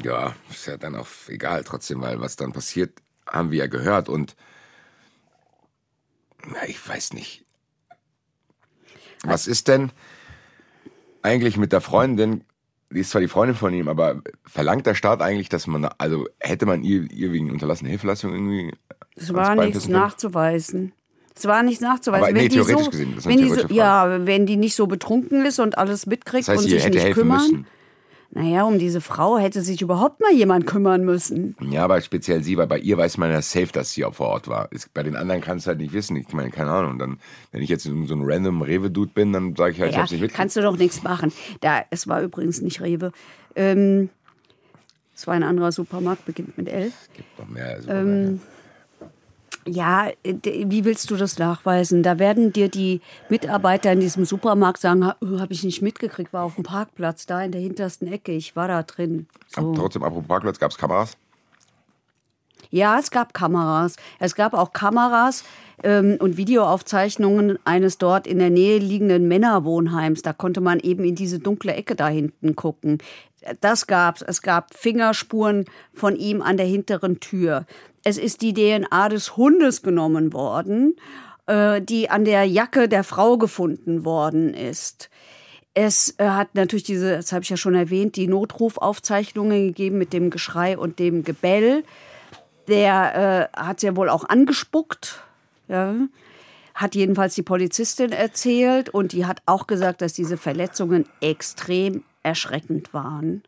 Ja, 0.03 0.35
ist 0.49 0.67
ja 0.67 0.77
dann 0.77 0.95
auch 0.95 1.07
egal 1.27 1.63
trotzdem, 1.63 2.01
weil 2.01 2.19
was 2.19 2.35
dann 2.35 2.51
passiert, 2.51 2.99
haben 3.25 3.51
wir 3.51 3.59
ja 3.59 3.67
gehört 3.67 4.09
und 4.09 4.35
na, 6.45 6.67
ich 6.67 6.87
weiß 6.87 7.13
nicht. 7.13 7.45
Was 9.23 9.47
ist 9.47 9.67
denn 9.67 9.91
eigentlich 11.21 11.57
mit 11.57 11.71
der 11.73 11.81
Freundin? 11.81 12.43
Die 12.89 12.99
ist 12.99 13.09
zwar 13.09 13.21
die 13.21 13.27
Freundin 13.27 13.55
von 13.55 13.73
ihm, 13.73 13.89
aber 13.89 14.21
verlangt 14.45 14.85
der 14.85 14.95
Staat 14.95 15.21
eigentlich, 15.21 15.49
dass 15.49 15.67
man, 15.67 15.85
also 15.97 16.27
hätte 16.39 16.65
man 16.65 16.83
ihr, 16.83 17.11
ihr 17.11 17.33
wegen 17.33 17.51
unterlassener 17.51 17.89
Hilfeleistung 17.89 18.31
irgendwie. 18.31 18.73
Es 19.15 19.33
war 19.33 19.55
nichts 19.55 19.87
nachzuweisen. 19.87 20.93
Es 21.35 21.45
war 21.45 21.63
nicht 21.63 21.81
nachzuweisen. 21.81 22.23
Aber 22.23 22.33
nee, 22.33 22.43
wenn 22.43 22.49
die 22.49 22.55
theoretisch 22.55 22.85
so, 22.85 22.91
gesehen, 22.91 23.15
das 23.15 23.25
ist 23.25 23.29
wenn 23.29 23.37
die 23.37 23.49
so, 23.49 23.67
ja, 23.67 24.25
wenn 24.25 24.45
die 24.45 24.55
nicht 24.55 24.75
so 24.75 24.87
betrunken 24.87 25.45
ist 25.45 25.59
und 25.59 25.77
alles 25.77 26.05
mitkriegt 26.05 26.47
Das 26.47 26.55
heißt, 26.55 26.63
und 26.63 26.69
sich 26.69 26.89
nicht 26.89 27.11
kümmern. 27.13 27.41
müssen. 27.41 27.67
Naja, 28.31 28.63
um 28.65 28.77
diese 28.77 28.99
Frau 29.01 29.37
hätte 29.37 29.61
sich 29.61 29.81
überhaupt 29.81 30.19
mal 30.19 30.31
jemand 30.33 30.67
kümmern 30.67 31.05
müssen. 31.05 31.55
Ja, 31.71 31.85
aber 31.85 32.01
speziell 32.01 32.43
sie, 32.43 32.57
weil 32.57 32.67
bei 32.67 32.77
ihr 32.77 32.97
weiß 32.97 33.17
man 33.17 33.31
ja 33.31 33.41
safe, 33.41 33.67
dass 33.71 33.93
sie 33.93 34.03
auch 34.05 34.13
vor 34.13 34.27
Ort 34.27 34.47
war. 34.49 34.71
Ist, 34.71 34.93
bei 34.93 35.01
den 35.01 35.15
anderen 35.15 35.41
kannst 35.41 35.65
du 35.65 35.69
halt 35.69 35.79
nicht 35.79 35.93
wissen. 35.93 36.17
Ich 36.17 36.31
meine, 36.33 36.51
keine 36.51 36.71
Ahnung. 36.71 36.99
Dann, 36.99 37.19
wenn 37.51 37.61
ich 37.63 37.69
jetzt 37.69 37.83
so 37.83 37.89
ein 37.91 38.21
random 38.23 38.61
Rewe-Dude 38.61 39.11
bin, 39.13 39.31
dann 39.33 39.55
sage 39.55 39.71
ich 39.71 39.79
halt, 39.79 39.89
ich 39.91 39.95
Ja, 39.95 40.01
hab's 40.01 40.11
nicht 40.11 40.19
mitgekriegt. 40.21 40.37
kannst 40.37 40.55
du 40.57 40.61
doch 40.61 40.77
nichts 40.77 41.03
machen. 41.03 41.31
Da, 41.61 41.81
es 41.89 42.07
war 42.07 42.21
übrigens 42.21 42.61
nicht 42.61 42.81
Rewe. 42.81 43.11
Ähm, 43.55 44.09
es 45.15 45.25
war 45.25 45.33
ein 45.33 45.43
anderer 45.43 45.71
Supermarkt, 45.71 46.25
beginnt 46.25 46.57
mit 46.57 46.67
L. 46.69 46.91
Gibt 47.15 47.39
noch 47.39 47.47
mehr. 47.47 47.67
Also 47.75 47.89
Ähm, 47.89 48.41
Ja, 49.67 50.09
äh, 50.23 50.35
wie 50.43 50.85
willst 50.85 51.11
du 51.11 51.15
das 51.15 51.37
nachweisen? 51.37 52.03
Da 52.03 52.19
werden 52.19 52.53
dir 52.53 52.69
die 52.69 53.01
Mitarbeiter 53.29 53.91
in 53.91 53.99
diesem 53.99 54.25
Supermarkt 54.25 54.79
sagen, 54.79 55.05
habe 55.05 55.47
ich 55.49 55.63
nicht 55.63 55.81
mitgekriegt, 55.81 56.33
war 56.33 56.43
auf 56.43 56.55
dem 56.55 56.63
Parkplatz, 56.63 57.25
da 57.25 57.41
in 57.41 57.51
der 57.51 57.61
hintersten 57.61 58.07
Ecke, 58.11 58.31
ich 58.31 58.55
war 58.55 58.67
da 58.67 58.83
drin. 58.83 59.27
Aber 59.55 59.73
Trotzdem, 59.73 60.03
apropos 60.03 60.27
Parkplatz, 60.27 60.59
gab 60.59 60.71
es 60.71 60.77
Kameras? 60.77 61.17
Ja, 62.69 62.99
es 62.99 63.11
gab 63.11 63.33
Kameras. 63.33 63.95
Es 64.19 64.35
gab 64.35 64.53
auch 64.53 64.73
Kameras 64.73 65.43
ähm, 65.83 66.17
und 66.19 66.37
Videoaufzeichnungen 66.37 67.59
eines 67.65 67.97
dort 67.97 68.27
in 68.27 68.39
der 68.39 68.49
Nähe 68.49 68.79
liegenden 68.79 69.27
Männerwohnheims. 69.27 70.21
Da 70.21 70.33
konnte 70.33 70.61
man 70.61 70.79
eben 70.79 71.03
in 71.03 71.15
diese 71.15 71.39
dunkle 71.39 71.73
Ecke 71.73 71.95
da 71.95 72.07
hinten 72.07 72.55
gucken. 72.55 72.97
Das 73.61 73.87
gab's. 73.87 74.21
Es 74.21 74.41
gab 74.41 74.73
Fingerspuren 74.73 75.65
von 75.93 76.15
ihm 76.15 76.41
an 76.41 76.57
der 76.57 76.65
hinteren 76.65 77.19
Tür. 77.19 77.65
Es 78.07 78.17
ist 78.17 78.41
die 78.41 78.53
DNA 78.53 79.09
des 79.09 79.35
Hundes 79.35 79.81
genommen 79.81 80.31
worden, 80.31 80.95
äh, 81.45 81.81
die 81.81 82.09
an 82.09 82.23
der 82.23 82.45
Jacke 82.45 82.87
der 82.87 83.03
Frau 83.03 83.37
gefunden 83.37 84.05
worden 84.05 84.53
ist. 84.53 85.09
Es 85.73 86.15
äh, 86.17 86.29
hat 86.29 86.55
natürlich 86.55 86.85
diese, 86.85 87.17
das 87.17 87.33
habe 87.33 87.43
ich 87.43 87.49
ja 87.49 87.57
schon 87.57 87.75
erwähnt, 87.75 88.15
die 88.15 88.29
Notrufaufzeichnungen 88.29 89.67
gegeben 89.67 89.97
mit 89.97 90.13
dem 90.13 90.29
Geschrei 90.29 90.77
und 90.77 90.99
dem 90.99 91.25
Gebell. 91.25 91.83
Der 92.69 93.49
äh, 93.53 93.59
hat 93.59 93.83
ja 93.83 93.93
wohl 93.97 94.07
auch 94.07 94.23
angespuckt. 94.23 95.21
Ja. 95.67 95.93
Hat 96.75 96.95
jedenfalls 96.95 97.35
die 97.35 97.43
Polizistin 97.43 98.13
erzählt 98.13 98.87
und 98.87 99.11
die 99.11 99.25
hat 99.25 99.41
auch 99.45 99.67
gesagt, 99.67 100.01
dass 100.01 100.13
diese 100.13 100.37
Verletzungen 100.37 101.09
extrem 101.19 102.05
erschreckend 102.23 102.93
waren. 102.93 103.43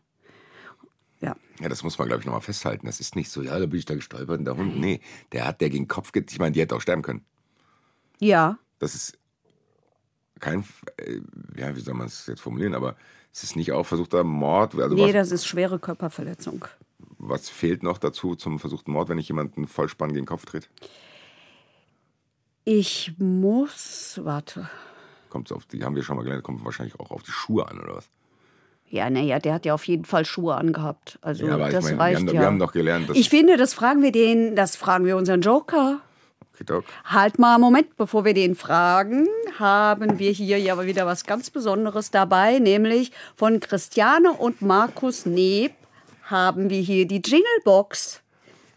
Ja. 1.59 1.69
Das 1.69 1.83
muss 1.83 1.97
man, 1.97 2.07
glaube 2.07 2.21
ich, 2.21 2.25
nochmal 2.25 2.41
festhalten. 2.41 2.85
Das 2.85 2.99
ist 2.99 3.15
nicht 3.15 3.29
so, 3.29 3.41
ja, 3.41 3.57
da 3.59 3.65
bin 3.65 3.77
ich 3.79 3.85
da 3.85 3.95
gestolpert 3.95 4.39
und 4.39 4.45
der 4.45 4.55
Hund. 4.55 4.79
Nee, 4.79 5.01
der 5.31 5.45
hat 5.45 5.61
der 5.61 5.69
gegen 5.69 5.83
den 5.85 5.89
Kopf 5.89 6.11
ge 6.11 6.23
Ich 6.29 6.39
meine, 6.39 6.51
die 6.53 6.61
hätte 6.61 6.75
auch 6.75 6.81
sterben 6.81 7.01
können. 7.01 7.25
Ja. 8.19 8.57
Das 8.79 8.95
ist 8.95 9.17
kein, 10.39 10.63
äh, 10.97 11.19
ja, 11.57 11.75
wie 11.75 11.81
soll 11.81 11.95
man 11.95 12.07
es 12.07 12.27
jetzt 12.27 12.41
formulieren, 12.41 12.73
aber 12.73 12.95
es 13.33 13.43
ist 13.43 13.55
nicht 13.57 13.71
auch 13.73 13.85
versuchter 13.85 14.23
Mord. 14.23 14.75
Also 14.75 14.95
Nee, 14.95 15.07
was, 15.07 15.13
das 15.13 15.31
ist 15.31 15.45
schwere 15.45 15.79
Körperverletzung. 15.79 16.65
was 17.17 17.49
fehlt 17.49 17.83
noch 17.83 17.97
dazu 17.97 18.35
zum 18.35 18.57
versuchten 18.59 18.91
Mord, 18.91 19.09
wenn 19.09 19.17
ich 19.17 19.27
jemanden 19.27 19.67
Vollspann 19.67 20.09
gegen 20.13 20.21
den 20.21 20.27
Kopf 20.27 20.45
tritt? 20.45 20.69
Ich 22.65 23.13
muss, 23.17 24.19
warte. 24.23 24.69
Kommt 25.29 25.51
auf 25.51 25.65
die, 25.65 25.83
haben 25.83 25.95
wir 25.95 26.03
schon 26.03 26.15
mal 26.17 26.23
gelernt, 26.23 26.43
kommt 26.43 26.63
wahrscheinlich 26.63 26.99
auch 26.99 27.11
auf 27.11 27.23
die 27.23 27.31
Schuhe 27.31 27.67
an, 27.67 27.79
oder 27.79 27.95
was? 27.97 28.09
Ja, 28.91 29.09
naja, 29.09 29.37
der 29.39 29.53
hat 29.53 29.65
ja 29.65 29.73
auf 29.75 29.83
jeden 29.87 30.05
Fall 30.05 30.25
Schuhe 30.25 30.55
angehabt. 30.55 31.19
Also 31.21 31.45
Ja, 31.45 31.53
aber 31.55 31.67
ich 31.67 31.73
das 31.73 31.83
meine, 31.85 31.97
wir 31.97 32.01
reicht 32.03 32.17
haben 32.17 32.25
doch- 32.27 32.33
ja. 32.33 32.39
wir 32.41 32.47
haben 32.47 32.59
doch 32.59 32.71
gelernt, 32.71 33.09
dass- 33.09 33.17
Ich 33.17 33.29
finde, 33.29 33.55
das 33.57 33.73
fragen 33.73 34.01
wir 34.01 34.11
den, 34.11 34.55
das 34.55 34.75
fragen 34.75 35.05
wir 35.05 35.15
unseren 35.15 35.41
Joker. 35.41 35.99
Okay, 36.55 36.63
Doc. 36.65 36.85
Halt 37.05 37.37
mal 37.39 37.53
einen 37.55 37.61
Moment, 37.61 37.95
bevor 37.97 38.25
wir 38.25 38.33
den 38.33 38.55
fragen, 38.55 39.27
haben 39.59 40.17
wir 40.19 40.31
hier 40.31 40.59
ja 40.59 40.83
wieder 40.83 41.05
was 41.05 41.23
ganz 41.25 41.49
Besonderes 41.51 42.09
dabei, 42.11 42.57
nämlich 42.59 43.11
von 43.35 43.59
Christiane 43.59 44.31
und 44.33 44.61
Markus 44.61 45.25
Neb 45.25 45.71
haben 46.23 46.69
wir 46.69 46.81
hier 46.81 47.07
die 47.07 47.21
Jinglebox. 47.23 48.21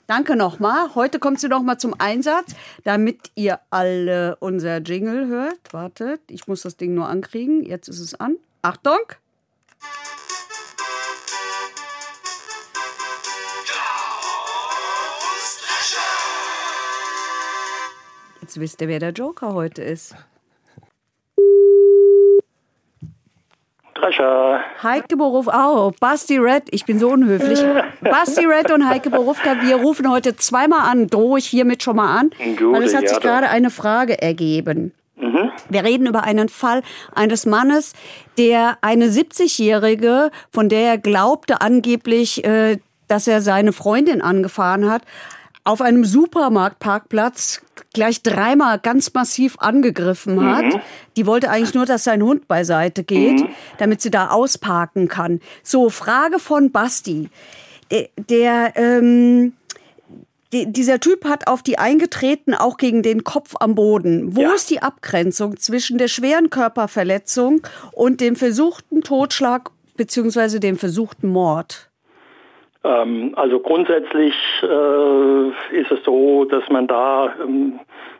Danke 0.07 0.37
nochmal. 0.37 0.95
Heute 0.95 1.19
kommt 1.19 1.41
sie 1.41 1.49
nochmal 1.49 1.79
zum 1.79 1.95
Einsatz, 1.99 2.55
damit 2.85 3.31
ihr 3.35 3.61
alle 3.71 4.37
unser 4.41 4.79
Jingle 4.79 5.27
hört. 5.29 5.73
Wartet, 5.73 6.21
ich 6.29 6.47
muss 6.49 6.63
das 6.63 6.77
Ding 6.77 6.93
nur 6.95 7.09
ankriegen. 7.09 7.63
Jetzt 7.65 7.89
ist 7.89 8.01
es 8.01 8.15
an. 8.21 8.37
Achtung! 8.61 8.99
Jetzt 18.53 18.61
wisst 18.61 18.81
ihr, 18.83 18.89
wer 18.89 18.99
der 18.99 19.13
Joker 19.13 19.55
heute 19.55 19.83
ist. 19.83 20.15
Drescher. 23.95 24.61
Heike 24.83 25.17
Boruf, 25.17 25.47
oh, 25.47 25.93
Basti 26.01 26.37
Red, 26.37 26.65
ich 26.71 26.85
bin 26.85 26.99
so 26.99 27.09
unhöflich. 27.09 27.65
Basti 28.03 28.45
Red 28.45 28.71
und 28.71 28.87
Heike 28.87 29.09
Borufka, 29.09 29.63
wir 29.63 29.77
rufen 29.77 30.11
heute 30.11 30.37
zweimal 30.37 30.81
an, 30.91 31.07
drohe 31.07 31.39
ich 31.39 31.47
hiermit 31.47 31.83
schon 31.83 31.97
mal 31.97 32.19
an, 32.19 32.31
Gute, 32.31 32.73
weil 32.73 32.83
es 32.83 32.95
hat 32.95 33.09
sich 33.09 33.21
gerade 33.21 33.49
eine 33.49 33.71
Frage 33.71 34.21
ergeben. 34.21 34.93
Mhm. 35.23 35.51
Wir 35.69 35.85
reden 35.85 36.07
über 36.07 36.25
einen 36.25 36.49
Fall 36.49 36.83
eines 37.15 37.47
Mannes, 37.47 37.93
der 38.39 38.79
eine 38.81 39.07
70-Jährige, 39.07 40.31
von 40.51 40.69
der 40.69 40.81
er 40.81 40.99
glaubte 40.99 41.61
angeblich, 41.61 42.45
äh, 42.45 42.79
dass 43.07 43.29
er 43.29 43.41
seine 43.41 43.73
Freundin 43.73 44.21
angefahren 44.21 44.91
hat, 44.91 45.03
auf 45.65 45.81
einem 45.81 46.05
Supermarktparkplatz 46.05 47.63
gleich 47.95 48.23
dreimal 48.23 48.81
ganz 48.81 49.15
massiv 49.15 49.57
angegriffen 49.59 50.45
hat. 50.45 50.81
Die 51.17 51.25
wollte 51.25 51.51
eigentlich 51.51 51.75
nur, 51.75 51.87
dass 51.87 52.03
sein 52.03 52.23
Hund 52.23 52.49
beiseite 52.49 53.05
geht, 53.05 53.45
damit 53.79 54.01
sie 54.01 54.11
da 54.11 54.31
ausparken 54.31 55.09
kann. 55.09 55.41
So, 55.63 55.89
Frage 55.89 56.41
von 56.41 56.73
Basti. 56.73 57.31
Der, 57.93 58.09
der 58.17 58.73
ähm, 58.77 59.53
die, 60.53 60.71
dieser 60.71 61.01
Typ 61.01 61.25
hat 61.25 61.49
auf 61.49 61.63
die 61.63 61.79
eingetreten, 61.79 62.55
auch 62.55 62.77
gegen 62.77 63.03
den 63.03 63.25
Kopf 63.25 63.55
am 63.61 63.75
Boden. 63.75 64.37
Wo 64.37 64.43
Ja. 64.43 64.53
ist 64.55 64.71
die 64.71 64.83
Abgrenzung 64.83 65.57
zwischen 65.57 65.99
der 65.99 66.09
schweren 66.09 66.51
Körperverletzung 66.51 67.63
und 67.93 68.21
dem 68.21 68.37
versuchten 68.37 69.03
Totschlag 69.03 69.71
bzw. 69.97 70.59
dem 70.59 70.77
versuchten 70.77 71.29
Mord? 71.29 71.89
Ähm, 72.85 73.33
also 73.37 73.61
grundsätzlich 73.61 74.35
äh, 74.63 75.49
ist 75.81 75.91
es 75.91 76.05
so, 76.05 76.45
dass 76.45 76.69
man 76.69 76.87
da 76.87 77.33
ähm, 77.41 77.79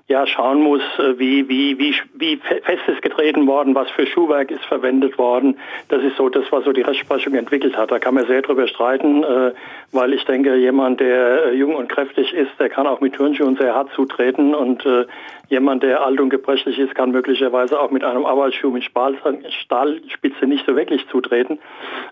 ja 0.09 0.27
schauen 0.27 0.61
muss, 0.63 0.83
äh, 0.99 1.19
wie, 1.19 1.49
wie, 1.49 1.79
wie, 1.79 1.95
wie 2.15 2.37
fe- 2.37 2.61
fest 2.63 2.83
ist 2.87 3.03
getreten 3.03 3.47
worden, 3.47 3.75
was 3.75 3.91
für 3.91 4.07
Schuhwerk 4.07 4.51
ist 4.51 4.65
verwendet 4.65 5.17
worden. 5.19 5.57
Das 5.89 6.03
ist 6.03 6.17
so 6.17 6.29
das, 6.29 6.45
was 6.51 6.65
so 6.65 6.73
die 6.73 6.83
Rechtsprechung 6.83 7.35
entwickelt 7.35 7.77
hat. 7.77 7.91
Da 7.91 7.99
kann 7.99 8.15
man 8.15 8.27
sehr 8.27 8.43
drüber 8.43 8.67
streiten, 8.67 9.23
äh, 9.23 9.53
weil 9.93 10.13
ich 10.13 10.25
denke, 10.25 10.57
jemand, 10.57 11.01
der 11.01 11.47
äh, 11.47 11.55
jung 11.55 11.75
und 11.75 11.89
kräftig 11.89 12.33
ist, 12.33 12.51
der 12.59 12.69
kann 12.69 12.87
auch 12.87 13.01
mit 13.01 13.15
Turnschuhen 13.15 13.57
sehr 13.57 13.75
hart 13.75 13.91
zutreten 13.95 14.55
und 14.55 14.85
jemand, 15.49 15.83
der 15.83 16.05
alt 16.05 16.19
und 16.19 16.31
gebrechlich 16.31 16.79
ist, 16.79 16.95
kann 16.95 17.11
möglicherweise 17.11 17.79
auch 17.79 17.91
mit 17.91 18.03
einem 18.03 18.25
Arbeitsschuh 18.25 18.71
mit 18.71 18.85
Stahl, 18.85 19.15
Stahlspitze 19.63 20.47
nicht 20.47 20.65
so 20.67 20.75
wirklich 20.75 21.07
zutreten. 21.09 21.59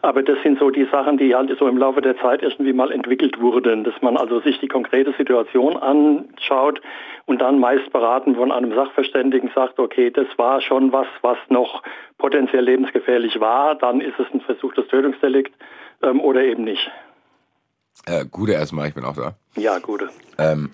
Aber 0.02 0.22
das 0.22 0.36
sind 0.42 0.58
so 0.58 0.70
die 0.70 0.84
Sachen, 0.92 1.16
die 1.16 1.34
halt 1.34 1.56
so 1.58 1.66
im 1.66 1.78
Laufe 1.78 2.02
der 2.02 2.18
Zeit 2.18 2.42
irgendwie 2.42 2.74
mal 2.74 2.92
entwickelt 2.92 3.40
wurden, 3.40 3.82
dass 3.84 3.94
man 4.02 4.18
also 4.18 4.40
sich 4.40 4.60
die 4.60 4.68
konkrete 4.68 5.12
Situation 5.16 5.76
anschaut 5.78 6.82
und 7.24 7.40
dann 7.40 7.58
meist 7.58 7.79
beraten 7.90 8.34
von 8.34 8.52
einem 8.52 8.74
Sachverständigen 8.74 9.50
sagt, 9.54 9.78
okay, 9.78 10.10
das 10.10 10.26
war 10.36 10.60
schon 10.60 10.92
was, 10.92 11.06
was 11.22 11.38
noch 11.48 11.82
potenziell 12.18 12.64
lebensgefährlich 12.64 13.40
war, 13.40 13.74
dann 13.76 14.00
ist 14.00 14.18
es 14.18 14.26
ein 14.32 14.40
versuchtes 14.40 14.86
Tötungsdelikt 14.88 15.54
ähm, 16.02 16.20
oder 16.20 16.42
eben 16.42 16.64
nicht. 16.64 16.90
Äh, 18.06 18.24
Gute 18.30 18.52
erstmal, 18.52 18.88
ich 18.88 18.94
bin 18.94 19.04
auch 19.04 19.16
da. 19.16 19.34
Ja, 19.56 19.78
gute. 19.78 20.10
Ähm, 20.38 20.70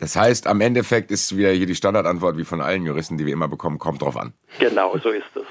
das 0.00 0.16
heißt, 0.16 0.46
am 0.46 0.60
Endeffekt 0.60 1.10
ist 1.10 1.36
wieder 1.36 1.50
hier 1.50 1.66
die 1.66 1.74
Standardantwort 1.74 2.36
wie 2.38 2.44
von 2.44 2.60
allen 2.60 2.84
Juristen, 2.84 3.18
die 3.18 3.26
wir 3.26 3.32
immer 3.32 3.48
bekommen, 3.48 3.78
kommt 3.78 4.02
drauf 4.02 4.16
an. 4.16 4.32
Genau, 4.58 4.96
so 4.98 5.10
ist 5.10 5.24
es. 5.34 5.42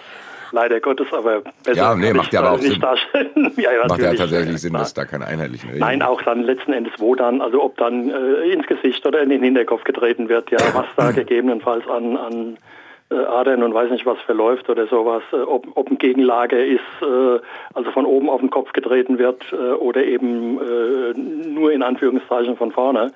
Leider 0.52 0.80
Gottes, 0.80 1.08
aber 1.12 1.42
besser 1.64 1.78
Ja, 1.78 1.96
nee, 1.96 2.08
kann 2.08 2.18
macht 2.18 2.34
ja 2.34 2.40
aber 2.42 2.52
auch 2.52 2.58
nicht 2.58 2.72
Sinn. 2.72 2.82
darstellen. 2.82 3.54
ja, 3.58 3.72
ja, 3.72 3.88
Macht 3.88 4.00
ja 4.00 4.14
tatsächlich 4.14 4.62
Sinn, 4.62 4.74
dass 4.74 4.94
da 4.94 5.06
keine 5.06 5.26
einheitlichen 5.26 5.70
Regeln 5.70 5.82
Nein, 5.88 6.02
auch 6.02 6.22
dann 6.22 6.44
letzten 6.44 6.74
Endes, 6.74 6.94
wo 6.98 7.16
dann, 7.16 7.42
also 7.42 7.64
ob 7.64 7.78
dann 7.78 8.10
äh, 8.10 8.52
ins 8.52 8.68
Gesicht 8.68 9.06
oder 9.06 9.22
in 9.22 9.30
den 9.30 9.44
Hinterkopf 9.44 9.84
getreten 9.84 10.30
wird, 10.30 10.52
ja, 10.52 10.60
was 10.74 10.86
da 10.96 11.12
gegebenenfalls 11.14 11.88
an, 11.88 12.18
an 12.18 12.58
äh, 13.10 13.16
Adern 13.16 13.64
und 13.64 13.74
weiß 13.74 13.92
nicht 13.92 14.06
was 14.06 14.20
verläuft 14.22 14.70
oder 14.70 14.88
sowas, 14.88 15.24
äh, 15.32 15.38
ob, 15.38 15.66
ob 15.76 15.90
ein 15.90 15.98
Gegenlager 15.98 16.64
ist, 16.64 16.82
äh, 17.02 17.40
also 17.74 17.92
von 17.92 18.06
oben 18.06 18.30
auf 18.30 18.42
den 18.42 18.50
Kopf 18.50 18.74
getreten 18.74 19.18
wird 19.18 19.42
äh, 19.52 19.56
oder 19.56 20.04
eben 20.04 20.60
äh, 20.60 21.14
nur 21.18 21.72
in 21.72 21.84
Anführungszeichen 21.84 22.58
von 22.58 22.72
vorne. 22.72 23.12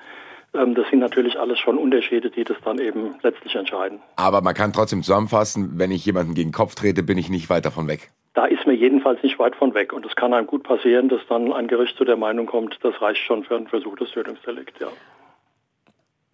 Ähm, 0.54 0.74
das 0.74 0.88
sind 0.90 0.98
natürlich 0.98 1.38
alles 1.38 1.58
schon 1.58 1.78
Unterschiede, 1.78 2.30
die 2.30 2.44
das 2.44 2.56
dann 2.64 2.78
eben 2.78 3.14
letztlich 3.22 3.54
entscheiden. 3.54 4.00
Aber 4.16 4.40
man 4.42 4.54
kann 4.54 4.72
trotzdem 4.72 5.02
zusammenfassen, 5.02 5.78
wenn 5.78 5.90
ich 5.90 6.04
jemanden 6.04 6.34
gegen 6.34 6.50
den 6.50 6.54
Kopf 6.54 6.74
trete, 6.74 7.02
bin 7.02 7.18
ich 7.18 7.30
nicht 7.30 7.48
weit 7.50 7.64
davon 7.64 7.88
weg. 7.88 8.10
Da 8.34 8.46
ist 8.46 8.66
mir 8.66 8.74
jedenfalls 8.74 9.22
nicht 9.22 9.38
weit 9.38 9.56
von 9.56 9.74
weg. 9.74 9.92
Und 9.92 10.06
es 10.06 10.16
kann 10.16 10.32
einem 10.32 10.46
gut 10.46 10.62
passieren, 10.62 11.08
dass 11.08 11.20
dann 11.28 11.52
ein 11.52 11.68
Gericht 11.68 11.96
zu 11.96 12.04
der 12.04 12.16
Meinung 12.16 12.46
kommt, 12.46 12.78
das 12.82 13.00
reicht 13.00 13.20
schon 13.20 13.44
für 13.44 13.56
ein 13.56 13.66
versuchtes 13.66 14.10
Tötungsdelikt. 14.10 14.80
Ja. 14.80 14.88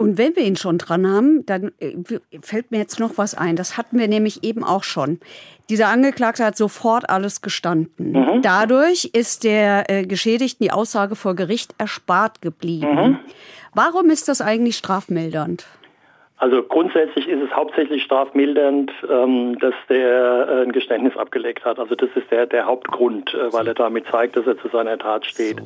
Und 0.01 0.16
wenn 0.16 0.37
wir 0.37 0.45
ihn 0.45 0.55
schon 0.55 0.79
dran 0.79 1.09
haben, 1.09 1.45
dann 1.45 1.73
äh, 1.81 1.97
fällt 2.41 2.71
mir 2.71 2.79
jetzt 2.79 3.01
noch 3.01 3.19
was 3.19 3.35
ein. 3.35 3.57
Das 3.57 3.77
hatten 3.77 3.99
wir 3.99 4.07
nämlich 4.07 4.45
eben 4.45 4.62
auch 4.62 4.85
schon. 4.85 5.19
Dieser 5.69 5.89
Angeklagte 5.89 6.45
hat 6.45 6.57
sofort 6.57 7.11
alles 7.11 7.43
gestanden. 7.43 8.41
Dadurch 8.43 9.11
ist 9.12 9.43
der 9.43 9.91
äh, 9.91 10.07
Geschädigten 10.07 10.64
die 10.64 10.71
Aussage 10.71 11.16
vor 11.16 11.35
Gericht 11.35 11.75
erspart 11.79 12.41
geblieben. 12.41 13.19
Warum 13.79 14.11
ist 14.11 14.26
das 14.26 14.41
eigentlich 14.41 14.76
strafmildernd? 14.76 15.64
Also 16.39 16.64
grundsätzlich 16.64 17.29
ist 17.29 17.41
es 17.41 17.51
hauptsächlich 17.55 18.03
strafmildernd, 18.03 18.91
ähm, 19.09 19.57
dass 19.61 19.74
der 19.89 20.49
äh, 20.49 20.62
ein 20.64 20.72
Geständnis 20.72 21.16
abgelegt 21.16 21.64
hat. 21.64 21.79
Also 21.79 21.95
das 21.95 22.11
ist 22.16 22.29
der, 22.33 22.47
der 22.47 22.66
Hauptgrund, 22.66 23.33
äh, 23.35 23.53
weil 23.53 23.68
er 23.68 23.74
damit 23.74 24.07
zeigt, 24.11 24.37
dass 24.37 24.49
er 24.49 24.59
zu 24.59 24.66
seiner 24.68 24.99
Tat 24.99 25.26
steht. 25.26 25.59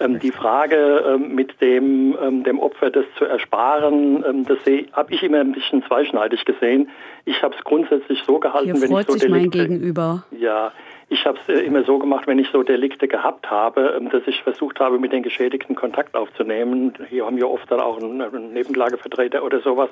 Ähm, 0.00 0.18
die 0.18 0.32
Frage 0.32 1.04
ähm, 1.06 1.36
mit 1.36 1.60
dem, 1.60 2.42
dem 2.42 2.58
Opfer 2.58 2.90
das 2.90 3.04
zu 3.16 3.24
ersparen, 3.26 4.44
das 4.48 4.58
habe 4.92 5.14
ich 5.14 5.22
immer 5.22 5.38
ein 5.38 5.52
bisschen 5.52 5.84
zweischneidig 5.84 6.44
gesehen. 6.44 6.88
Ich 7.24 7.40
habe 7.44 7.54
es 7.56 7.62
grundsätzlich 7.62 8.24
so 8.26 8.40
gehalten, 8.40 8.72
Hier 8.72 8.82
wenn 8.82 8.88
freut 8.90 9.06
ich 9.08 9.12
so 9.12 9.18
sich 9.18 9.30
mein 9.30 9.50
Delikte- 9.50 9.68
Gegenüber. 9.68 10.24
Ja, 10.32 10.72
ich 11.12 11.26
habe 11.26 11.38
es 11.46 11.48
äh, 11.48 11.64
immer 11.64 11.84
so 11.84 11.98
gemacht, 11.98 12.26
wenn 12.26 12.38
ich 12.38 12.48
so 12.50 12.62
Delikte 12.62 13.06
gehabt 13.06 13.50
habe, 13.50 13.94
ähm, 13.96 14.08
dass 14.08 14.22
ich 14.26 14.42
versucht 14.42 14.80
habe, 14.80 14.98
mit 14.98 15.12
den 15.12 15.22
Geschädigten 15.22 15.76
Kontakt 15.76 16.14
aufzunehmen. 16.14 16.94
Hier 17.08 17.26
haben 17.26 17.36
wir 17.36 17.50
oft 17.50 17.70
dann 17.70 17.80
auch 17.80 18.00
einen, 18.00 18.52
Nebenklagevertreter 18.52 19.44
oder 19.44 19.60
sowas 19.60 19.90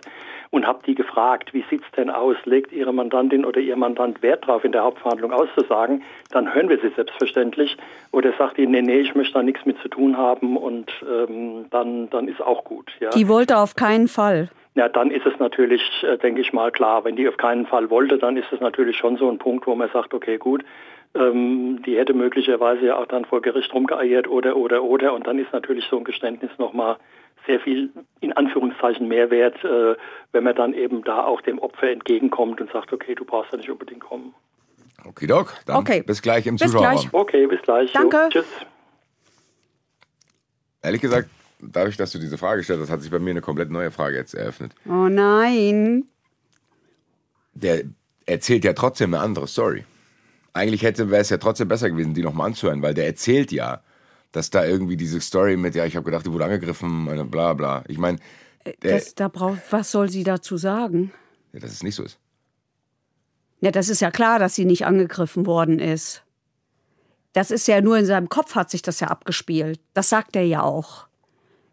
und 0.51 0.67
habe 0.67 0.81
die 0.87 0.95
gefragt, 0.95 1.53
wie 1.53 1.65
sieht's 1.69 1.91
denn 1.97 2.09
aus? 2.09 2.37
Legt 2.45 2.73
Ihre 2.73 2.93
Mandantin 2.93 3.45
oder 3.45 3.61
Ihr 3.61 3.77
Mandant 3.77 4.23
Wert 4.23 4.47
drauf, 4.47 4.65
in 4.65 4.73
der 4.73 4.83
Hauptverhandlung 4.83 5.33
auszusagen? 5.33 6.03
Dann 6.31 6.55
hören 6.55 6.71
wir 6.71 6.79
sie 6.79 6.91
selbstverständlich. 6.97 7.77
Oder 8.13 8.33
sagt 8.39 8.57
die, 8.57 8.67
nee, 8.67 8.83
nee, 8.83 9.01
ich 9.01 9.15
möchte 9.15 9.35
da 9.35 9.43
nichts 9.43 9.67
mit 9.67 9.79
zu 9.81 9.89
tun 9.89 10.17
haben 10.17 10.57
und 10.57 10.91
ähm, 11.03 11.67
dann, 11.71 12.09
dann 12.11 12.29
ist 12.29 12.41
auch 12.41 12.65
gut. 12.65 12.91
Ja. 13.01 13.11
Die 13.11 13.29
wollte 13.29 13.59
auf 13.59 13.77
keinen 13.77 14.09
Fall. 14.09 14.49
Ja, 14.75 14.89
dann 14.89 15.11
ist 15.11 15.27
es 15.27 15.39
natürlich, 15.39 15.83
äh, 16.03 16.17
denke 16.17 16.41
ich 16.41 16.53
mal, 16.53 16.71
klar. 16.71 17.05
Wenn 17.05 17.17
die 17.17 17.29
auf 17.29 17.37
keinen 17.37 17.67
Fall 17.67 17.91
wollte, 17.91 18.19
dann 18.19 18.37
ist 18.37 18.51
es 18.53 18.61
natürlich 18.61 18.97
schon 18.97 19.17
so 19.17 19.29
ein 19.29 19.39
Punkt, 19.39 19.67
wo 19.67 19.75
man 19.75 19.91
sagt, 19.93 20.15
okay, 20.15 20.39
gut, 20.39 20.65
ähm, 21.15 21.83
die 21.85 21.97
hätte 21.97 22.15
möglicherweise 22.15 22.87
ja 22.87 22.97
auch 22.97 23.07
dann 23.07 23.25
vor 23.25 23.43
Gericht 23.43 23.73
rumgeeiert 23.75 24.29
oder, 24.29 24.57
oder, 24.57 24.83
oder. 24.85 25.13
Und 25.13 25.27
dann 25.27 25.39
ist 25.39 25.53
natürlich 25.53 25.85
so 25.91 25.99
ein 25.99 26.05
Geständnis 26.05 26.51
nochmal 26.59 26.97
sehr 27.47 27.59
viel, 27.61 27.91
in 28.21 28.33
Anführungszeichen, 28.35 29.09
Mehrwert, 29.09 29.63
äh, 29.65 29.97
wenn 30.33 30.45
man 30.45 30.55
dann 30.55 30.75
eben 30.75 31.03
da 31.05 31.25
auch 31.25 31.41
dem 31.41 31.59
Opfer 31.59 31.91
entgegenkommt 31.91 32.61
und 32.61 32.71
sagt, 32.71 32.93
okay, 32.93 33.15
du 33.15 33.25
brauchst 33.25 33.51
ja 33.53 33.59
nicht 33.59 33.71
unbedingt 33.71 34.01
kommen. 34.03 34.35
Okidok, 35.07 35.55
dann 35.67 35.77
Okay. 35.77 36.03
bis 36.03 36.21
gleich 36.21 36.47
im 36.47 36.57
Bis 36.57 36.71
Zuschauerraum. 36.71 36.97
gleich. 37.01 37.15
Okay, 37.15 37.47
bis 37.47 37.63
gleich. 37.63 37.93
Jo, 37.95 38.01
Danke. 38.09 38.29
tschüss. 38.31 38.47
Ehrlich 40.83 41.01
gesagt, 41.01 41.29
dadurch, 41.59 41.97
dass 41.97 42.13
du 42.13 42.19
diese 42.19 42.39
Frage 42.39 42.59
gestellt 42.59 42.81
hast, 42.81 42.91
hat 42.91 43.01
sich 43.03 43.11
bei 43.11 43.19
mir 43.19 43.31
eine 43.31 43.41
komplett 43.41 43.71
neue 43.71 43.91
Frage 43.91 44.17
jetzt 44.17 44.35
eröffnet. 44.35 44.73
Oh 44.87 45.09
nein. 45.09 46.05
Der 47.55 47.83
erzählt 48.27 48.65
ja 48.65 48.73
trotzdem 48.75 49.13
eine 49.15 49.23
andere 49.23 49.47
Story. 49.47 49.85
Eigentlich 50.53 50.83
hätte 50.83 51.11
wäre 51.11 51.23
es 51.23 51.31
ja 51.31 51.39
trotzdem 51.39 51.69
besser 51.69 51.91
gewesen, 51.91 52.15
die 52.15 52.23
nochmal 52.23 52.49
anzuhören, 52.49 52.83
weil 52.83 52.95
der 52.95 53.07
erzählt 53.07 53.53
ja, 53.53 53.83
dass 54.33 54.51
da 54.51 54.65
irgendwie 54.65 54.97
diese 54.97 55.21
Story 55.21 55.57
mit, 55.57 55.75
ja, 55.75 55.87
ich 55.87 55.97
habe 55.97 56.05
gedacht, 56.05 56.27
die 56.27 56.33
wurde 56.33 56.45
angegriffen, 56.45 57.09
äh, 57.09 57.25
bla 57.25 57.55
bla. 57.55 57.85
Ich 57.89 57.99
meine, 57.99 58.19
Das, 58.81 59.15
da 59.15 59.29
braucht, 59.29 59.61
was 59.71 59.91
soll 59.91 60.09
sie 60.11 60.25
dazu 60.25 60.57
sagen? 60.57 61.13
ja, 61.53 61.61
dass 61.61 61.73
es 61.73 61.83
nicht 61.83 61.95
so 61.97 62.05
ist. 62.05 62.19
Ja, 63.61 63.71
das 63.71 63.89
ist 63.89 64.01
ja 64.01 64.11
klar, 64.11 64.39
dass 64.39 64.55
sie 64.55 64.65
nicht 64.65 64.87
angegriffen 64.87 65.47
worden 65.47 65.79
ist. 65.79 66.23
Das 67.33 67.51
ist 67.51 67.69
ja 67.69 67.81
nur 67.81 67.99
in 67.99 68.07
seinem 68.07 68.29
Kopf 68.29 68.55
hat 68.55 68.71
sich 68.71 68.83
das 68.83 69.01
ja 69.01 69.09
abgespielt. 69.09 69.79
Das 69.95 70.09
sagt 70.09 70.35
er 70.35 70.45
ja 70.45 70.63
auch. 70.63 71.07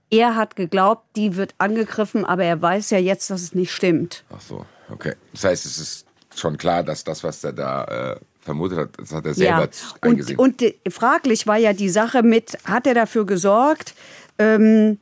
Er 0.09 0.35
hat 0.35 0.55
geglaubt, 0.55 1.03
die 1.15 1.35
wird 1.35 1.55
angegriffen, 1.57 2.25
aber 2.25 2.43
er 2.43 2.61
weiß 2.61 2.89
ja 2.91 2.97
jetzt, 2.97 3.29
dass 3.29 3.41
es 3.41 3.55
nicht 3.55 3.71
stimmt. 3.71 4.23
Ach 4.29 4.41
so, 4.41 4.65
okay. 4.89 5.15
Das 5.33 5.43
heißt, 5.45 5.65
es 5.65 5.77
ist 5.77 6.05
schon 6.35 6.57
klar, 6.57 6.83
dass 6.83 7.03
das, 7.03 7.23
was 7.23 7.43
er 7.43 7.53
da 7.53 7.83
äh, 7.85 8.19
vermutet 8.47 8.77
hat, 8.77 8.89
das 8.97 9.11
hat 9.11 9.25
er 9.25 9.33
selber 9.33 9.63
ja. 9.63 9.69
eingesehen. 10.01 10.39
Und, 10.39 10.61
und 10.61 10.93
fraglich 10.93 11.45
war 11.47 11.57
ja 11.57 11.73
die 11.73 11.89
Sache 11.89 12.23
mit, 12.23 12.57
hat 12.63 12.87
er 12.87 12.93
dafür 12.93 13.25
gesorgt, 13.25 13.93
ähm, 14.39 14.99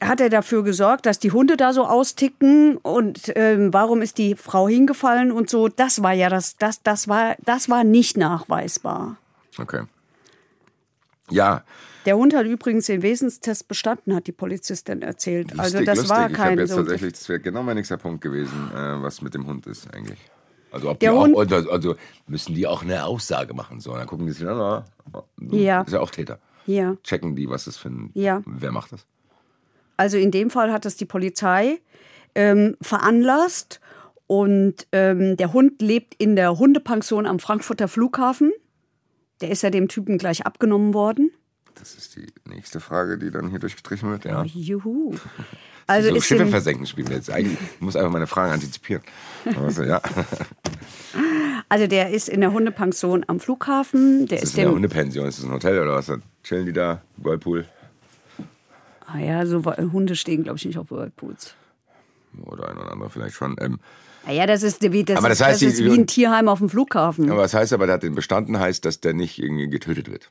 hat 0.00 0.20
er 0.20 0.30
dafür 0.30 0.64
gesorgt, 0.64 1.04
dass 1.04 1.18
die 1.18 1.30
Hunde 1.30 1.56
da 1.58 1.72
so 1.72 1.84
austicken 1.84 2.78
und 2.78 3.32
ähm, 3.34 3.72
warum 3.72 4.00
ist 4.02 4.16
die 4.16 4.34
Frau 4.34 4.66
hingefallen 4.66 5.30
und 5.30 5.50
so. 5.50 5.68
Das 5.68 6.02
war 6.02 6.12
ja 6.12 6.30
das, 6.30 6.56
das, 6.56 6.82
das 6.82 7.06
war, 7.06 7.36
das 7.44 7.68
war 7.68 7.84
nicht 7.84 8.16
nachweisbar. 8.16 9.16
Okay. 9.58 9.82
Ja, 11.30 11.64
Der 12.06 12.16
Hund 12.16 12.34
hat 12.34 12.46
übrigens 12.46 12.86
den 12.86 13.02
Wesenstest 13.02 13.68
bestanden, 13.68 14.14
hat 14.14 14.26
die 14.26 14.32
Polizistin 14.32 15.02
erzählt. 15.02 15.58
also 15.58 15.78
lustig, 15.78 15.86
das 15.86 15.98
lustig. 15.98 16.16
war 16.16 16.30
ich 16.30 16.36
kein 16.36 16.50
habe 16.52 16.60
jetzt 16.60 16.70
so. 16.70 16.76
tatsächlich, 16.76 17.12
das 17.12 17.28
wäre 17.28 17.40
genau 17.40 17.62
mein 17.62 17.76
nächster 17.76 17.96
Punkt 17.96 18.22
gewesen, 18.22 18.70
äh, 18.72 19.02
was 19.02 19.22
mit 19.22 19.34
dem 19.34 19.46
Hund 19.46 19.66
ist 19.66 19.92
eigentlich. 19.92 20.20
Also 20.70 20.90
ob 20.90 20.98
Der 21.00 21.12
die 21.12 21.18
Hund- 21.18 21.36
auch, 21.36 21.70
also, 21.72 21.96
müssen 22.26 22.54
die 22.54 22.66
auch 22.66 22.82
eine 22.82 23.04
Aussage 23.04 23.54
machen 23.54 23.80
so. 23.80 23.92
Dann 23.94 24.06
gucken 24.06 24.26
die 24.26 24.32
sich 24.32 24.46
an, 24.46 24.58
ah, 24.60 24.84
Ja. 25.50 25.82
ist 25.82 25.92
ja 25.92 26.00
auch 26.00 26.10
Täter. 26.10 26.38
Ja. 26.66 26.96
Checken 27.04 27.36
die, 27.36 27.48
was 27.48 27.64
das 27.66 27.76
für 27.76 27.88
ein, 27.88 28.10
Ja. 28.14 28.42
wer 28.44 28.72
macht 28.72 28.92
das? 28.92 29.06
Also 29.96 30.18
in 30.18 30.30
dem 30.30 30.50
Fall 30.50 30.72
hat 30.72 30.84
es 30.84 30.96
die 30.96 31.04
Polizei 31.06 31.78
ähm, 32.34 32.76
veranlasst 32.82 33.80
und 34.26 34.86
ähm, 34.92 35.36
der 35.38 35.52
Hund 35.52 35.80
lebt 35.80 36.14
in 36.16 36.36
der 36.36 36.58
Hundepension 36.58 37.26
am 37.26 37.38
Frankfurter 37.38 37.88
Flughafen. 37.88 38.52
Der 39.40 39.50
ist 39.50 39.62
ja 39.62 39.70
dem 39.70 39.88
Typen 39.88 40.18
gleich 40.18 40.44
abgenommen 40.44 40.92
worden. 40.92 41.30
Das 41.76 41.94
ist 41.94 42.16
die 42.16 42.26
nächste 42.46 42.80
Frage, 42.80 43.16
die 43.18 43.30
dann 43.30 43.48
hier 43.50 43.58
durchgestrichen 43.58 44.10
wird. 44.10 44.24
Ja. 44.24 44.42
Juhu. 44.44 45.14
Also 45.86 46.08
so 46.10 46.16
ist 46.16 46.26
Schiffe 46.26 46.46
versenken 46.46 46.86
spielen 46.86 47.08
wir 47.08 47.16
jetzt. 47.16 47.30
Eigentlich 47.30 47.58
ich 47.74 47.80
muss 47.80 47.94
einfach 47.96 48.10
meine 48.10 48.26
Fragen 48.26 48.52
antizipieren. 48.52 49.02
Also, 49.62 49.84
ja. 49.84 50.00
also 51.68 51.86
der 51.86 52.10
ist 52.10 52.28
in 52.28 52.40
der 52.40 52.52
Hundepension 52.52 53.24
am 53.28 53.40
Flughafen. 53.40 54.26
Der 54.26 54.38
Ist 54.38 54.44
ist, 54.44 54.52
das 54.54 54.58
eine 54.60 54.68
dem, 54.70 54.74
Hundepension? 54.76 55.26
Ist 55.28 55.38
das 55.38 55.44
ein 55.44 55.52
Hotel 55.52 55.78
oder 55.80 55.94
was? 55.94 56.10
Chillen 56.42 56.66
die 56.66 56.72
da? 56.72 57.02
Whirlpool? 57.16 57.66
ah 59.06 59.18
ja, 59.18 59.46
so 59.46 59.64
Hunde 59.64 60.16
stehen 60.16 60.42
glaube 60.44 60.58
ich 60.58 60.64
nicht 60.64 60.78
auf 60.78 60.90
Whirlpools. 60.90 61.54
Oder 62.44 62.68
ein 62.70 62.76
oder 62.76 62.92
andere 62.92 63.08
vielleicht 63.10 63.34
schon. 63.36 63.56
Ähm, 63.60 63.78
Naja, 64.26 64.46
das 64.46 64.62
ist, 64.64 64.82
wie- 64.92 65.04
das 65.04 65.16
Aber 65.16 65.30
ist, 65.30 65.40
das 65.40 65.46
heißt, 65.48 65.62
das 65.62 65.72
ist 65.74 65.84
wie 65.84 65.90
ein 65.96 66.06
Tierheim 66.08 66.48
auf 66.48 66.58
dem 66.58 66.68
Flughafen. 66.68 67.30
aber 67.30 67.42
was 67.42 67.54
heißt 67.54 67.72
aber, 67.72 67.86
der 67.86 67.94
hat 67.94 68.02
den 68.02 68.14
bestanden, 68.16 68.58
heißt, 68.58 68.84
dass 68.84 69.00
der 69.00 69.14
nicht 69.14 69.38
irgendwie 69.38 69.68
getötet 69.68 70.10
wird? 70.10 70.30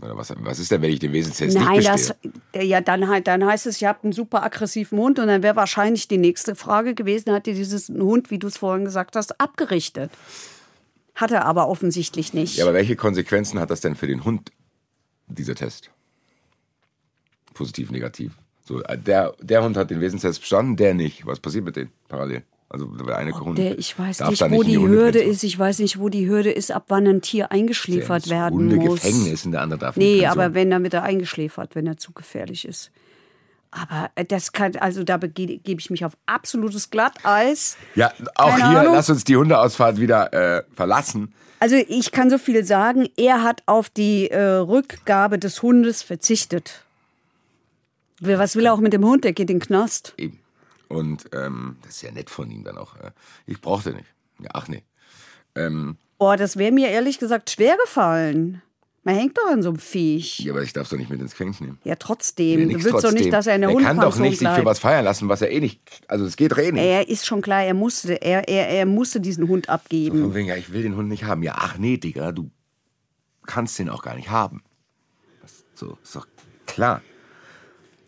Oder 0.00 0.16
was, 0.16 0.32
was 0.38 0.58
ist 0.60 0.70
denn, 0.70 0.80
wenn 0.82 0.92
ich 0.92 1.00
den 1.00 1.12
Wesenstest 1.12 1.56
Nein, 1.56 1.76
nicht 1.78 1.88
das, 1.88 2.14
bestehe? 2.52 2.64
ja, 2.64 2.80
dann, 2.80 3.08
halt- 3.08 3.26
dann 3.26 3.44
heißt 3.44 3.66
es, 3.66 3.82
ihr 3.82 3.88
habt 3.88 4.04
einen 4.04 4.12
super 4.12 4.42
aggressiven 4.44 4.98
Hund 4.98 5.18
und 5.18 5.26
dann 5.26 5.42
wäre 5.42 5.56
wahrscheinlich 5.56 6.06
die 6.06 6.18
nächste 6.18 6.54
Frage 6.54 6.94
gewesen, 6.94 7.32
hat 7.32 7.46
ihr 7.48 7.54
diesen 7.54 8.00
Hund, 8.02 8.30
wie 8.30 8.38
du 8.38 8.46
es 8.46 8.58
vorhin 8.58 8.84
gesagt 8.84 9.16
hast, 9.16 9.40
abgerichtet? 9.40 10.10
Hat 11.16 11.32
er 11.32 11.46
aber 11.46 11.68
offensichtlich 11.68 12.32
nicht. 12.32 12.56
Ja, 12.56 12.64
aber 12.64 12.74
welche 12.74 12.94
Konsequenzen 12.94 13.58
hat 13.58 13.70
das 13.70 13.80
denn 13.80 13.96
für 13.96 14.06
den 14.06 14.24
Hund, 14.24 14.52
dieser 15.26 15.56
Test? 15.56 15.90
Positiv, 17.54 17.90
negativ. 17.90 18.32
So, 18.64 18.82
äh, 18.84 18.96
der, 18.96 19.34
der 19.40 19.64
Hund 19.64 19.76
hat 19.76 19.90
den 19.90 20.00
Wesenstest 20.00 20.40
bestanden, 20.40 20.76
der 20.76 20.94
nicht. 20.94 21.26
Was 21.26 21.40
passiert 21.40 21.64
mit 21.64 21.74
denen 21.74 21.90
parallel? 22.06 22.44
Also 22.70 22.86
der 22.86 23.16
eine 23.16 23.32
Hund 23.38 23.56
der, 23.56 23.78
ich 23.78 23.98
weiß 23.98 24.20
nicht, 24.28 24.50
wo 24.50 24.60
in 24.60 24.68
die. 24.68 24.78
Hürde 24.78 25.20
ist. 25.20 25.42
Ich 25.42 25.58
weiß 25.58 25.78
nicht, 25.78 25.98
wo 25.98 26.10
die 26.10 26.28
Hürde 26.28 26.50
ist, 26.50 26.70
ab 26.70 26.84
wann 26.88 27.06
ein 27.06 27.22
Tier 27.22 27.44
Der 27.44 27.52
eingeschläfert 27.52 28.24
ins 28.24 28.30
werden 28.30 28.66
muss. 28.66 28.74
Hundegefängnis 28.74 29.46
und 29.46 29.52
der 29.52 29.62
andere 29.62 29.80
darf 29.80 29.96
Nee, 29.96 30.26
aber 30.26 30.52
wenn, 30.52 30.70
wird 30.82 30.94
er 30.94 31.02
eingeschläfert, 31.02 31.74
wenn 31.74 31.86
er 31.86 31.96
zu 31.96 32.12
gefährlich 32.12 32.66
ist. 32.66 32.90
Aber 33.70 34.10
äh, 34.14 34.24
das 34.24 34.52
kann, 34.52 34.76
also 34.76 35.02
da 35.02 35.16
gebe 35.16 35.80
ich 35.80 35.90
mich 35.90 36.04
auf 36.04 36.12
absolutes 36.26 36.90
Glatteis. 36.90 37.76
Ja, 37.94 38.12
auch 38.34 38.50
Keine 38.50 38.70
hier, 38.70 38.80
Ahnung. 38.80 38.94
lass 38.94 39.08
uns 39.08 39.24
die 39.24 39.36
Hundeausfahrt 39.36 39.98
wieder 39.98 40.32
äh, 40.32 40.62
verlassen. 40.74 41.34
Also 41.60 41.76
ich 41.76 42.12
kann 42.12 42.30
so 42.30 42.38
viel 42.38 42.64
sagen, 42.64 43.08
er 43.16 43.42
hat 43.42 43.62
auf 43.66 43.90
die 43.90 44.30
äh, 44.30 44.40
Rückgabe 44.40 45.38
des 45.38 45.62
Hundes 45.62 46.02
verzichtet. 46.02 46.84
Was 48.20 48.56
will 48.56 48.66
er 48.66 48.74
auch 48.74 48.80
mit 48.80 48.92
dem 48.92 49.04
Hund? 49.04 49.24
Der 49.24 49.32
geht 49.32 49.50
in 49.50 49.58
den 49.58 49.66
Knast. 49.66 50.14
Eben. 50.16 50.38
Und 50.88 51.26
ähm, 51.32 51.76
das 51.82 51.96
ist 51.96 52.02
ja 52.02 52.10
nett 52.12 52.30
von 52.30 52.50
ihm 52.50 52.64
dann 52.64 52.78
auch. 52.78 52.96
Äh, 52.96 53.10
ich 53.46 53.60
brauchte 53.60 53.92
nicht. 53.92 54.06
Ja, 54.40 54.50
ach 54.54 54.68
nee. 54.68 54.82
Ähm, 55.54 55.96
Oh, 56.20 56.34
das 56.36 56.56
wäre 56.56 56.72
mir 56.72 56.88
ehrlich 56.88 57.18
gesagt 57.20 57.48
schwer 57.50 57.76
gefallen. 57.76 58.60
Man 59.04 59.14
hängt 59.14 59.38
doch 59.38 59.46
an 59.50 59.62
so 59.62 59.68
einem 59.70 59.78
Viech. 59.78 60.40
ja, 60.40 60.52
aber 60.52 60.62
ich 60.62 60.72
darf 60.72 60.88
doch 60.88 60.96
nicht 60.98 61.08
mit 61.10 61.20
ins 61.20 61.30
Gefängnis 61.30 61.60
nehmen. 61.60 61.78
Ja, 61.84 61.94
trotzdem. 61.94 62.58
Ja, 62.60 62.66
du 62.66 62.72
willst 62.74 62.86
doch 62.88 62.90
trotzdem. 63.00 63.14
nicht, 63.14 63.32
dass 63.32 63.46
er 63.46 63.54
in 63.54 63.60
der 63.60 63.70
Er 63.70 63.76
kann 63.76 63.96
doch 63.96 64.02
Hundepension 64.16 64.22
nicht 64.28 64.38
sich 64.40 64.48
für 64.48 64.54
bleibt. 64.54 64.66
was 64.66 64.78
feiern 64.80 65.04
lassen, 65.04 65.28
was 65.28 65.42
er 65.42 65.50
eh 65.52 65.60
nicht. 65.60 65.80
Also 66.08 66.24
es 66.26 66.36
geht 66.36 66.50
doch 66.52 66.58
eh 66.58 66.72
nicht. 66.72 66.82
Er 66.84 67.08
ist 67.08 67.24
schon 67.24 67.40
klar, 67.40 67.62
er 67.62 67.74
musste, 67.74 68.14
er, 68.20 68.48
er, 68.48 68.68
er 68.68 68.84
musste 68.86 69.20
diesen 69.20 69.46
Hund 69.48 69.68
abgeben. 69.68 70.20
Von 70.20 70.34
wegen, 70.34 70.48
ja, 70.48 70.56
ich 70.56 70.72
will 70.72 70.82
den 70.82 70.96
Hund 70.96 71.08
nicht 71.08 71.24
haben. 71.24 71.42
Ja, 71.44 71.54
ach 71.56 71.78
nee, 71.78 71.96
Digga, 71.98 72.32
du 72.32 72.50
kannst 73.46 73.78
den 73.78 73.88
auch 73.88 74.02
gar 74.02 74.16
nicht 74.16 74.30
haben. 74.30 74.62
Das, 75.42 75.64
so, 75.74 75.96
ist 76.02 76.16
doch 76.16 76.26
klar. 76.66 77.00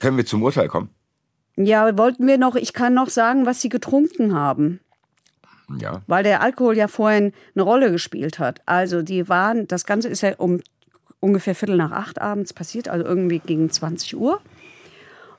Können 0.00 0.16
wir 0.16 0.26
zum 0.26 0.42
Urteil 0.42 0.66
kommen? 0.68 0.90
Ja, 1.64 1.96
wollten 1.98 2.26
wir 2.26 2.38
noch, 2.38 2.56
ich 2.56 2.72
kann 2.72 2.94
noch 2.94 3.08
sagen, 3.08 3.46
was 3.46 3.60
sie 3.60 3.68
getrunken 3.68 4.34
haben. 4.34 4.80
Ja. 5.78 6.02
weil 6.08 6.24
der 6.24 6.42
Alkohol 6.42 6.76
ja 6.76 6.88
vorhin 6.88 7.32
eine 7.54 7.62
Rolle 7.62 7.92
gespielt 7.92 8.40
hat. 8.40 8.60
Also 8.66 9.02
die 9.02 9.28
waren, 9.28 9.68
das 9.68 9.86
Ganze 9.86 10.08
ist 10.08 10.20
ja 10.22 10.34
um 10.36 10.60
ungefähr 11.20 11.54
Viertel 11.54 11.76
nach 11.76 11.92
acht 11.92 12.20
abends 12.20 12.52
passiert, 12.52 12.88
also 12.88 13.04
irgendwie 13.04 13.38
gegen 13.38 13.70
20 13.70 14.16
Uhr. 14.16 14.40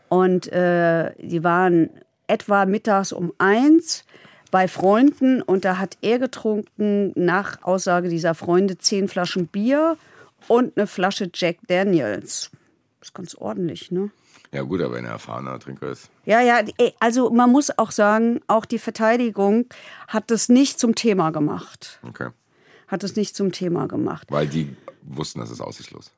Und 0.08 0.52
äh, 0.52 1.12
die 1.20 1.44
waren 1.44 1.90
etwa 2.28 2.66
mittags 2.66 3.12
um 3.12 3.34
eins 3.40 4.06
bei 4.52 4.68
Freunden 4.68 5.42
und 5.42 5.66
da 5.66 5.80
hat 5.80 5.98
er 6.02 6.20
getrunken, 6.20 7.14
nach 7.16 7.64
Aussage 7.64 8.10
dieser 8.10 8.36
Freunde, 8.36 8.78
zehn 8.78 9.08
Flaschen 9.08 9.48
Bier 9.48 9.98
und 10.48 10.78
eine 10.78 10.88
Flasche 10.88 11.30
Jack 11.34 11.58
Daniels. 11.68 12.52
Das 13.00 13.10
ist 13.10 13.14
ganz 13.14 13.36
ordentlich, 13.36 13.92
ne? 13.92 14.12
Ja, 14.54 14.64
gut, 14.64 14.82
aber 14.82 14.95
wenn 14.95 15.06
er 15.06 15.12
erfahrener 15.12 15.60
Trinker 15.60 15.89
ist. 15.89 16.10
Ja, 16.26 16.41
ja, 16.41 16.62
ey, 16.78 16.93
also 16.99 17.30
man 17.30 17.49
muss 17.49 17.78
auch 17.78 17.91
sagen, 17.91 18.41
auch 18.47 18.66
die 18.66 18.80
Verteidigung 18.80 19.66
hat 20.10 20.30
das 20.30 20.49
nicht 20.49 20.78
zum 20.78 20.93
Thema 20.93 21.32
gemacht. 21.32 21.99
Okay. 22.06 22.30
Hat 22.88 23.04
es 23.04 23.16
nicht 23.16 23.36
zum 23.36 23.54
Thema 23.54 23.88
gemacht. 23.88 24.28
Weil 24.30 24.47
die 24.47 24.76
wussten, 25.04 25.39
das 25.39 25.52
ist 25.52 25.62
aussichtslos. 25.62 26.12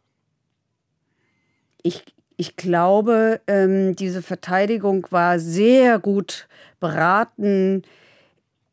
Ich, 1.83 2.03
ich 2.37 2.55
glaube, 2.55 3.41
ähm, 3.45 3.95
diese 3.95 4.23
Verteidigung 4.23 5.05
war 5.11 5.37
sehr 5.37 5.99
gut 5.99 6.47
beraten. 6.79 7.83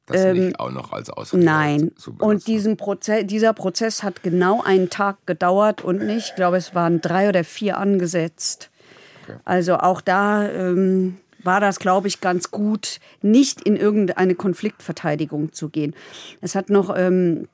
Das 0.07 0.35
nicht 0.35 0.59
auch 0.59 0.71
noch 0.71 0.93
als 0.93 1.11
Ausrede 1.11 1.43
Ähm, 1.43 1.45
Nein. 1.45 1.93
Und 2.19 2.47
diesen 2.47 2.77
Proze 2.79 3.25
dieser 3.25 3.53
Prozess 3.53 4.03
hat 4.03 4.23
genau 4.23 4.63
einen 4.63 4.91
Tag 4.91 5.27
gedauert 5.27 5.83
und 5.83 6.05
nicht, 6.05 6.31
ich 6.31 6.35
glaube, 6.35 6.57
es 6.57 6.75
waren 6.75 7.01
drei 7.01 7.29
oder 7.29 7.45
vier 7.45 7.77
angesetzt. 7.77 8.70
Okay. 9.23 9.39
Also 9.45 9.77
auch 9.77 10.01
da 10.01 10.49
ähm, 10.49 11.17
war 11.45 11.61
das, 11.61 11.79
glaube 11.79 12.09
ich, 12.09 12.21
ganz 12.21 12.51
gut, 12.51 13.01
nicht 13.23 13.63
in 13.63 13.77
irgendeine 13.77 14.35
Konfliktverteidigung 14.35 15.53
zu 15.53 15.69
gehen. 15.69 15.95
Es 16.41 16.55
hat 16.55 16.71
noch, 16.71 16.95
ähm, 16.97 17.49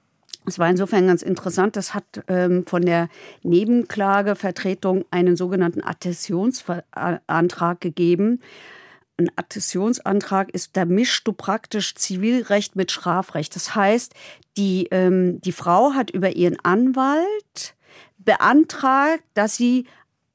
es 0.46 0.58
war 0.58 0.68
insofern 0.68 1.06
ganz 1.06 1.22
interessant, 1.22 1.76
das 1.76 1.94
hat 1.94 2.04
ähm, 2.28 2.64
von 2.66 2.82
der 2.82 3.08
Nebenklagevertretung 3.42 5.04
einen 5.10 5.36
sogenannten 5.36 5.82
Adhäsionsantrag 5.82 7.80
gegeben. 7.80 8.40
Ein 9.18 9.30
Adhäsionsantrag 9.36 10.50
ist, 10.50 10.76
da 10.76 10.84
mischst 10.84 11.26
du 11.26 11.32
praktisch 11.32 11.94
Zivilrecht 11.94 12.76
mit 12.76 12.92
Strafrecht. 12.92 13.56
Das 13.56 13.74
heißt, 13.74 14.12
die, 14.56 14.88
ähm, 14.90 15.40
die 15.40 15.52
Frau 15.52 15.94
hat 15.94 16.10
über 16.10 16.36
ihren 16.36 16.58
Anwalt 16.62 17.74
beantragt, 18.18 19.22
dass 19.34 19.56
sie 19.56 19.86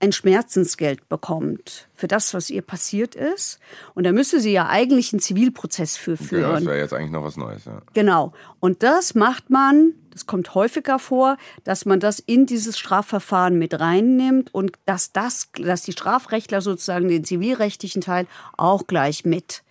ein 0.01 0.11
Schmerzensgeld 0.11 1.07
bekommt 1.09 1.87
für 1.93 2.07
das, 2.07 2.33
was 2.33 2.49
ihr 2.49 2.63
passiert 2.63 3.13
ist. 3.15 3.59
Und 3.93 4.03
da 4.03 4.11
müsste 4.11 4.39
sie 4.39 4.51
ja 4.51 4.67
eigentlich 4.67 5.13
einen 5.13 5.19
Zivilprozess 5.19 5.95
für 5.95 6.11
Ja, 6.11 6.17
das 6.17 6.27
führen. 6.27 6.65
wäre 6.65 6.79
jetzt 6.79 6.93
eigentlich 6.93 7.11
noch 7.11 7.23
was 7.23 7.37
Neues. 7.37 7.65
Ja. 7.65 7.81
Genau. 7.93 8.33
Und 8.59 8.81
das 8.83 9.13
macht 9.13 9.49
man, 9.51 9.93
das 10.11 10.25
kommt 10.25 10.55
häufiger 10.55 10.97
vor, 10.97 11.37
dass 11.63 11.85
man 11.85 11.99
das 11.99 12.19
in 12.19 12.47
dieses 12.47 12.79
Strafverfahren 12.79 13.59
mit 13.59 13.79
reinnimmt 13.79 14.53
und 14.53 14.71
dass 14.85 15.11
das, 15.11 15.49
dass 15.53 15.83
die 15.83 15.91
Strafrechtler 15.91 16.61
sozusagen 16.61 17.07
den 17.07 17.23
zivilrechtlichen 17.23 18.01
Teil 18.01 18.25
auch 18.57 18.87
gleich 18.87 19.23
mit 19.23 19.61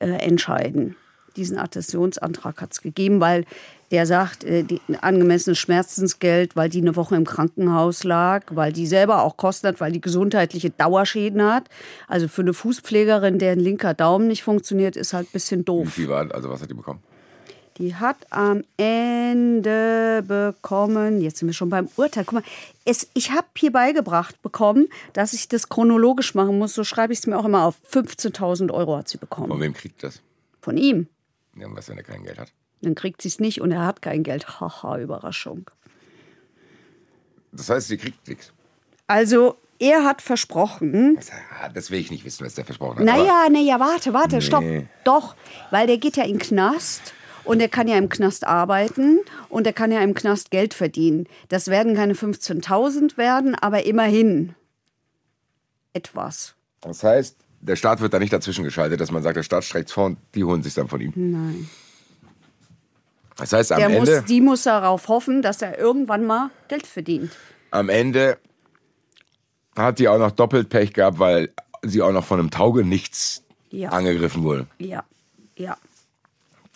äh, 0.00 0.08
entscheiden. 0.08 0.96
Diesen 1.36 1.58
Adhäsionsantrag 1.58 2.60
hat 2.60 2.72
es 2.72 2.82
gegeben, 2.82 3.20
weil 3.20 3.44
der 3.90 4.06
sagt, 4.06 4.44
äh, 4.44 4.62
die, 4.62 4.80
angemessenes 5.00 5.58
Schmerzensgeld, 5.58 6.56
weil 6.56 6.68
die 6.68 6.80
eine 6.80 6.96
Woche 6.96 7.16
im 7.16 7.24
Krankenhaus 7.24 8.04
lag, 8.04 8.44
weil 8.50 8.72
die 8.72 8.86
selber 8.86 9.22
auch 9.22 9.36
Kosten 9.36 9.66
hat, 9.68 9.80
weil 9.80 9.92
die 9.92 10.00
gesundheitliche 10.00 10.70
Dauerschäden 10.70 11.42
hat. 11.42 11.68
Also 12.08 12.28
für 12.28 12.42
eine 12.42 12.54
Fußpflegerin, 12.54 13.38
deren 13.38 13.58
linker 13.60 13.94
Daumen 13.94 14.28
nicht 14.28 14.42
funktioniert, 14.42 14.96
ist 14.96 15.12
halt 15.12 15.28
ein 15.28 15.32
bisschen 15.32 15.60
Wie 15.60 15.64
doof. 15.64 15.92
viel 15.92 16.08
war, 16.08 16.32
also 16.32 16.50
was 16.50 16.62
hat 16.62 16.70
die 16.70 16.74
bekommen? 16.74 17.00
Die 17.78 17.94
hat 17.94 18.16
am 18.28 18.62
Ende 18.76 20.22
bekommen, 20.26 21.20
jetzt 21.22 21.38
sind 21.38 21.48
wir 21.48 21.54
schon 21.54 21.70
beim 21.70 21.88
Urteil. 21.96 22.24
Guck 22.24 22.34
mal, 22.34 22.42
es, 22.84 23.08
ich 23.14 23.30
habe 23.30 23.46
hier 23.56 23.72
beigebracht 23.72 24.42
bekommen, 24.42 24.88
dass 25.14 25.32
ich 25.32 25.48
das 25.48 25.68
chronologisch 25.68 26.34
machen 26.34 26.58
muss. 26.58 26.74
So 26.74 26.84
schreibe 26.84 27.12
ich 27.14 27.20
es 27.20 27.26
mir 27.26 27.38
auch 27.38 27.44
immer 27.46 27.64
auf. 27.64 27.76
15.000 27.90 28.70
Euro 28.70 28.96
hat 28.98 29.08
sie 29.08 29.16
Von 29.16 29.28
bekommen. 29.28 29.60
wem 29.60 29.72
kriegt 29.72 30.02
das? 30.02 30.20
Von 30.60 30.76
ihm. 30.76 31.06
Ja, 31.56 31.68
was, 31.70 31.88
wenn 31.88 31.96
er 31.96 32.02
kein 32.04 32.22
Geld 32.22 32.38
hat? 32.38 32.52
Dann 32.82 32.94
kriegt 32.94 33.20
sie 33.22 33.28
es 33.28 33.40
nicht 33.40 33.60
und 33.60 33.72
er 33.72 33.84
hat 33.84 34.00
kein 34.02 34.22
Geld. 34.22 34.60
Haha, 34.60 34.98
Überraschung. 34.98 35.70
Das 37.52 37.68
heißt, 37.68 37.88
sie 37.88 37.96
kriegt 37.96 38.26
nichts. 38.28 38.52
Also, 39.06 39.56
er 39.78 40.04
hat 40.04 40.22
versprochen, 40.22 41.18
Ah, 41.60 41.68
Das 41.68 41.90
will 41.90 41.98
ich 42.00 42.10
nicht 42.10 42.24
wissen, 42.24 42.44
was 42.46 42.54
der 42.54 42.64
versprochen 42.64 42.98
hat. 42.98 43.04
naja, 43.04 43.48
naja, 43.50 43.80
warte, 43.80 44.12
warte, 44.14 44.36
Nee. 44.36 44.40
stopp. 44.42 44.64
Doch, 45.04 45.34
weil 45.70 45.86
der 45.86 45.98
geht 45.98 46.16
ja 46.16 46.24
in 46.24 46.34
den 46.34 46.38
Knast 46.38 47.12
und 47.44 47.58
der 47.58 47.68
kann 47.68 47.88
ja 47.88 47.96
im 47.98 48.08
Knast 48.08 48.46
arbeiten 48.46 49.18
und 49.48 49.64
der 49.64 49.72
kann 49.72 49.90
ja 49.90 50.00
im 50.00 50.14
Knast 50.14 50.50
Geld 50.50 50.74
verdienen. 50.74 51.26
Das 51.48 51.68
werden 51.68 51.94
keine 51.96 52.14
15.000 52.14 53.16
werden, 53.16 53.54
aber 53.56 53.84
immerhin 53.84 54.54
etwas. 55.92 56.54
Das 56.82 57.02
heißt, 57.02 57.36
der 57.62 57.76
Staat 57.76 58.00
wird 58.00 58.14
da 58.14 58.18
nicht 58.18 58.32
dazwischen 58.32 58.64
geschaltet, 58.64 59.00
dass 59.00 59.10
man 59.10 59.22
sagt, 59.22 59.36
der 59.36 59.42
Staat 59.42 59.64
streckt 59.64 59.90
vor 59.90 60.06
und 60.06 60.18
die 60.34 60.44
holen 60.44 60.62
sich 60.62 60.74
dann 60.74 60.88
von 60.88 61.00
ihm. 61.00 61.12
Nein. 61.16 61.68
Das 63.40 63.52
heißt, 63.52 63.72
am 63.72 63.78
Der 63.78 63.88
Ende, 63.88 64.16
muss, 64.16 64.24
die 64.26 64.40
muss 64.40 64.62
darauf 64.64 65.08
hoffen, 65.08 65.42
dass 65.42 65.62
er 65.62 65.78
irgendwann 65.78 66.24
mal 66.26 66.50
Geld 66.68 66.86
verdient. 66.86 67.32
am 67.70 67.88
Ende 67.88 68.38
hat 69.76 69.98
die 69.98 70.08
auch 70.08 70.18
noch 70.18 70.32
doppelt 70.32 70.68
Pech 70.68 70.92
gehabt, 70.92 71.18
weil 71.18 71.50
sie 71.82 72.02
auch 72.02 72.12
noch 72.12 72.24
von 72.24 72.38
einem 72.38 72.50
Taugenichts 72.50 73.42
Ja. 73.70 73.90
angegriffen 73.90 74.42
wurde. 74.42 74.66
Ja, 74.78 75.04
ja. 75.56 75.76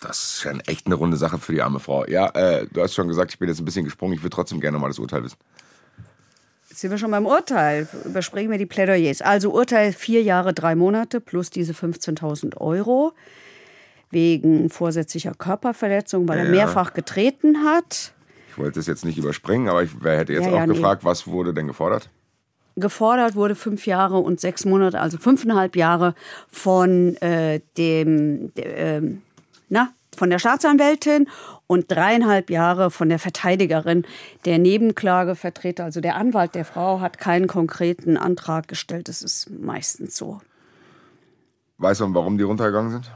Das 0.01 0.17
ist 0.23 0.41
schon 0.41 0.59
echt 0.61 0.85
eine 0.87 0.95
runde 0.95 1.17
Sache 1.17 1.37
für 1.37 1.53
die 1.53 1.61
arme 1.61 1.79
Frau. 1.79 2.05
Ja, 2.05 2.29
äh, 2.29 2.67
du 2.71 2.81
hast 2.81 2.93
schon 2.95 3.07
gesagt, 3.07 3.31
ich 3.31 3.39
bin 3.39 3.47
jetzt 3.49 3.59
ein 3.59 3.65
bisschen 3.65 3.85
gesprungen. 3.85 4.13
Ich 4.13 4.21
würde 4.23 4.35
trotzdem 4.35 4.59
gerne 4.59 4.77
mal 4.79 4.87
das 4.87 4.99
Urteil 4.99 5.23
wissen. 5.23 5.37
Jetzt 6.69 6.81
sind 6.81 6.91
wir 6.91 6.97
schon 6.97 7.11
beim 7.11 7.25
Urteil. 7.25 7.87
Überspringen 8.05 8.51
wir 8.51 8.57
die 8.57 8.65
Plädoyers. 8.65 9.21
Also 9.21 9.51
Urteil 9.51 9.93
vier 9.93 10.21
Jahre, 10.23 10.53
drei 10.53 10.75
Monate 10.75 11.21
plus 11.21 11.49
diese 11.49 11.73
15.000 11.73 12.57
Euro 12.57 13.13
wegen 14.15 14.71
vorsätzlicher 14.71 15.33
Körperverletzung, 15.35 16.27
weil 16.27 16.39
er 16.39 16.45
Ja. 16.45 16.49
mehrfach 16.51 16.93
getreten 16.93 17.63
hat. 17.63 18.13
Ich 18.49 18.57
wollte 18.57 18.79
es 18.79 18.87
jetzt 18.87 19.05
nicht 19.05 19.19
überspringen, 19.19 19.67
aber 19.69 19.83
ich 19.83 19.91
hätte 20.03 20.33
jetzt 20.33 20.45
Ja, 20.45 20.51
auch 20.53 20.55
ja, 20.55 20.65
nee. 20.65 20.73
gefragt, 20.73 21.03
was 21.03 21.27
wurde 21.27 21.53
denn 21.53 21.67
gefordert? 21.67 22.09
Gefordert 22.77 23.35
wurde 23.35 23.53
fünf 23.55 23.85
Jahre 23.85 24.17
und 24.17 24.39
sechs 24.39 24.65
Monate, 24.65 24.99
also 24.99 25.17
fünfeinhalb 25.17 25.75
Jahre 25.75 26.15
von 26.51 27.15
äh, 27.17 27.61
dem, 27.77 28.53
de, 28.55 28.65
ähm, 28.65 29.21
na, 29.69 29.89
von 30.17 30.29
der 30.29 30.39
Staatsanwältin 30.39 31.27
und 31.67 31.91
dreieinhalb 31.91 32.49
Jahre 32.49 32.91
von 32.91 33.09
der 33.09 33.19
Verteidigerin. 33.19 34.05
Der 34.45 34.57
Nebenklagevertreter, 34.59 35.83
also 35.83 35.99
der 36.01 36.15
Anwalt 36.15 36.55
der 36.55 36.63
Frau, 36.65 37.01
hat 37.01 37.17
keinen 37.17 37.47
konkreten 37.47 38.17
Antrag 38.17 38.67
gestellt. 38.67 39.07
Das 39.09 39.21
ist 39.21 39.49
meistens 39.49 40.15
so. 40.17 40.39
Weißt 41.77 41.99
du, 42.01 42.13
warum 42.13 42.37
die 42.37 42.43
runtergegangen 42.45 42.91
sind? 42.91 43.11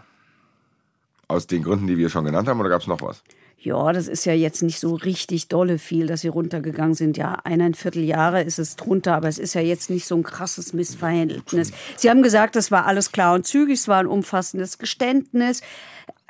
Aus 1.29 1.47
den 1.47 1.63
Gründen, 1.63 1.87
die 1.87 1.97
wir 1.97 2.09
schon 2.09 2.25
genannt 2.25 2.47
haben, 2.47 2.59
oder 2.59 2.69
gab 2.69 2.81
es 2.81 2.87
noch 2.87 3.01
was? 3.01 3.23
Ja, 3.61 3.91
das 3.91 4.07
ist 4.07 4.25
ja 4.25 4.33
jetzt 4.33 4.63
nicht 4.63 4.79
so 4.79 4.95
richtig 4.95 5.47
dolle 5.49 5.77
viel, 5.79 6.07
dass 6.07 6.21
sie 6.21 6.29
runtergegangen 6.29 6.95
sind. 6.95 7.17
Ja, 7.17 7.37
eineinviertel 7.43 8.03
Jahre 8.03 8.41
ist 8.41 8.57
es 8.57 8.77
drunter, 8.77 9.15
aber 9.15 9.27
es 9.27 9.37
ist 9.37 9.53
ja 9.53 9.59
jetzt 9.59 9.89
nicht 9.89 10.05
so 10.05 10.15
ein 10.15 10.23
krasses 10.23 10.73
Missverhältnis. 10.73 11.71
Sie 11.97 12.09
haben 12.09 12.23
gesagt, 12.23 12.55
das 12.55 12.71
war 12.71 12.85
alles 12.85 13.11
klar 13.11 13.35
und 13.35 13.45
zügig, 13.45 13.79
es 13.79 13.87
war 13.87 13.99
ein 13.99 14.07
umfassendes 14.07 14.77
Geständnis. 14.79 15.61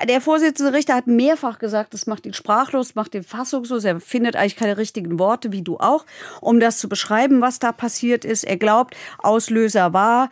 Der 0.06 0.22
Vorsitzende 0.22 0.74
Richter 0.74 0.95
hat 0.95 1.08
mehrfach 1.08 1.60
gesagt, 1.60 1.93
das 1.93 2.08
macht 2.08 2.26
ihn 2.26 2.34
sprachlos, 2.34 2.95
macht 2.95 3.14
ihn 3.14 3.24
fassungslos. 3.24 3.86
Er 3.86 4.00
findet 4.02 4.36
eigentlich 4.36 4.56
keine 4.56 4.78
richtigen 4.78 5.20
Worte, 5.20 5.52
wie 5.52 5.62
du 5.62 5.78
auch, 5.78 6.06
um 6.41 6.60
das 6.60 6.80
zu 6.80 6.89
beschreiben, 6.89 7.41
was 7.41 7.60
da 7.60 7.72
passiert 7.72 8.26
ist. 8.26 8.43
Er 8.43 8.58
glaubt, 8.58 8.97
Auslöser 9.20 9.93
war, 9.93 10.30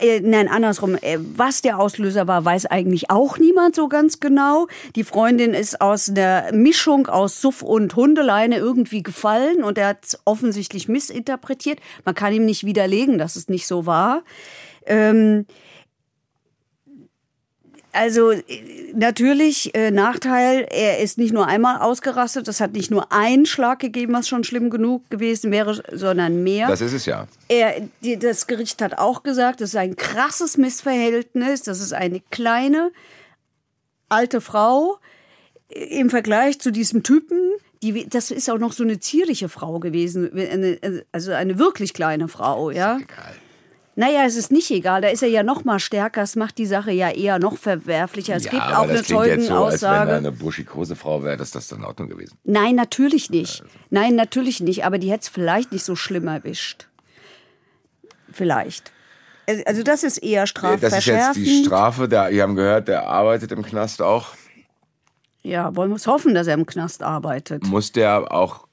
äh, 0.00 0.20
Nein, 0.20 0.48
andersrum. 0.48 0.96
Äh, 1.00 1.18
Was 1.36 1.62
der 1.62 1.78
Auslöser 1.78 2.26
war, 2.28 2.44
weiß 2.44 2.66
eigentlich 2.66 3.10
auch 3.10 3.38
niemand 3.38 3.74
so 3.74 3.88
ganz 3.88 4.20
genau. 4.20 4.68
Die 4.96 5.04
Freundin 5.04 5.54
ist 5.54 5.80
aus 5.80 6.08
einer 6.08 6.52
Mischung 6.52 7.06
aus 7.06 7.40
Suff 7.40 7.62
und 7.62 7.94
Hundeleine 7.96 8.56
irgendwie 8.56 9.02
gefallen 9.02 9.62
und 9.62 9.78
er 9.78 9.88
hat 9.88 10.04
es 10.04 10.18
offensichtlich 10.24 10.88
missinterpretiert. 10.88 11.80
Man 12.04 12.14
kann 12.14 12.32
ihm 12.32 12.44
nicht 12.44 12.64
widerlegen, 12.64 13.18
dass 13.18 13.36
es 13.36 13.48
nicht 13.48 13.66
so 13.66 13.86
war. 13.86 14.22
Ähm, 14.86 15.46
also 17.92 18.30
äh, 18.30 18.42
natürlich 18.94 19.74
äh, 19.74 19.90
Nachteil, 19.90 20.66
er 20.70 21.00
ist 21.00 21.18
nicht 21.18 21.32
nur 21.34 21.46
einmal 21.46 21.80
ausgerastet, 21.80 22.48
es 22.48 22.60
hat 22.60 22.72
nicht 22.72 22.90
nur 22.90 23.12
einen 23.12 23.44
Schlag 23.44 23.80
gegeben, 23.80 24.14
was 24.14 24.28
schon 24.28 24.44
schlimm 24.44 24.70
genug 24.70 25.08
gewesen 25.10 25.50
wäre, 25.52 25.82
sondern 25.92 26.42
mehr. 26.42 26.68
Das 26.68 26.80
ist 26.80 26.94
es 26.94 27.04
ja. 27.04 27.28
Er, 27.48 27.82
die, 28.00 28.18
das 28.18 28.46
Gericht 28.46 28.80
hat 28.80 28.98
auch 28.98 29.22
gesagt, 29.22 29.60
es 29.60 29.70
ist 29.70 29.76
ein 29.76 29.96
krasses 29.96 30.56
Missverhältnis. 30.56 31.62
Das 31.62 31.80
ist 31.80 31.92
eine 31.92 32.20
kleine, 32.30 32.92
alte 34.08 34.40
Frau 34.40 34.98
äh, 35.68 36.00
im 36.00 36.08
Vergleich 36.08 36.60
zu 36.60 36.72
diesem 36.72 37.02
Typen. 37.02 37.38
Die, 37.82 38.08
das 38.08 38.30
ist 38.30 38.48
auch 38.48 38.58
noch 38.58 38.72
so 38.72 38.84
eine 38.84 39.00
zierliche 39.00 39.48
Frau 39.48 39.80
gewesen, 39.80 40.30
eine, 40.32 41.04
also 41.10 41.32
eine 41.32 41.58
wirklich 41.58 41.92
kleine 41.92 42.28
Frau, 42.28 42.70
ja. 42.70 42.98
Egal. 42.98 43.34
Naja, 43.94 44.24
es 44.24 44.36
ist 44.36 44.50
nicht 44.50 44.70
egal, 44.70 45.02
da 45.02 45.08
ist 45.08 45.22
er 45.22 45.28
ja 45.28 45.42
noch 45.42 45.64
mal 45.64 45.78
stärker, 45.78 46.22
es 46.22 46.34
macht 46.34 46.56
die 46.56 46.64
Sache 46.64 46.92
ja 46.92 47.10
eher 47.10 47.38
noch 47.38 47.58
verwerflicher. 47.58 48.34
Es 48.36 48.44
ja, 48.44 48.50
gibt 48.52 48.62
auch 48.62 48.82
eine 48.84 48.94
jetzt 48.94 49.08
so, 49.08 49.18
als 49.18 49.28
wenn 49.28 49.40
Zeugenaussage. 49.42 50.12
eine 50.14 50.32
buschikose 50.32 50.96
Frau 50.96 51.22
wäre, 51.22 51.36
dass 51.36 51.50
das 51.50 51.68
dann 51.68 51.80
in 51.80 51.84
Ordnung 51.84 52.08
gewesen. 52.08 52.38
Nein, 52.44 52.74
natürlich 52.74 53.28
nicht. 53.28 53.62
Nein, 53.90 54.14
natürlich 54.14 54.60
nicht. 54.60 54.86
Aber 54.86 54.96
die 54.98 55.10
hätte 55.10 55.22
es 55.24 55.28
vielleicht 55.28 55.72
nicht 55.72 55.84
so 55.84 55.94
schlimm 55.94 56.26
erwischt. 56.26 56.88
Vielleicht. 58.30 58.92
Also 59.66 59.82
das 59.82 60.04
ist 60.04 60.18
eher 60.18 60.42
Das 60.44 60.50
ist 60.50 60.54
jetzt 60.54 60.78
strafverschärfend. 60.78 61.46
die 61.46 61.64
Strafe. 61.64 62.08
Der, 62.08 62.30
ihr 62.30 62.42
haben 62.44 62.54
gehört, 62.54 62.88
der 62.88 63.06
arbeitet 63.08 63.52
im 63.52 63.62
Knast 63.62 64.00
auch. 64.00 64.28
ja, 65.42 65.74
wollen 65.76 65.90
wir 65.90 65.96
es 65.96 66.06
hoffen, 66.06 66.34
dass 66.34 66.46
er 66.46 66.54
im 66.54 66.64
Knast 66.64 67.02
arbeitet. 67.02 67.66
Muss 67.66 67.92
der 67.92 68.32
auch 68.32 68.66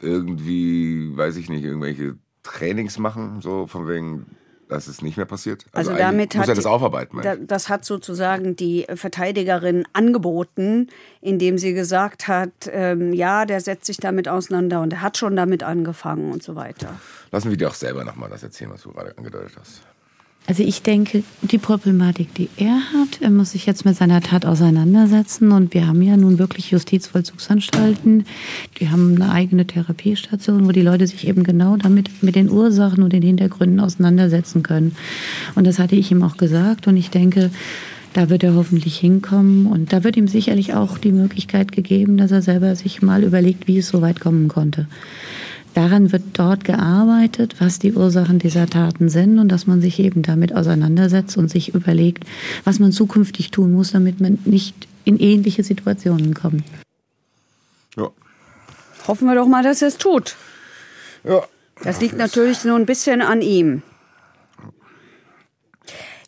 irgendwie, 0.00 1.10
weiß 1.16 1.36
ich 1.36 1.48
nicht, 1.48 1.64
irgendwelche 1.64 2.16
Trainings 2.42 2.98
machen, 2.98 3.40
so 3.40 3.66
von 3.66 3.88
wegen, 3.88 4.26
dass 4.70 4.86
es 4.86 5.02
nicht 5.02 5.16
mehr 5.16 5.26
passiert? 5.26 5.66
Also, 5.72 5.90
eigentlich 5.90 6.00
damit 6.00 6.34
muss 6.34 6.42
hat 6.42 6.48
er 6.48 6.54
das 6.54 6.66
aufarbeiten. 6.66 7.20
Da, 7.22 7.36
das 7.36 7.68
hat 7.68 7.84
sozusagen 7.84 8.56
die 8.56 8.86
Verteidigerin 8.94 9.84
angeboten, 9.92 10.88
indem 11.20 11.58
sie 11.58 11.74
gesagt 11.74 12.28
hat, 12.28 12.50
ähm, 12.70 13.12
ja, 13.12 13.44
der 13.44 13.60
setzt 13.60 13.86
sich 13.86 13.98
damit 13.98 14.28
auseinander 14.28 14.80
und 14.80 14.92
er 14.92 15.02
hat 15.02 15.18
schon 15.18 15.36
damit 15.36 15.62
angefangen 15.62 16.32
und 16.32 16.42
so 16.42 16.56
weiter. 16.56 16.98
Lassen 17.30 17.50
wir 17.50 17.56
dir 17.56 17.68
auch 17.68 17.74
selber 17.74 18.04
nochmal 18.04 18.30
das 18.30 18.42
erzählen, 18.42 18.70
was 18.72 18.82
du 18.82 18.92
gerade 18.92 19.16
angedeutet 19.16 19.52
hast. 19.58 19.82
Also 20.46 20.64
ich 20.64 20.82
denke, 20.82 21.22
die 21.42 21.58
Problematik, 21.58 22.34
die 22.34 22.48
er 22.56 22.80
hat, 22.92 23.20
er 23.20 23.30
muss 23.30 23.52
sich 23.52 23.66
jetzt 23.66 23.84
mit 23.84 23.96
seiner 23.96 24.20
Tat 24.20 24.44
auseinandersetzen. 24.44 25.52
Und 25.52 25.74
wir 25.74 25.86
haben 25.86 26.02
ja 26.02 26.16
nun 26.16 26.38
wirklich 26.38 26.72
Justizvollzugsanstalten. 26.72 28.24
Die 28.80 28.88
haben 28.88 29.14
eine 29.14 29.30
eigene 29.30 29.66
Therapiestation, 29.66 30.66
wo 30.66 30.72
die 30.72 30.82
Leute 30.82 31.06
sich 31.06 31.28
eben 31.28 31.44
genau 31.44 31.76
damit 31.76 32.10
mit 32.22 32.34
den 32.34 32.50
Ursachen 32.50 33.04
und 33.04 33.12
den 33.12 33.22
Hintergründen 33.22 33.78
auseinandersetzen 33.78 34.64
können. 34.64 34.96
Und 35.54 35.66
das 35.66 35.78
hatte 35.78 35.94
ich 35.94 36.10
ihm 36.10 36.22
auch 36.22 36.36
gesagt. 36.36 36.88
Und 36.88 36.96
ich 36.96 37.10
denke, 37.10 37.50
da 38.12 38.28
wird 38.28 38.42
er 38.42 38.54
hoffentlich 38.54 38.98
hinkommen. 38.98 39.66
Und 39.66 39.92
da 39.92 40.02
wird 40.02 40.16
ihm 40.16 40.26
sicherlich 40.26 40.74
auch 40.74 40.98
die 40.98 41.12
Möglichkeit 41.12 41.70
gegeben, 41.70 42.16
dass 42.16 42.32
er 42.32 42.42
selber 42.42 42.74
sich 42.74 43.02
mal 43.02 43.22
überlegt, 43.22 43.68
wie 43.68 43.78
es 43.78 43.88
so 43.88 44.02
weit 44.02 44.18
kommen 44.18 44.48
konnte. 44.48 44.88
Daran 45.74 46.10
wird 46.10 46.22
dort 46.32 46.64
gearbeitet, 46.64 47.56
was 47.60 47.78
die 47.78 47.92
Ursachen 47.92 48.38
dieser 48.38 48.66
Taten 48.66 49.08
sind 49.08 49.38
und 49.38 49.48
dass 49.48 49.66
man 49.66 49.80
sich 49.80 50.00
eben 50.00 50.22
damit 50.22 50.54
auseinandersetzt 50.54 51.36
und 51.36 51.48
sich 51.48 51.74
überlegt, 51.74 52.24
was 52.64 52.80
man 52.80 52.90
zukünftig 52.90 53.50
tun 53.50 53.72
muss, 53.72 53.92
damit 53.92 54.20
man 54.20 54.38
nicht 54.44 54.88
in 55.04 55.18
ähnliche 55.18 55.62
Situationen 55.62 56.34
kommt. 56.34 56.64
Ja. 57.96 58.10
Hoffen 59.06 59.28
wir 59.28 59.34
doch 59.34 59.46
mal, 59.46 59.62
dass 59.62 59.80
er 59.82 59.88
es 59.88 59.96
tut. 59.96 60.36
Ja. 61.24 61.42
Das 61.82 62.00
liegt 62.00 62.16
natürlich 62.16 62.64
nur 62.64 62.76
ein 62.76 62.86
bisschen 62.86 63.22
an 63.22 63.40
ihm. 63.40 63.82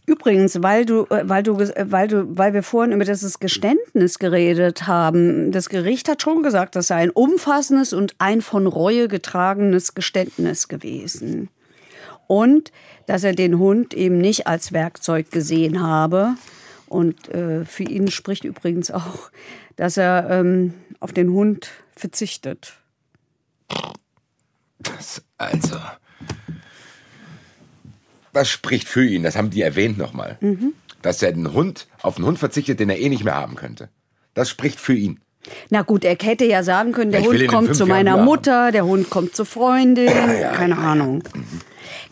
Übrigens, 0.04 0.60
weil 0.62 0.84
du, 0.84 1.04
äh, 1.10 1.28
weil 1.28 1.42
du, 1.42 1.58
äh, 1.58 1.86
weil 1.88 2.08
du, 2.08 2.36
weil 2.36 2.54
wir 2.54 2.62
vorhin 2.62 2.92
über 2.92 3.04
dieses 3.04 3.38
Geständnis 3.38 4.18
geredet 4.18 4.86
haben, 4.86 5.52
das 5.52 5.68
Gericht 5.68 6.08
hat 6.08 6.22
schon 6.22 6.42
gesagt, 6.42 6.74
das 6.74 6.88
sei 6.88 6.96
ein 6.96 7.10
umfassendes 7.10 7.92
und 7.92 8.14
ein 8.18 8.42
von 8.42 8.66
Reue 8.66 9.06
getragenes 9.08 9.94
Geständnis 9.94 10.68
gewesen. 10.68 11.48
Und 12.26 12.72
dass 13.06 13.24
er 13.24 13.34
den 13.34 13.58
Hund 13.58 13.94
eben 13.94 14.18
nicht 14.18 14.46
als 14.46 14.72
Werkzeug 14.72 15.30
gesehen 15.30 15.82
habe. 15.82 16.34
Und 16.86 17.28
äh, 17.28 17.64
für 17.64 17.84
ihn 17.84 18.10
spricht 18.10 18.44
übrigens 18.44 18.90
auch, 18.90 19.30
dass 19.76 19.96
er 19.96 20.28
ähm, 20.30 20.74
auf 21.00 21.12
den 21.12 21.30
Hund 21.30 21.70
verzichtet. 21.94 22.74
Das, 24.78 25.22
also. 25.38 25.76
Das 28.32 28.48
spricht 28.48 28.88
für 28.88 29.04
ihn, 29.04 29.22
das 29.22 29.36
haben 29.36 29.50
die 29.50 29.62
erwähnt 29.62 29.98
nochmal. 29.98 30.38
Mhm. 30.40 30.72
Dass 31.02 31.22
er 31.22 31.32
den 31.32 31.52
Hund, 31.52 31.88
auf 32.00 32.16
einen 32.16 32.26
Hund 32.26 32.38
verzichtet, 32.38 32.80
den 32.80 32.88
er 32.88 32.98
eh 32.98 33.08
nicht 33.08 33.24
mehr 33.24 33.34
haben 33.34 33.56
könnte. 33.56 33.88
Das 34.34 34.48
spricht 34.48 34.80
für 34.80 34.94
ihn. 34.94 35.20
Na 35.70 35.82
gut, 35.82 36.04
er 36.04 36.16
hätte 36.20 36.44
ja 36.44 36.62
sagen 36.62 36.92
können, 36.92 37.10
der 37.10 37.22
Hund 37.24 37.48
kommt 37.48 37.74
zu 37.74 37.80
Jahren 37.80 37.88
meiner 37.88 38.14
wieder 38.14 38.24
Mutter, 38.24 38.72
der 38.72 38.84
Hund 38.86 39.10
kommt 39.10 39.34
zur 39.34 39.44
Freundin, 39.44 40.06
keine 40.54 40.78
Ahnung. 40.78 41.24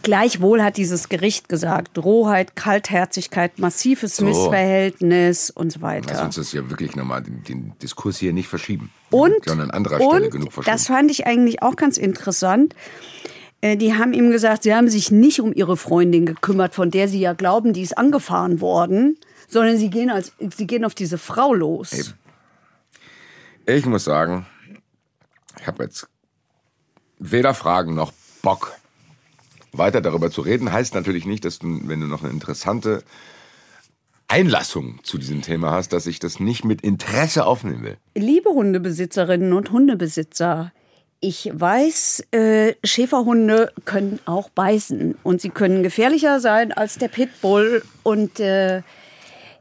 Gleichwohl 0.02 0.62
hat 0.62 0.76
dieses 0.76 1.08
Gericht 1.08 1.48
gesagt, 1.48 1.98
Rohheit, 1.98 2.56
Kaltherzigkeit, 2.56 3.58
massives 3.58 4.16
So. 4.16 4.24
Missverhältnis 4.24 5.50
und 5.50 5.70
so 5.72 5.80
Lass 5.80 5.90
weiter. 5.90 6.24
uns 6.24 6.36
das 6.36 6.52
ja 6.52 6.68
wirklich 6.70 6.96
nochmal, 6.96 7.22
den, 7.22 7.44
den 7.44 7.72
Diskurs 7.82 8.18
hier 8.18 8.32
nicht 8.32 8.48
verschieben. 8.48 8.90
Und, 9.10 9.34
Schon 9.46 9.60
an 9.60 9.70
anderer 9.70 9.96
Stelle 9.96 10.24
und 10.24 10.30
genug 10.30 10.52
verschoben. 10.52 10.72
das 10.74 10.86
fand 10.86 11.10
ich 11.10 11.26
eigentlich 11.26 11.62
auch 11.62 11.76
ganz 11.76 11.98
interessant. 11.98 12.74
Äh, 13.60 13.76
die 13.76 13.94
haben 13.94 14.12
ihm 14.12 14.30
gesagt, 14.30 14.62
sie 14.62 14.74
haben 14.74 14.88
sich 14.88 15.10
nicht 15.10 15.40
um 15.40 15.52
ihre 15.52 15.76
Freundin 15.76 16.26
gekümmert, 16.26 16.74
von 16.74 16.90
der 16.90 17.08
sie 17.08 17.20
ja 17.20 17.32
glauben, 17.32 17.72
die 17.72 17.82
ist 17.82 17.96
angefahren 17.96 18.60
worden, 18.60 19.18
sondern 19.48 19.76
sie 19.76 19.90
gehen, 19.90 20.10
als, 20.10 20.32
sie 20.56 20.66
gehen 20.66 20.84
auf 20.84 20.94
diese 20.94 21.18
Frau 21.18 21.52
los. 21.54 21.92
Eben. 21.92 22.14
Ich 23.66 23.86
muss 23.86 24.04
sagen, 24.04 24.46
ich 25.60 25.66
habe 25.66 25.84
jetzt 25.84 26.08
weder 27.18 27.54
Fragen 27.54 27.94
noch 27.94 28.12
Bock, 28.42 28.72
weiter 29.72 30.00
darüber 30.00 30.30
zu 30.30 30.40
reden. 30.40 30.72
Heißt 30.72 30.94
natürlich 30.94 31.26
nicht, 31.26 31.44
dass 31.44 31.58
du, 31.58 31.80
wenn 31.84 32.00
du 32.00 32.06
noch 32.06 32.22
eine 32.22 32.32
interessante 32.32 33.04
Einlassung 34.26 35.00
zu 35.02 35.18
diesem 35.18 35.42
Thema 35.42 35.72
hast, 35.72 35.92
dass 35.92 36.06
ich 36.06 36.18
das 36.18 36.40
nicht 36.40 36.64
mit 36.64 36.80
Interesse 36.80 37.44
aufnehmen 37.44 37.82
will. 37.82 37.98
Liebe 38.14 38.50
Hundebesitzerinnen 38.50 39.52
und 39.52 39.70
Hundebesitzer, 39.70 40.72
ich 41.20 41.50
weiß, 41.52 42.24
äh, 42.32 42.74
Schäferhunde 42.82 43.72
können 43.84 44.20
auch 44.24 44.48
beißen 44.48 45.16
und 45.22 45.40
sie 45.40 45.50
können 45.50 45.82
gefährlicher 45.82 46.40
sein 46.40 46.72
als 46.72 46.96
der 46.96 47.08
Pitbull 47.08 47.82
und 48.02 48.40
äh, 48.40 48.82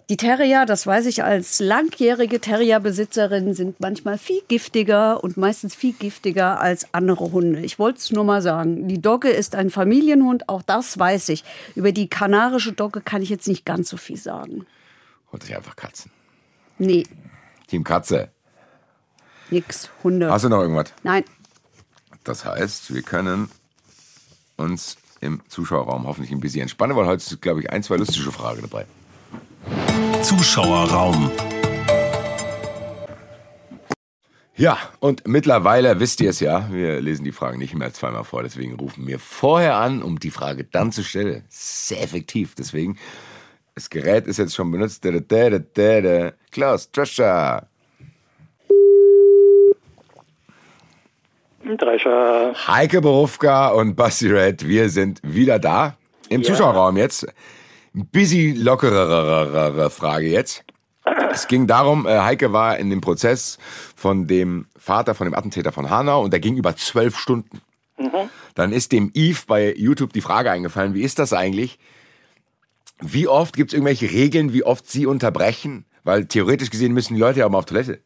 die 0.10 0.18
Terrier, 0.18 0.66
das 0.66 0.88
weiß 0.88 1.06
ich 1.06 1.24
als 1.24 1.60
langjährige 1.60 2.40
Terrierbesitzerin, 2.40 3.54
sind 3.54 3.80
manchmal 3.80 4.18
viel 4.18 4.42
giftiger 4.48 5.24
und 5.24 5.38
meistens 5.38 5.76
viel 5.76 5.94
giftiger 5.94 6.60
als 6.60 6.92
andere 6.96 7.32
Hunde. 7.32 7.60
Ich 7.60 7.78
wollte 7.78 8.00
es 8.00 8.12
nur 8.12 8.24
mal 8.24 8.42
sagen. 8.42 8.88
Die 8.88 9.00
Dogge 9.00 9.30
ist 9.30 9.54
ein 9.54 9.70
Familienhund, 9.70 10.50
auch 10.50 10.64
das 10.64 10.98
weiß 10.98 11.30
ich. 11.30 11.44
Über 11.76 11.92
die 11.92 12.10
kanarische 12.10 12.74
Dogge 12.74 13.02
kann 13.02 13.22
ich 13.22 13.30
jetzt 13.30 13.48
nicht 13.48 13.66
ganz 13.66 13.90
so 13.90 13.98
viel 13.98 14.18
sagen. 14.18 14.66
Holt 15.32 15.44
sich 15.44 15.56
einfach 15.56 15.76
Katzen. 15.76 16.10
Nee, 16.80 17.04
Team 17.68 17.84
Katze. 17.84 18.30
nix. 19.52 19.92
Hunde. 20.04 20.32
Hast 20.32 20.46
du 20.46 20.50
noch 20.50 20.62
irgendwas? 20.62 20.92
Nein. 21.04 21.24
Das 22.30 22.46
heißt, 22.46 22.94
wir 22.94 23.02
können 23.02 23.50
uns 24.56 24.98
im 25.20 25.42
Zuschauerraum 25.48 26.06
hoffentlich 26.06 26.32
ein 26.32 26.40
bisschen 26.40 26.62
entspannen, 26.62 26.96
weil 26.96 27.08
heute 27.08 27.24
ist, 27.24 27.42
glaube 27.42 27.62
ich, 27.62 27.72
ein, 27.72 27.82
zwei 27.82 27.96
lustige 27.96 28.32
Fragen 28.32 28.62
dabei. 28.62 28.86
Zuschauerraum. 30.22 31.32
Ja, 34.56 34.78
und 35.00 35.28
mittlerweile 35.28 36.00
wisst 36.00 36.22
ihr 36.22 36.30
es 36.30 36.40
ja, 36.40 36.72
wir 36.72 37.02
lesen 37.02 37.24
die 37.24 37.32
Fragen 37.32 37.58
nicht 37.58 37.74
mehr 37.74 37.92
zweimal 37.94 38.26
vor, 38.26 38.44
deswegen 38.44 38.76
rufen 38.76 39.08
wir 39.08 39.18
vorher 39.18 39.78
an, 39.78 40.04
um 40.04 40.20
die 40.20 40.30
Frage 40.30 40.66
dann 40.66 40.92
zu 40.92 41.04
stellen. 41.04 41.44
Sehr 41.50 42.04
effektiv, 42.04 42.54
deswegen, 42.54 43.00
das 43.74 43.90
Gerät 43.90 44.28
ist 44.28 44.38
jetzt 44.38 44.54
schon 44.54 44.70
benutzt. 44.70 45.04
Klaus, 46.52 46.92
Drescher. 46.92 47.68
Drescher. 51.78 52.54
Heike 52.68 53.02
Berufka 53.02 53.70
und 53.70 53.96
Basti 53.96 54.28
Red, 54.28 54.68
wir 54.68 54.90
sind 54.90 55.20
wieder 55.24 55.60
da. 55.60 55.96
Im 56.30 56.44
Zuschauerraum 56.44 56.98
jetzt. 56.98 57.28
Ein 57.96 58.06
bisschen 58.08 58.56
lockerere 58.64 59.90
Frage 59.90 60.28
jetzt. 60.28 60.64
Es 61.32 61.48
ging 61.48 61.68
darum, 61.68 62.06
äh, 62.08 62.20
Heike 62.20 62.54
war 62.54 62.78
in 62.78 62.90
dem 62.90 63.02
Prozess 63.02 63.58
von 63.96 64.28
dem 64.28 64.68
Vater 64.78 65.16
von 65.16 65.26
dem 65.26 65.34
Attentäter 65.34 65.72
von 65.72 65.90
Hanau 65.90 66.24
und 66.24 66.32
der 66.32 66.40
ging 66.40 66.58
über 66.58 66.76
zwölf 66.76 67.18
Stunden. 67.18 67.62
Dann 68.56 68.72
ist 68.72 68.92
dem 68.92 69.12
Eve 69.14 69.42
bei 69.48 69.74
YouTube 69.76 70.14
die 70.14 70.22
Frage 70.22 70.52
eingefallen, 70.52 70.94
wie 70.94 71.02
ist 71.02 71.20
das 71.20 71.34
eigentlich? 71.34 71.80
Wie 73.00 73.28
oft 73.28 73.56
gibt 73.56 73.72
es 73.72 73.74
irgendwelche 73.74 74.12
Regeln, 74.12 74.54
wie 74.54 74.64
oft 74.64 74.90
sie 74.90 75.06
unterbrechen? 75.06 75.86
Weil 76.04 76.26
theoretisch 76.26 76.70
gesehen 76.70 76.94
müssen 76.94 77.14
die 77.14 77.20
Leute 77.20 77.40
ja 77.40 77.46
auch 77.46 77.50
mal 77.50 77.60
auf 77.60 77.66
Toilette. 77.66 78.00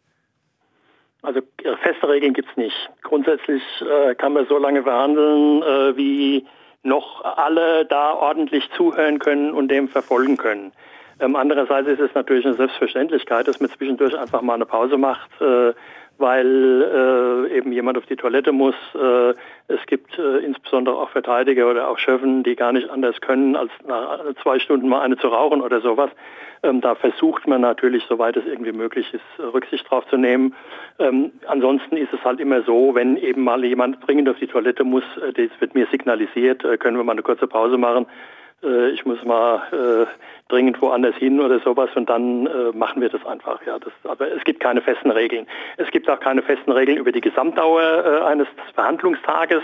Also 1.24 1.40
äh, 1.40 1.76
feste 1.82 2.08
Regeln 2.08 2.34
gibt's 2.34 2.56
nicht. 2.58 2.76
Grundsätzlich 3.02 3.64
äh, 3.82 4.14
kann 4.16 4.34
man 4.34 4.46
so 4.48 4.58
lange 4.58 4.84
verhandeln, 4.84 5.64
äh, 5.64 5.98
wie 5.98 6.46
noch 6.84 7.24
alle 7.24 7.86
da 7.86 8.14
ordentlich 8.14 8.70
zuhören 8.76 9.20
können 9.20 9.54
und 9.54 9.70
dem 9.70 9.88
verfolgen 9.88 10.36
können. 10.36 10.74
Ähm, 11.20 11.38
andererseits 11.38 11.88
ist 11.88 12.02
es 12.02 12.14
natürlich 12.14 12.46
eine 12.46 12.56
Selbstverständlichkeit, 12.56 13.48
dass 13.48 13.62
man 13.62 13.70
zwischendurch 13.70 14.18
einfach 14.18 14.42
mal 14.42 14.56
eine 14.56 14.66
Pause 14.66 14.98
macht, 14.98 15.30
äh, 15.42 15.74
weil 16.18 17.48
äh, 17.50 17.58
eben 17.58 17.72
jemand 17.72 17.98
auf 17.98 18.06
die 18.06 18.18
Toilette 18.18 18.52
muss. 18.52 18.76
Äh, 18.94 19.34
es 19.70 19.86
gibt 19.88 20.18
insbesondere 20.18 20.98
auch 20.98 21.10
Verteidiger 21.10 21.70
oder 21.70 21.88
auch 21.88 21.98
Schöffen, 21.98 22.44
die 22.44 22.56
gar 22.56 22.74
nicht 22.74 22.90
anders 22.90 23.22
können, 23.22 23.56
als 23.56 23.72
nach 23.88 24.20
zwei 24.44 24.60
Stunden 24.60 24.90
mal 24.90 25.02
eine 25.02 25.18
zu 25.18 25.28
rauchen 25.30 25.62
oder 25.62 25.80
sowas. 25.80 26.12
Ähm, 26.64 26.80
da 26.80 26.96
versucht 26.96 27.46
man 27.46 27.62
natürlich, 27.62 28.06
soweit 28.08 28.38
es 28.38 28.46
irgendwie 28.46 28.72
möglich 28.72 29.14
ist, 29.14 29.54
Rücksicht 29.54 29.90
drauf 29.90 30.08
zu 30.08 30.18
nehmen. 30.18 30.56
Ähm, 30.98 31.32
ansonsten 31.48 31.98
ist 31.98 32.14
es 32.14 32.24
halt 32.24 32.40
immer 32.40 32.64
so, 32.64 32.96
wenn 32.96 33.18
eben 33.18 33.44
mal 33.44 33.64
jemand 33.66 34.08
dringend 34.08 34.30
auf 34.30 34.40
die 34.40 34.48
Toilette 34.48 34.86
muss, 34.86 35.04
äh, 35.18 35.34
das 35.34 35.60
wird 35.60 35.76
mir 35.76 35.88
signalisiert, 35.92 36.64
äh, 36.64 36.78
können 36.78 36.96
wir 36.96 37.04
mal 37.04 37.12
eine 37.12 37.22
kurze 37.22 37.48
Pause 37.48 37.78
machen. 37.78 38.06
Äh, 38.64 38.92
ich 38.92 39.06
muss 39.06 39.22
mal 39.26 39.62
äh, 39.74 40.06
dringend 40.48 40.82
woanders 40.82 41.16
hin 41.18 41.42
oder 41.42 41.60
sowas 41.60 41.90
und 41.96 42.10
dann 42.10 42.48
äh, 42.48 42.72
machen 42.74 43.02
wir 43.02 43.10
das 43.10 43.26
einfach. 43.26 43.60
Ja, 43.66 43.78
das, 43.78 43.92
aber 44.10 44.32
es 44.32 44.44
gibt 44.46 44.62
keine 44.62 44.82
festen 44.82 45.12
Regeln. 45.12 45.48
Es 45.78 45.92
gibt 45.92 46.10
auch 46.10 46.20
keine 46.20 46.42
festen 46.42 46.72
Regeln 46.72 46.98
über 46.98 47.12
die 47.12 47.22
Gesamtdauer 47.22 47.82
äh, 48.06 48.26
eines 48.26 48.48
Verhandlungstages. 48.74 49.64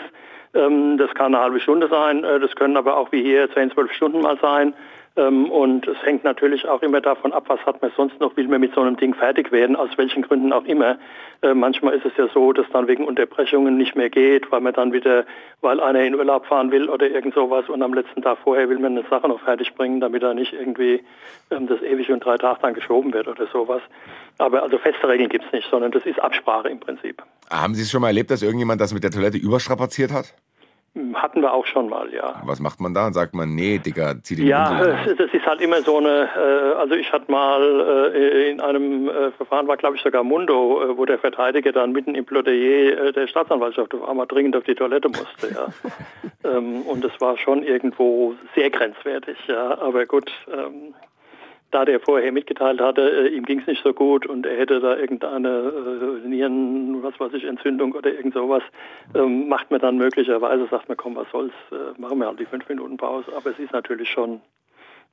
Ähm, 0.53 0.97
das 0.97 1.13
kann 1.13 1.33
eine 1.33 1.43
halbe 1.43 1.59
Stunde 1.59 1.87
sein, 1.87 2.23
äh, 2.23 2.39
das 2.39 2.55
können 2.55 2.75
aber 2.75 2.97
auch 2.97 3.11
wie 3.11 3.21
hier 3.21 3.49
10, 3.51 3.71
12 3.71 3.93
Stunden 3.93 4.21
mal 4.21 4.37
sein. 4.41 4.73
Ähm, 5.16 5.49
und 5.51 5.88
es 5.88 5.97
hängt 6.03 6.24
natürlich 6.24 6.68
auch 6.68 6.82
immer 6.82 7.01
davon 7.01 7.34
ab, 7.34 7.45
was 7.47 7.60
hat 7.66 7.82
man 7.82 7.91
sonst 7.95 8.20
noch, 8.20 8.36
will 8.38 8.47
man 8.47 8.62
mit 8.62 8.74
so 8.74 8.82
einem 8.82 8.97
Ding 8.97 9.14
fertig 9.14 9.51
werden, 9.51 9.76
aus 9.76 9.89
welchen 9.97 10.22
Gründen 10.22 10.53
auch 10.53 10.66
immer. 10.66 10.97
Äh, 11.41 11.53
manchmal 11.53 11.95
ist 11.95 12.05
es 12.05 12.14
ja 12.18 12.28
so, 12.34 12.53
dass 12.53 12.68
dann 12.72 12.88
wegen 12.88 13.05
Unterbrechungen 13.05 13.78
nicht 13.78 13.95
mehr 13.95 14.10
geht, 14.10 14.51
weil 14.51 14.62
man 14.62 14.74
dann 14.74 14.93
wieder, 14.93 15.26
weil 15.62 15.80
einer 15.80 16.01
in 16.01 16.16
Urlaub 16.16 16.45
fahren 16.45 16.72
will 16.72 16.89
oder 16.89 17.10
irgend 17.10 17.34
sowas 17.34 17.68
und 17.70 17.82
am 17.82 17.93
letzten 17.93 18.22
Tag 18.22 18.38
vorher 18.43 18.70
will 18.70 18.80
man 18.80 18.97
eine 18.97 19.07
Sache 19.10 19.28
noch 19.28 19.41
fertig 19.41 19.74
bringen, 19.76 19.99
damit 19.99 20.24
er 20.24 20.34
nicht 20.34 20.53
irgendwie 20.53 21.03
ähm, 21.51 21.68
das 21.68 21.82
ewig 21.82 22.12
und 22.12 22.24
drei 22.24 22.38
Tage 22.38 22.60
dann 22.62 22.74
geschoben 22.74 23.14
wird 23.14 23.28
oder 23.28 23.47
sowas. 23.47 23.82
Aber 24.38 24.64
also 24.64 24.78
feste 24.78 25.07
Regeln 25.07 25.30
gibt's 25.30 25.51
nicht, 25.51 25.68
sondern 25.70 25.91
das 25.91 26.05
ist 26.05 26.20
Absprache 26.20 26.70
im 26.70 26.80
Prinzip. 26.80 27.22
Haben 27.49 27.74
Sie 27.74 27.82
es 27.82 27.91
schon 27.91 28.01
mal 28.01 28.07
erlebt, 28.07 28.32
dass 28.32 28.41
irgendjemand 28.41 28.80
das 28.80 28.93
mit 28.93 29.03
der 29.03 29.12
Toilette 29.12 29.38
überstrapaziert 29.38 30.12
hat? 30.12 30.34
Hatten 31.13 31.41
wir 31.41 31.53
auch 31.53 31.65
schon 31.65 31.87
mal, 31.87 32.11
ja. 32.13 32.41
Was 32.45 32.59
macht 32.59 32.79
man 32.79 32.93
da? 32.93 33.11
Sagt 33.11 33.35
man, 33.35 33.53
nee, 33.53 33.77
Digga, 33.77 34.15
zieh 34.23 34.35
die 34.35 34.47
Ja, 34.47 34.81
äh, 34.81 35.15
das 35.15 35.31
ist 35.31 35.45
halt 35.45 35.61
immer 35.61 35.81
so 35.81 35.97
eine, 35.97 36.29
äh, 36.35 36.73
also 36.77 36.95
ich 36.95 37.11
hatte 37.11 37.31
mal 37.31 38.11
äh, 38.13 38.49
in 38.49 38.59
einem 38.59 39.07
äh, 39.07 39.31
Verfahren, 39.31 39.67
war 39.67 39.77
glaube 39.77 39.97
ich 39.97 40.01
sogar 40.01 40.23
Mundo, 40.23 40.81
wo 40.95 41.05
der 41.05 41.19
Verteidiger 41.19 41.71
dann 41.71 41.91
mitten 41.91 42.15
im 42.15 42.25
Plädoyer 42.25 43.11
der 43.11 43.27
Staatsanwaltschaft 43.27 43.93
auf 43.93 44.09
einmal 44.09 44.27
dringend 44.27 44.55
auf 44.55 44.63
die 44.63 44.75
Toilette 44.75 45.09
musste, 45.09 45.53
ja. 45.53 45.67
ähm, 46.43 46.81
und 46.81 47.03
das 47.03 47.11
war 47.19 47.37
schon 47.37 47.63
irgendwo 47.63 48.33
sehr 48.55 48.69
grenzwertig, 48.69 49.37
ja, 49.47 49.79
aber 49.79 50.05
gut, 50.05 50.31
ähm, 50.51 50.95
da 51.72 51.86
der 51.86 51.99
vorher 51.99 52.32
mitgeteilt 52.32 52.82
hatte, 52.82 53.01
äh, 53.01 53.28
ihm 53.28 53.45
ging 53.45 53.59
es 53.59 53.67
nicht 53.67 53.84
so 53.84 53.93
gut 53.93 54.26
und 54.26 54.45
er 54.45 54.57
hätte 54.57 54.80
da 54.80 54.95
irgendeine 54.95 55.49
äh, 56.24 56.28
Nieren, 56.28 57.03
was 57.03 57.20
weiß 57.20 57.34
ich, 57.34 57.43
Entzündung 57.43 57.93
oder 57.93 58.11
irgend 58.11 58.34
sowas, 58.34 58.63
ähm, 59.15 59.47
macht 59.47 59.70
man 59.72 59.80
dann 59.80 59.97
möglicherweise, 59.97 60.67
sagt 60.67 60.88
man, 60.88 60.97
komm, 60.97 61.15
was 61.15 61.30
soll's, 61.32 61.53
äh, 61.72 61.99
machen 61.99 62.20
wir 62.20 62.28
halt 62.28 62.39
die 62.39 62.45
fünf 62.45 62.67
Minuten 62.70 62.97
Pause. 62.97 63.32
Aber 63.36 63.51
es 63.51 63.59
ist 63.59 63.72
natürlich 63.72 64.09
schon, 64.09 64.41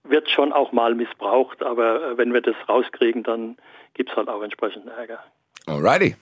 wird 0.05 0.31
schon 0.31 0.53
auch 0.53 0.73
mal 0.73 0.95
missbraucht, 0.95 1.63
aber 1.63 2.13
äh, 2.13 2.19
wenn 2.19 2.33
wir 2.33 2.41
das 2.41 2.57
rauskriegen, 2.69 3.23
dann 3.23 3.57
gibt's 3.95 4.17
halt 4.17 4.29
auch 4.29 4.43
entsprechend 4.43 4.87
Ärger. 4.87 5.19
Alrighty. 5.67 6.17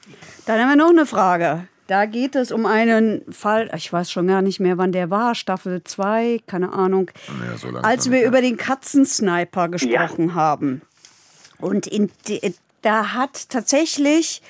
Dann 0.46 0.60
haben 0.60 0.70
wir 0.70 0.76
noch 0.76 0.90
eine 0.90 1.06
Frage. 1.06 1.68
Da 1.86 2.06
geht 2.06 2.34
es 2.34 2.50
um 2.50 2.64
einen 2.64 3.22
Fall, 3.30 3.70
ich 3.76 3.92
weiß 3.92 4.10
schon 4.10 4.26
gar 4.26 4.40
nicht 4.40 4.58
mehr, 4.58 4.78
wann 4.78 4.92
der 4.92 5.10
war, 5.10 5.34
Staffel 5.34 5.84
2, 5.84 6.40
keine 6.46 6.72
Ahnung, 6.72 7.10
Ja, 7.28 7.56
so 7.58 7.68
als 7.78 8.10
wir 8.10 8.24
über 8.24 8.40
den 8.40 8.56
Katzensniper 8.56 9.68
gesprochen 9.68 10.34
haben. 10.34 10.80
Und 11.58 11.86
in, 11.86 12.10
da 12.80 13.12
hat 13.12 13.50
tatsächlich 13.50 14.42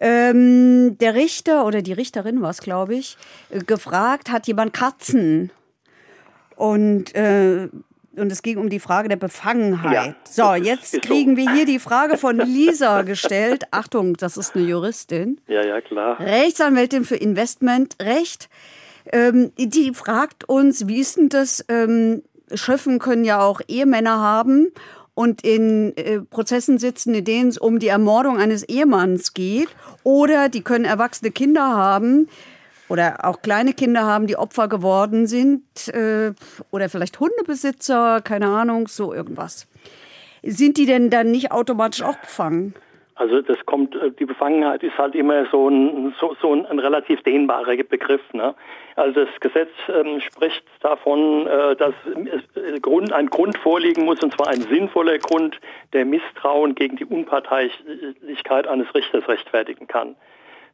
ähm, 0.00 0.98
der 0.98 1.14
Richter 1.14 1.64
oder 1.64 1.82
die 1.82 1.92
Richterin 1.92 2.42
war 2.42 2.50
es, 2.50 2.60
glaube 2.60 2.94
ich, 2.94 3.16
äh, 3.50 3.60
gefragt, 3.60 4.30
hat 4.30 4.46
jemand 4.46 4.72
Katzen? 4.72 5.50
Und, 6.56 7.14
äh, 7.14 7.68
und 8.16 8.32
es 8.32 8.42
ging 8.42 8.58
um 8.58 8.68
die 8.68 8.80
Frage 8.80 9.08
der 9.08 9.16
Befangenheit. 9.16 9.92
Ja, 9.92 10.14
so, 10.24 10.54
jetzt 10.54 10.92
so. 10.92 11.00
kriegen 11.00 11.36
wir 11.36 11.52
hier 11.52 11.64
die 11.64 11.78
Frage 11.78 12.16
von 12.18 12.38
Lisa 12.38 13.02
gestellt. 13.02 13.64
Achtung, 13.70 14.16
das 14.16 14.36
ist 14.36 14.54
eine 14.54 14.64
Juristin. 14.64 15.40
Ja, 15.46 15.64
ja, 15.64 15.80
klar. 15.80 16.18
Rechtsanwältin 16.20 17.04
für 17.04 17.16
Investmentrecht. 17.16 18.48
Ähm, 19.12 19.52
die 19.56 19.92
fragt 19.94 20.48
uns, 20.48 20.88
wie 20.88 21.00
ist 21.00 21.16
denn 21.16 21.28
das? 21.28 21.64
Ähm, 21.68 22.22
Schöffen 22.54 22.98
können 22.98 23.24
ja 23.24 23.40
auch 23.40 23.60
Ehemänner 23.66 24.20
haben 24.20 24.68
und 25.14 25.42
in 25.42 25.96
äh, 25.96 26.20
Prozessen 26.20 26.78
sitzen, 26.78 27.14
in 27.14 27.24
denen 27.24 27.48
es 27.48 27.58
um 27.58 27.78
die 27.78 27.88
Ermordung 27.88 28.38
eines 28.38 28.62
Ehemanns 28.62 29.34
geht. 29.34 29.68
Oder 30.04 30.48
die 30.48 30.62
können 30.62 30.84
erwachsene 30.84 31.30
Kinder 31.30 31.66
haben 31.66 32.28
oder 32.88 33.24
auch 33.24 33.42
kleine 33.42 33.72
Kinder 33.72 34.04
haben, 34.04 34.26
die 34.26 34.36
Opfer 34.36 34.68
geworden 34.68 35.26
sind. 35.26 35.62
Äh, 35.88 36.32
oder 36.70 36.88
vielleicht 36.88 37.18
Hundebesitzer, 37.20 38.20
keine 38.22 38.46
Ahnung, 38.46 38.88
so 38.88 39.12
irgendwas. 39.12 39.66
Sind 40.42 40.76
die 40.76 40.86
denn 40.86 41.10
dann 41.10 41.30
nicht 41.30 41.52
automatisch 41.52 42.02
auch 42.02 42.16
befangen? 42.16 42.74
Also 43.16 43.40
das 43.40 43.56
kommt, 43.64 43.96
äh, 43.96 44.10
die 44.10 44.26
Befangenheit 44.26 44.82
ist 44.82 44.96
halt 44.98 45.14
immer 45.14 45.46
so 45.50 45.68
ein, 45.68 46.14
so, 46.20 46.36
so 46.40 46.54
ein, 46.54 46.66
ein 46.66 46.78
relativ 46.78 47.22
dehnbarer 47.22 47.76
Begriff. 47.82 48.20
Ne? 48.34 48.54
Also 48.94 49.24
das 49.24 49.40
Gesetz 49.40 49.70
ähm, 49.88 50.20
spricht 50.20 50.64
davon, 50.80 51.46
äh, 51.46 51.76
dass 51.76 51.94
äh, 52.54 52.78
Grund, 52.78 53.12
ein 53.14 53.28
Grund 53.28 53.56
vorliegen 53.58 54.04
muss, 54.04 54.22
und 54.22 54.34
zwar 54.34 54.48
ein 54.48 54.60
sinnvoller 54.60 55.18
Grund, 55.18 55.58
der 55.94 56.04
Misstrauen 56.04 56.74
gegen 56.74 56.96
die 56.96 57.06
Unparteilichkeit 57.06 58.68
eines 58.68 58.94
Richters 58.94 59.26
rechtfertigen 59.26 59.86
kann. 59.86 60.14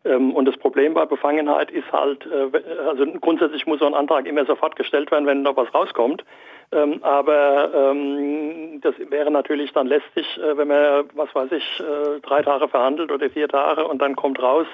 Ähm, 0.05 0.34
und 0.34 0.46
das 0.46 0.57
Problem 0.57 0.94
bei 0.94 1.05
Befangenheit 1.05 1.70
ist 1.70 1.90
halt, 1.92 2.26
äh, 2.26 2.50
also 2.88 3.07
grundsätzlich 3.20 3.66
muss 3.66 3.80
so 3.80 3.86
ein 3.86 3.94
Antrag 3.94 4.26
immer 4.26 4.44
sofort 4.44 4.76
gestellt 4.76 5.11
werden, 5.11 5.26
wenn 5.26 5.42
noch 5.42 5.57
was 5.57 5.72
rauskommt. 5.72 6.24
Ähm, 6.72 7.00
aber 7.03 7.70
ähm, 7.74 8.80
das 8.80 8.94
wäre 9.11 9.30
natürlich 9.30 9.72
dann 9.72 9.86
lästig, 9.86 10.26
äh, 10.38 10.57
wenn 10.57 10.68
man, 10.68 11.05
was 11.14 11.32
weiß 11.34 11.53
ich, 11.53 11.80
äh, 11.80 12.20
drei 12.20 12.42
Tage 12.42 12.66
verhandelt 12.66 13.12
oder 13.12 13.28
vier 13.28 13.48
Tage 13.48 13.86
und 13.86 14.00
dann 14.00 14.16
kommt 14.16 14.42
raus, 14.42 14.66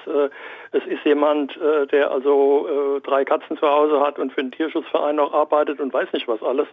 es 0.71 0.85
ist 0.85 1.03
jemand, 1.03 1.59
der 1.91 2.11
also 2.11 2.99
drei 3.03 3.25
Katzen 3.25 3.57
zu 3.57 3.67
Hause 3.67 3.99
hat 3.99 4.19
und 4.19 4.31
für 4.31 4.41
den 4.41 4.51
Tierschutzverein 4.51 5.15
noch 5.15 5.33
arbeitet 5.33 5.79
und 5.79 5.93
weiß 5.93 6.13
nicht 6.13 6.27
was 6.27 6.41
alles. 6.41 6.67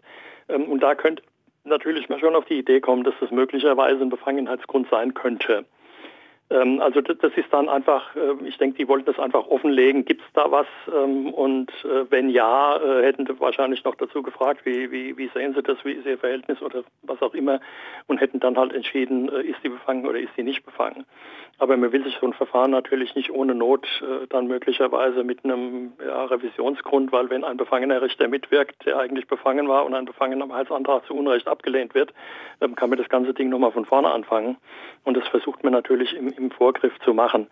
Und 0.48 0.80
da 0.80 0.94
könnte 0.94 1.22
natürlich 1.64 2.08
mal 2.08 2.18
schon 2.20 2.36
auf 2.36 2.44
die 2.44 2.58
Idee 2.58 2.80
kommen, 2.80 3.04
dass 3.04 3.14
das 3.20 3.30
möglicherweise 3.30 4.02
ein 4.02 4.10
Befangenheitsgrund 4.10 4.88
sein 4.90 5.14
könnte. 5.14 5.64
Ähm, 6.48 6.80
also 6.80 7.00
das 7.00 7.32
ist 7.36 7.52
dann 7.52 7.68
einfach, 7.68 8.14
äh, 8.14 8.46
ich 8.46 8.56
denke, 8.58 8.76
die 8.78 8.88
wollten 8.88 9.06
das 9.06 9.18
einfach 9.18 9.46
offenlegen. 9.48 10.04
Gibt 10.04 10.22
es 10.22 10.32
da 10.34 10.50
was? 10.50 10.66
Ähm, 10.94 11.32
und 11.32 11.70
äh, 11.84 12.10
wenn 12.10 12.30
ja, 12.30 12.76
äh, 12.76 13.02
hätten 13.04 13.26
sie 13.26 13.38
wahrscheinlich 13.40 13.82
noch 13.84 13.96
dazu 13.96 14.22
gefragt, 14.22 14.64
wie, 14.64 14.90
wie, 14.92 15.16
wie 15.16 15.28
sehen 15.34 15.54
sie 15.54 15.62
das, 15.62 15.78
wie 15.84 15.92
ist 15.92 16.06
ihr 16.06 16.18
Verhältnis 16.18 16.62
oder 16.62 16.84
was 17.02 17.20
auch 17.20 17.34
immer 17.34 17.60
und 18.06 18.20
hätten 18.20 18.40
dann 18.40 18.56
halt 18.56 18.72
entschieden, 18.72 19.28
ist 19.28 19.60
sie 19.62 19.68
befangen 19.68 20.06
oder 20.06 20.18
ist 20.18 20.34
sie 20.36 20.42
nicht 20.42 20.64
befangen. 20.64 21.04
Aber 21.58 21.76
man 21.76 21.90
will 21.90 22.04
sich 22.04 22.16
so 22.20 22.26
ein 22.26 22.32
Verfahren 22.32 22.70
natürlich 22.70 23.14
nicht 23.14 23.30
ohne 23.30 23.54
Not 23.54 23.86
dann 24.28 24.46
möglicherweise 24.46 25.24
mit 25.24 25.44
einem 25.44 25.92
ja, 26.04 26.26
Revisionsgrund, 26.26 27.12
weil 27.12 27.30
wenn 27.30 27.44
ein 27.44 27.56
befangener 27.56 28.02
Richter 28.02 28.28
mitwirkt, 28.28 28.84
der 28.84 28.98
eigentlich 28.98 29.26
befangen 29.26 29.66
war 29.68 29.86
und 29.86 29.94
ein 29.94 30.04
befangener 30.04 30.48
Heilsantrag 30.52 31.06
zu 31.06 31.14
Unrecht 31.14 31.48
abgelehnt 31.48 31.94
wird, 31.94 32.12
ähm, 32.60 32.74
kann 32.74 32.90
man 32.90 32.98
das 32.98 33.08
ganze 33.08 33.34
Ding 33.34 33.48
nochmal 33.48 33.72
von 33.72 33.84
vorne 33.84 34.10
anfangen. 34.10 34.56
Und 35.06 35.16
das 35.16 35.26
versucht 35.28 35.62
man 35.62 35.72
natürlich 35.72 36.14
im, 36.16 36.32
im 36.32 36.50
Vorgriff 36.50 36.92
zu 37.04 37.14
machen. 37.14 37.46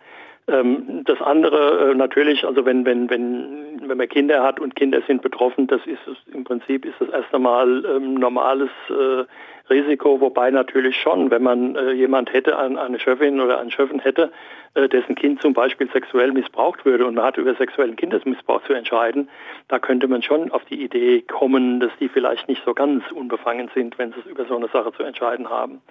Ähm, 0.47 1.03
das 1.05 1.19
andere 1.21 1.91
äh, 1.91 1.95
natürlich, 1.95 2.45
also 2.45 2.65
wenn, 2.65 2.85
wenn, 2.85 3.09
wenn, 3.09 3.81
wenn 3.87 3.97
man 3.97 4.07
Kinder 4.07 4.43
hat 4.43 4.59
und 4.59 4.75
Kinder 4.75 5.01
sind 5.07 5.23
betroffen, 5.23 5.65
das 5.65 5.81
ist 5.87 5.99
im 6.31 6.43
Prinzip 6.43 6.85
ist 6.85 6.95
das 6.99 7.09
erst 7.09 7.33
einmal 7.33 7.83
ähm, 7.85 8.13
normales 8.13 8.69
äh, 8.89 9.23
Risiko, 9.71 10.21
wobei 10.21 10.51
natürlich 10.51 10.95
schon, 10.97 11.31
wenn 11.31 11.41
man 11.41 11.75
äh, 11.75 11.93
jemand 11.93 12.31
hätte, 12.31 12.59
eine 12.59 12.99
Schöffin 12.99 13.41
oder 13.41 13.59
einen 13.59 13.71
Schöffen 13.71 13.99
hätte, 13.99 14.31
äh, 14.75 14.87
dessen 14.87 15.15
Kind 15.15 15.41
zum 15.41 15.53
Beispiel 15.53 15.89
sexuell 15.91 16.31
missbraucht 16.31 16.85
würde 16.85 17.07
und 17.07 17.15
man 17.15 17.25
hat 17.25 17.37
über 17.37 17.55
sexuellen 17.55 17.95
Kindesmissbrauch 17.95 18.61
zu 18.65 18.73
entscheiden, 18.73 19.27
da 19.67 19.79
könnte 19.79 20.07
man 20.07 20.21
schon 20.21 20.51
auf 20.51 20.63
die 20.65 20.83
Idee 20.83 21.21
kommen, 21.23 21.79
dass 21.79 21.91
die 21.99 22.09
vielleicht 22.09 22.47
nicht 22.47 22.61
so 22.63 22.75
ganz 22.75 23.03
unbefangen 23.11 23.71
sind, 23.73 23.97
wenn 23.97 24.11
sie 24.13 24.19
es 24.19 24.27
über 24.27 24.45
so 24.45 24.55
eine 24.55 24.67
Sache 24.67 24.91
zu 24.93 25.01
entscheiden 25.01 25.49
haben. 25.49 25.81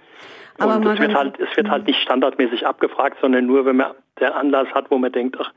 Aber 0.58 0.76
und 0.76 0.86
es 0.86 1.00
wird, 1.00 1.14
halt, 1.14 1.40
es 1.40 1.56
wird 1.56 1.68
halt 1.68 1.88
nicht 1.88 2.00
standardmäßig 2.00 2.64
abgefragt, 2.64 3.18
sondern 3.20 3.46
nur, 3.46 3.66
wenn 3.66 3.76
man 3.76 3.90
der 4.20 4.36
Anlass 4.36 4.68
hat, 4.74 4.90
wo 4.90 4.98
man 4.98 5.12
denkt, 5.12 5.36
ach, 5.40 5.52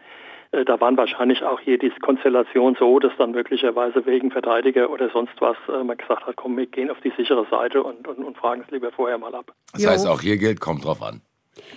äh, 0.52 0.66
da 0.66 0.80
waren 0.80 0.98
wahrscheinlich 0.98 1.44
auch 1.44 1.60
hier 1.60 1.78
die 1.78 1.90
Konstellation 2.02 2.76
so, 2.80 3.00
dass 3.00 3.12
dann 3.18 3.32
möglicherweise 3.32 4.06
wegen 4.06 4.32
Verteidiger 4.32 4.90
oder 4.90 5.10
sonst 5.10 5.34
was 5.40 5.58
äh, 5.68 5.84
man 5.84 5.98
gesagt 5.98 6.26
hat, 6.26 6.36
komm, 6.36 6.58
wir 6.58 6.68
gehen 6.68 6.90
auf 6.90 7.00
die 7.02 7.12
sichere 7.18 7.46
Seite 7.50 7.84
und, 7.84 8.08
und, 8.08 8.24
und 8.24 8.38
fragen 8.38 8.64
es 8.66 8.72
lieber 8.72 8.92
vorher 8.92 9.18
mal 9.18 9.34
ab. 9.36 9.52
Das 9.74 9.86
heißt, 9.86 10.08
auch 10.08 10.22
hier 10.22 10.38
gilt, 10.38 10.60
kommt 10.60 10.86
drauf 10.86 11.02
an. 11.02 11.22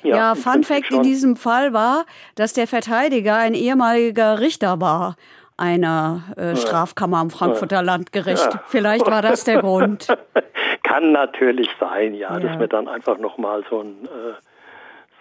Ja, 0.03 0.17
ja 0.17 0.35
Fun 0.35 0.63
Fact 0.63 0.91
in 0.91 1.03
diesem 1.03 1.37
Fall 1.37 1.73
war, 1.73 2.05
dass 2.35 2.53
der 2.53 2.67
Verteidiger 2.67 3.37
ein 3.37 3.55
ehemaliger 3.55 4.41
Richter 4.41 4.81
war 4.81 5.17
einer 5.57 6.23
äh, 6.37 6.57
Strafkammer 6.57 7.19
am 7.19 7.29
Frankfurter 7.29 7.83
Landgericht. 7.83 8.55
Ja. 8.55 8.63
Vielleicht 8.67 9.07
war 9.07 9.21
das 9.21 9.45
der 9.45 9.59
Grund. 9.61 10.09
Kann 10.83 11.13
natürlich 11.13 11.69
sein, 11.79 12.15
ja, 12.15 12.33
ja. 12.33 12.41
dass 12.41 12.59
man 12.59 12.69
dann 12.71 12.89
einfach 12.89 13.19
nochmal 13.19 13.63
so 13.69 13.81
ein 13.81 14.07
äh, 14.07 14.33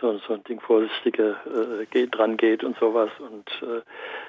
so, 0.01 0.17
so 0.27 0.33
ein 0.33 0.43
Ding 0.43 0.59
vorsichtiger 0.59 1.31
äh, 1.45 1.85
geht, 1.85 2.17
dran 2.17 2.37
geht 2.37 2.63
und 2.63 2.77
sowas. 2.77 3.09
Und 3.19 3.49
äh, 3.61 3.81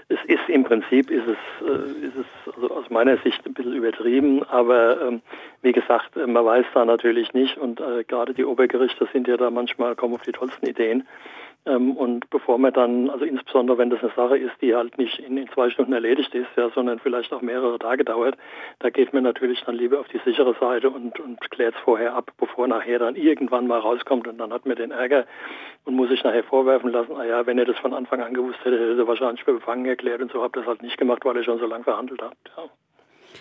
es 0.09 0.18
ist 0.27 0.49
im 0.49 0.64
Prinzip 0.64 1.11
ist 1.11 1.27
es, 1.27 1.66
äh, 1.66 2.07
ist 2.07 2.16
es 2.16 2.55
also 2.55 2.71
aus 2.75 2.91
meiner 2.91 3.16
Sicht 3.18 3.45
ein 3.47 3.55
bisschen 3.55 3.75
übertrieben, 3.75 4.43
aber 4.45 5.01
ähm, 5.01 5.23
wie 5.62 5.73
gesagt, 5.73 6.16
äh, 6.16 6.27
man 6.27 6.45
weiß 6.45 6.66
da 6.75 6.85
natürlich 6.85 7.33
nicht 7.33 7.59
und 7.59 7.81
äh, 7.81 8.05
gerade 8.05 8.35
die 8.35 8.45
Obergerichte 8.45 9.09
sind 9.12 9.29
ja 9.29 9.37
da 9.37 9.51
manchmal 9.51 9.97
kommen 9.97 10.14
auf 10.14 10.23
die 10.23 10.33
tollsten 10.33 10.66
Ideen. 10.66 11.07
Ähm, 11.66 11.96
und 11.96 12.30
bevor 12.30 12.58
man 12.58 12.72
dann, 12.72 13.11
also 13.11 13.24
insbesondere 13.24 13.76
wenn 13.76 13.90
das 13.90 14.00
eine 14.02 14.12
Sache 14.16 14.38
ist, 14.38 14.54
die 14.62 14.74
halt 14.74 14.96
nicht 14.96 15.18
in, 15.18 15.36
in, 15.36 15.48
zwei 15.50 15.68
Stunden 15.68 15.92
erledigt 15.92 16.34
ist, 16.34 16.48
ja, 16.56 16.70
sondern 16.70 16.98
vielleicht 17.00 17.32
auch 17.32 17.42
mehrere 17.42 17.78
Tage 17.78 18.04
dauert, 18.04 18.36
da 18.78 18.88
geht 18.88 19.12
man 19.12 19.24
natürlich 19.24 19.62
dann 19.64 19.74
lieber 19.74 20.00
auf 20.00 20.08
die 20.08 20.20
sichere 20.24 20.54
Seite 20.58 20.88
und, 20.88 21.20
und 21.20 21.38
klärt 21.50 21.74
es 21.74 21.80
vorher 21.82 22.14
ab, 22.14 22.30
bevor 22.38 22.66
nachher 22.66 22.98
dann 22.98 23.14
irgendwann 23.14 23.66
mal 23.66 23.78
rauskommt 23.78 24.26
und 24.26 24.38
dann 24.38 24.52
hat 24.52 24.64
man 24.64 24.76
den 24.76 24.90
Ärger 24.90 25.26
und 25.84 25.96
muss 25.96 26.08
sich 26.08 26.24
nachher 26.24 26.44
vorwerfen 26.44 26.92
lassen, 26.92 27.14
ah 27.14 27.24
ja, 27.24 27.46
wenn 27.46 27.58
ihr 27.58 27.66
das 27.66 27.78
von 27.78 27.92
Anfang 27.92 28.22
an 28.22 28.32
gewusst 28.32 28.58
hättet, 28.64 28.80
hättet 28.80 28.98
ihr 28.98 29.06
wahrscheinlich 29.06 29.44
für 29.44 29.52
befangen 29.52 29.84
erklärt 29.84 30.22
und 30.22 30.32
so 30.32 30.42
habt 30.42 30.56
ihr 30.56 30.61
das 30.61 30.68
halt 30.68 30.82
nicht 30.82 30.96
gemacht, 30.96 31.24
weil 31.24 31.36
ihr 31.36 31.44
schon 31.44 31.58
so 31.58 31.66
lange 31.66 31.84
verhandelt 31.84 32.22
habt. 32.22 32.50
Ja. 32.56 32.64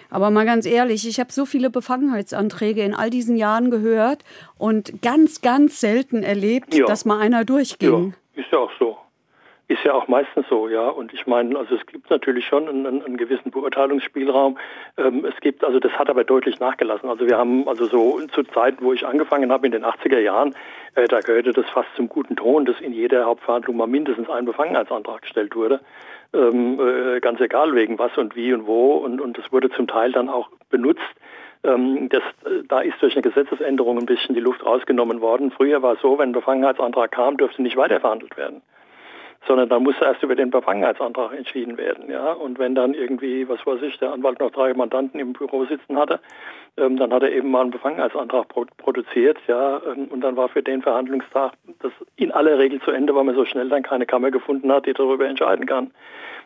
Aber 0.10 0.32
mal 0.32 0.45
ganz 0.45 0.66
ehrlich, 0.66 1.07
ich 1.07 1.20
habe 1.20 1.32
so 1.32 1.45
viele 1.45 1.70
Befangenheitsanträge 1.70 2.82
in 2.82 2.95
all 2.95 3.10
diesen 3.10 3.36
Jahren 3.36 3.70
gehört 3.70 4.24
und 4.57 5.01
ganz, 5.01 5.41
ganz 5.41 5.80
selten 5.80 6.24
erlebt, 6.24 6.74
ja. 6.74 6.86
dass 6.86 7.05
mal 7.05 7.20
einer 7.20 7.45
durchging. 7.45 8.14
Ja, 8.36 8.41
ist 8.41 8.51
ja 8.51 8.60
auch 8.60 8.72
so. 8.80 8.97
Ist 9.68 9.84
ja 9.84 9.93
auch 9.93 10.07
meistens 10.07 10.47
so, 10.49 10.68
ja. 10.68 10.89
Und 10.89 11.14
ich 11.14 11.28
meine, 11.28 11.55
also 11.55 11.76
es 11.76 11.86
gibt 11.86 12.10
natürlich 12.10 12.47
schon 12.47 12.68
einen, 12.68 13.03
einen 13.03 13.18
gewissen 13.18 13.51
Beurteilungsspielraum. 13.51 14.57
Ähm, 14.97 15.26
es 15.26 15.39
gibt, 15.41 15.64
also 15.64 15.80
das 15.80 15.91
hat 15.91 16.10
aber 16.10 16.24
deutlich 16.24 16.60
nachgelassen. 16.60 17.07
Also 17.07 17.28
wir 17.28 17.38
haben 17.38 17.68
also 17.68 17.86
so 17.86 18.20
zu 18.34 18.41
Zeiten, 18.45 18.84
wo 18.84 18.93
ich 18.93 19.05
angefangen 19.05 19.51
habe 19.51 19.68
in 19.68 19.72
den 19.72 19.86
80er 19.86 20.18
Jahren, 20.18 20.55
äh, 20.95 21.07
da 21.07 21.20
gehörte 21.20 21.53
das 21.53 21.70
fast 21.70 21.89
zum 21.95 22.10
guten 22.10 22.36
Ton, 22.36 22.66
dass 22.66 22.82
in 22.82 22.93
jeder 22.93 23.26
Hauptverhandlung 23.26 23.78
mal 23.78 23.86
mindestens 23.86 24.28
ein 24.28 24.45
Befangenheitsantrag 24.45 25.22
gestellt 25.22 25.55
wurde 25.55 25.82
ähm, 26.34 26.80
äh, 26.80 27.20
ganz 27.20 27.40
egal 27.42 27.74
wegen 27.76 27.98
was 28.00 28.16
und 28.18 28.36
wie 28.36 28.54
und 28.54 28.66
wo. 28.66 28.98
Und, 28.98 29.22
und 29.22 29.38
das 29.38 29.52
wurde 29.52 29.70
zum 29.72 29.88
Teil 29.88 30.12
dann 30.12 30.30
auch 30.30 30.50
benutzt. 30.70 31.02
Ähm, 31.64 32.10
das, 32.10 32.24
äh, 32.46 32.64
da 32.68 32.82
ist 32.82 33.02
durch 33.02 33.14
eine 33.14 33.22
Gesetzesänderung 33.22 33.98
ein 33.98 34.06
bisschen 34.06 34.36
die 34.36 34.42
Luft 34.42 34.66
rausgenommen 34.66 35.22
worden. 35.22 35.52
Früher 35.52 35.82
war 35.82 35.94
es 35.94 36.02
so, 36.02 36.18
wenn 36.18 36.30
ein 36.30 36.34
Befangenheitsantrag 36.34 37.12
kam, 37.12 37.38
dürfte 37.38 37.62
nicht 37.62 37.78
weiterverhandelt 37.78 38.38
werden 38.38 38.62
sondern 39.48 39.70
dann 39.70 39.84
musste 39.84 40.06
erst 40.06 40.22
über 40.24 40.36
den 40.36 40.50
Befangenheitsantrag 40.50 41.34
entschieden 41.34 41.78
werden. 41.78 42.10
Ja? 42.10 42.34
Und 42.34 42.60
wenn 42.60 42.76
dann 42.76 42.94
irgendwie, 42.94 43.48
was 43.48 43.66
weiß 43.66 43.82
ich, 43.84 43.98
der 43.98 44.12
Anwalt 44.12 44.40
noch 44.40 44.52
drei 44.52 44.74
Mandanten 44.74 45.20
im 45.20 45.34
Büro 45.34 45.66
sitzen 45.66 45.98
hatte, 45.98 46.20
ähm, 46.78 46.97
dann 46.97 47.13
hat 47.13 47.24
er 47.24 47.32
eben 47.32 47.51
mal 47.51 47.61
einen 47.61 47.72
Befangenheitsantrag 47.72 48.47
pro 48.47 48.65
produziert. 48.78 49.38
Ja? 49.47 49.82
Ähm, 49.86 50.07
und 50.09 50.22
dann 50.22 50.36
war 50.36 50.49
für 50.49 50.63
den 50.63 50.82
Verhandlungstag 50.82 51.53
das 51.82 51.91
in 52.15 52.32
aller 52.32 52.57
Regel 52.57 52.82
zu 52.82 52.91
Ende, 52.91 53.15
weil 53.15 53.24
man 53.24 53.36
so 53.36 53.45
schnell 53.45 53.70
dann 53.70 53.84
keine 53.84 54.05
Kammer 54.05 54.32
gefunden 54.32 54.72
hat, 54.72 54.86
die 54.86 54.93
darüber 54.93 55.28
entscheiden 55.28 55.65
kann. 55.65 55.91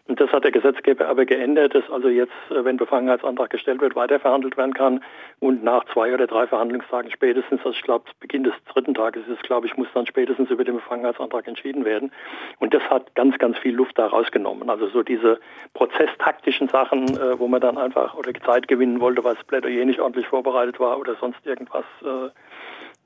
Und 0.05 0.19
das 0.19 0.29
hat 0.33 0.43
der 0.43 0.51
Gesetzgeber 0.51 1.07
aber 1.07 1.25
geändert, 1.25 1.73
dass 1.73 1.89
also 1.89 2.09
jetzt, 2.09 2.33
äh, 2.49 2.65
wenn 2.65 2.75
Befangenheitsantrag 2.75 3.49
gestellt 3.49 3.79
wird, 3.79 3.95
weiterverhandelt 3.95 4.57
werden 4.57 4.73
kann 4.73 5.01
und 5.39 5.63
nach 5.63 5.85
zwei 5.93 6.13
oder 6.13 6.27
drei 6.27 6.45
Verhandlungstagen 6.45 7.09
spätestens, 7.09 7.59
also 7.59 7.71
ich 7.71 7.83
glaube, 7.83 8.05
Beginn 8.19 8.43
des 8.43 8.53
dritten 8.73 8.93
Tages 8.93 9.25
ist, 9.27 9.43
glaube 9.43 9.67
ich, 9.67 9.77
muss 9.77 9.87
dann 9.93 10.05
spätestens 10.05 10.49
über 10.49 10.65
den 10.65 10.75
Befangenheitsantrag 10.75 11.47
entschieden 11.47 11.85
werden. 11.85 12.11
Und 12.59 12.73
das 12.73 12.83
hat 12.89 13.15
ganz, 13.15 13.37
ganz 13.37 13.57
viel 13.59 13.73
Luft 13.73 13.97
da 13.97 14.07
rausgenommen. 14.07 14.69
Also 14.69 14.89
so 14.89 15.03
diese 15.03 15.39
prozesstaktischen 15.73 16.67
Sachen, 16.67 17.07
äh, 17.15 17.39
wo 17.39 17.47
man 17.47 17.61
dann 17.61 17.77
einfach 17.77 18.15
oder 18.15 18.33
Zeit 18.33 18.67
gewinnen 18.67 18.99
wollte, 18.99 19.23
weil 19.23 19.35
das 19.35 19.43
Plädoyer 19.45 19.85
nicht 19.85 20.01
ordentlich 20.01 20.27
vorbereitet 20.27 20.81
war 20.81 20.99
oder 20.99 21.15
sonst 21.15 21.45
irgendwas, 21.45 21.85
äh, 22.01 22.29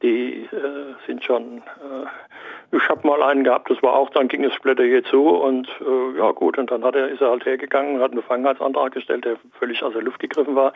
die 0.01 0.43
äh, 0.43 0.93
sind 1.05 1.23
schon, 1.23 1.57
äh, 1.57 2.75
ich 2.75 2.89
habe 2.89 3.07
mal 3.07 3.23
einen 3.23 3.43
gehabt, 3.43 3.69
das 3.69 3.81
war 3.81 3.93
auch, 3.93 4.09
dann 4.11 4.27
ging 4.27 4.43
das 4.43 4.57
Blätter 4.59 4.83
hier 4.83 5.03
zu 5.03 5.27
und 5.27 5.67
äh, 5.81 6.19
ja 6.19 6.31
gut, 6.31 6.57
und 6.57 6.69
dann 6.69 6.83
hat 6.83 6.95
er, 6.95 7.09
ist 7.09 7.21
er 7.21 7.31
halt 7.31 7.45
hergegangen, 7.45 7.99
hat 7.99 8.11
einen 8.11 8.21
Befangenheitsantrag 8.21 8.93
gestellt, 8.93 9.25
der 9.25 9.37
völlig 9.57 9.81
aus 9.83 9.93
der 9.93 10.03
Luft 10.03 10.19
gegriffen 10.19 10.55
war, 10.55 10.73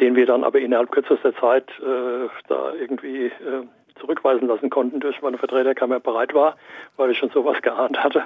den 0.00 0.16
wir 0.16 0.26
dann 0.26 0.44
aber 0.44 0.58
innerhalb 0.58 0.90
kürzester 0.90 1.34
Zeit 1.36 1.68
äh, 1.80 2.28
da 2.48 2.72
irgendwie 2.74 3.26
äh, 3.26 3.66
zurückweisen 4.00 4.48
lassen 4.48 4.70
konnten, 4.70 5.00
durch 5.00 5.22
meine 5.22 5.38
Vertreterkammer 5.38 6.00
bereit 6.00 6.34
war, 6.34 6.56
weil 6.96 7.10
ich 7.10 7.18
schon 7.18 7.30
sowas 7.30 7.62
geahnt 7.62 8.02
hatte. 8.02 8.24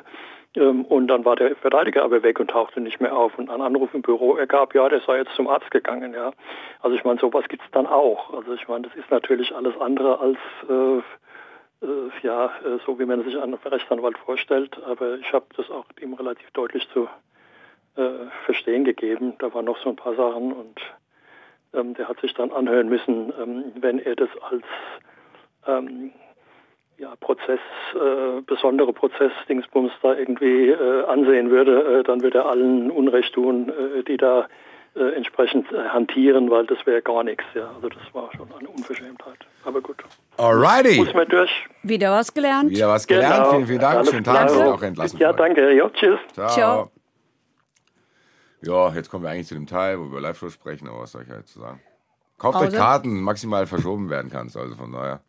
Ähm, 0.59 0.84
und 0.84 1.09
dann 1.09 1.24
war 1.24 1.36
der 1.36 1.54
Verteidiger 1.56 2.02
aber 2.02 2.22
weg 2.22 2.40
und 2.40 2.50
tauchte 2.50 2.80
nicht 2.80 3.00
mehr 3.00 3.16
auf. 3.16 3.38
Und 3.38 3.50
ein 3.50 3.61
Anruf 3.61 3.94
im 3.94 4.02
Büro 4.02 4.36
ergab, 4.36 4.74
ja, 4.74 4.88
der 4.88 5.00
sei 5.00 5.18
jetzt 5.18 5.34
zum 5.34 5.48
Arzt 5.48 5.70
gegangen. 5.70 6.12
Ja. 6.14 6.32
Also 6.80 6.96
ich 6.96 7.04
meine, 7.04 7.20
sowas 7.20 7.46
gibt 7.48 7.62
es 7.62 7.70
dann 7.70 7.86
auch. 7.86 8.34
Also 8.34 8.54
ich 8.54 8.66
meine, 8.68 8.88
das 8.88 8.96
ist 8.96 9.11
natürlich 9.11 9.54
alles 9.54 9.78
andere 9.80 10.18
als 10.20 10.38
äh, 10.68 10.98
äh, 11.86 12.11
ja, 12.22 12.46
äh, 12.46 12.78
so 12.84 12.98
wie 12.98 13.06
man 13.06 13.22
sich 13.22 13.40
einen 13.40 13.54
Rechtsanwalt 13.54 14.18
vorstellt. 14.18 14.76
Aber 14.84 15.16
ich 15.16 15.32
habe 15.32 15.46
das 15.56 15.70
auch 15.70 15.84
ihm 16.00 16.14
relativ 16.14 16.50
deutlich 16.52 16.88
zu 16.92 17.09
äh, 17.96 18.26
verstehen 18.44 18.84
gegeben. 18.84 19.34
Da 19.38 19.52
waren 19.54 19.64
noch 19.64 19.78
so 19.78 19.90
ein 19.90 19.96
paar 19.96 20.14
Sachen 20.14 20.52
und 20.52 20.80
ähm, 21.74 21.94
der 21.94 22.09
hat 22.09 22.20
sich 22.20 22.34
dann 22.34 22.50
anhören 22.50 22.88
müssen, 22.88 23.32
ähm, 23.40 23.64
wenn 23.80 23.98
er 23.98 24.16
das 24.16 24.30
als 24.40 24.64
ähm, 25.66 26.12
ja, 26.99 27.14
Prozess, 27.20 27.61
äh, 27.94 28.40
besondere 28.42 28.92
Prozessdingsbums 28.92 29.92
da 30.03 30.14
irgendwie 30.14 30.70
äh, 30.70 31.05
ansehen 31.07 31.51
würde, 31.51 32.01
äh, 32.01 32.03
dann 32.03 32.22
würde 32.22 32.38
er 32.38 32.46
allen 32.46 32.90
Unrecht 32.90 33.34
tun, 33.34 33.68
äh, 33.68 34.03
die 34.03 34.16
da 34.16 34.49
äh, 34.96 35.14
entsprechend 35.14 35.70
äh, 35.72 35.88
hantieren, 35.88 36.51
weil 36.51 36.66
das 36.66 36.84
wäre 36.86 37.01
gar 37.01 37.22
nichts. 37.22 37.44
Ja. 37.55 37.70
Also 37.76 37.88
das 37.88 38.03
war 38.12 38.30
schon 38.36 38.49
eine 38.59 38.68
Unverschämtheit. 38.68 39.38
Aber 39.64 39.80
gut. 39.80 39.96
Alrighty. 40.36 40.99
Muss 40.99 41.14
man 41.14 41.28
durch. 41.28 41.51
Wieder 41.84 42.11
was 42.11 42.34
gelernt. 42.34 42.70
Wieder 42.70 42.88
was 42.88 43.07
gelernt. 43.07 43.36
Genau. 43.36 43.51
Vielen, 43.51 43.66
vielen 43.66 43.80
Dank. 43.80 43.96
Alles 43.99 44.11
Schönen 44.11 44.24
Tag. 44.24 44.51
Sie 44.51 44.62
auch 44.62 44.82
entlassen. 44.82 45.18
Ja, 45.20 45.32
danke. 45.32 45.72
Ja, 45.72 45.88
tschüss. 45.90 46.18
Ciao. 46.32 46.49
Ciao. 46.49 46.90
Ja, 48.62 48.92
jetzt 48.92 49.09
kommen 49.09 49.22
wir 49.22 49.30
eigentlich 49.30 49.46
zu 49.46 49.55
dem 49.55 49.66
Teil, 49.66 50.01
wo 50.01 50.05
wir 50.05 50.09
über 50.09 50.20
Live-Show 50.20 50.51
sprechen, 50.51 50.88
aber 50.88 51.03
was 51.03 51.12
soll 51.12 51.22
ich 51.22 51.30
halt 51.30 51.46
zu 51.46 51.61
sagen? 51.61 51.80
Kauft 52.38 52.57
euch 52.57 52.64
Pause. 52.66 52.76
Karten, 52.76 53.20
maximal 53.20 53.66
verschoben 53.66 54.11
werden 54.11 54.30
kann 54.30 54.51
also 54.53 54.74
von 54.74 54.90
daher. 54.92 55.20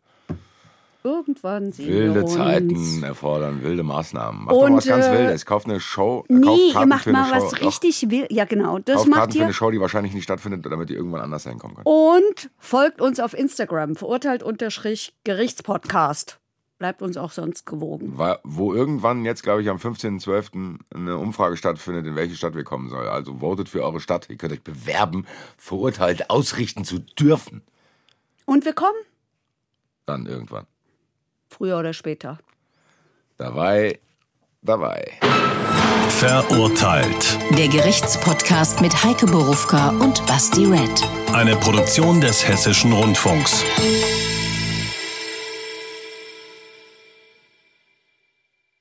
Irgendwann 1.02 1.72
sehen 1.72 1.88
Wilde 1.88 2.14
wir 2.16 2.24
uns. 2.24 2.34
Zeiten 2.34 3.02
erfordern 3.02 3.62
wilde 3.62 3.82
Maßnahmen. 3.82 4.44
Macht 4.44 4.54
Und, 4.54 4.60
doch 4.60 4.68
mal 4.68 4.76
was 4.76 4.86
ganz 4.86 5.06
äh, 5.06 5.12
Wildes. 5.18 5.46
Kauft 5.46 5.66
eine 5.66 5.80
Show, 5.80 6.24
äh, 6.28 6.32
Nee, 6.34 6.72
kauft 6.72 6.74
ihr 6.74 6.86
macht 6.86 7.04
für 7.04 7.12
mal 7.12 7.28
Show. 7.28 7.34
was 7.44 7.50
Doch, 7.52 7.66
richtig 7.66 8.10
wild. 8.10 8.30
Ja, 8.30 8.44
genau. 8.44 8.78
Das 8.80 8.96
kauft 8.96 9.08
macht 9.08 9.18
Karten 9.18 9.32
für 9.32 9.38
ihr. 9.38 9.44
eine 9.44 9.52
Show, 9.54 9.70
die 9.70 9.80
wahrscheinlich 9.80 10.12
nicht 10.12 10.24
stattfindet, 10.24 10.66
damit 10.66 10.90
die 10.90 10.94
irgendwann 10.94 11.22
anders 11.22 11.44
hinkommen 11.44 11.76
kann. 11.76 11.84
Und 11.86 12.50
folgt 12.58 13.00
uns 13.00 13.18
auf 13.18 13.32
Instagram. 13.34 13.96
Verurteilt 13.96 14.42
unterstrich 14.42 15.14
Gerichtspodcast. 15.24 16.38
Bleibt 16.78 17.02
uns 17.02 17.18
auch 17.18 17.30
sonst 17.30 17.66
gewogen. 17.66 18.12
Weil, 18.16 18.38
wo 18.42 18.72
irgendwann 18.72 19.24
jetzt, 19.26 19.42
glaube 19.42 19.60
ich, 19.60 19.68
am 19.68 19.76
15.12. 19.76 20.78
eine 20.94 21.18
Umfrage 21.18 21.58
stattfindet, 21.58 22.06
in 22.06 22.16
welche 22.16 22.36
Stadt 22.36 22.54
wir 22.54 22.64
kommen 22.64 22.88
sollen. 22.88 23.06
Also 23.08 23.36
votet 23.40 23.68
für 23.68 23.82
eure 23.82 24.00
Stadt. 24.00 24.28
Ihr 24.30 24.36
könnt 24.36 24.54
euch 24.54 24.62
bewerben, 24.62 25.26
verurteilt 25.58 26.30
ausrichten 26.30 26.84
zu 26.84 26.98
dürfen. 26.98 27.60
Und 28.46 28.64
wir 28.64 28.72
kommen 28.72 28.96
Dann 30.06 30.24
irgendwann. 30.24 30.66
Früher 31.50 31.78
oder 31.78 31.92
später. 31.92 32.38
Dabei, 33.36 33.98
dabei. 34.62 35.18
Verurteilt. 36.08 37.38
Der 37.56 37.68
Gerichtspodcast 37.68 38.80
mit 38.80 38.92
Heike 39.04 39.26
Borufka 39.26 39.90
und 39.90 40.26
Basti 40.26 40.66
Red. 40.66 41.02
Eine 41.32 41.56
Produktion 41.56 42.20
des 42.20 42.46
Hessischen 42.46 42.92
Rundfunks. 42.92 43.64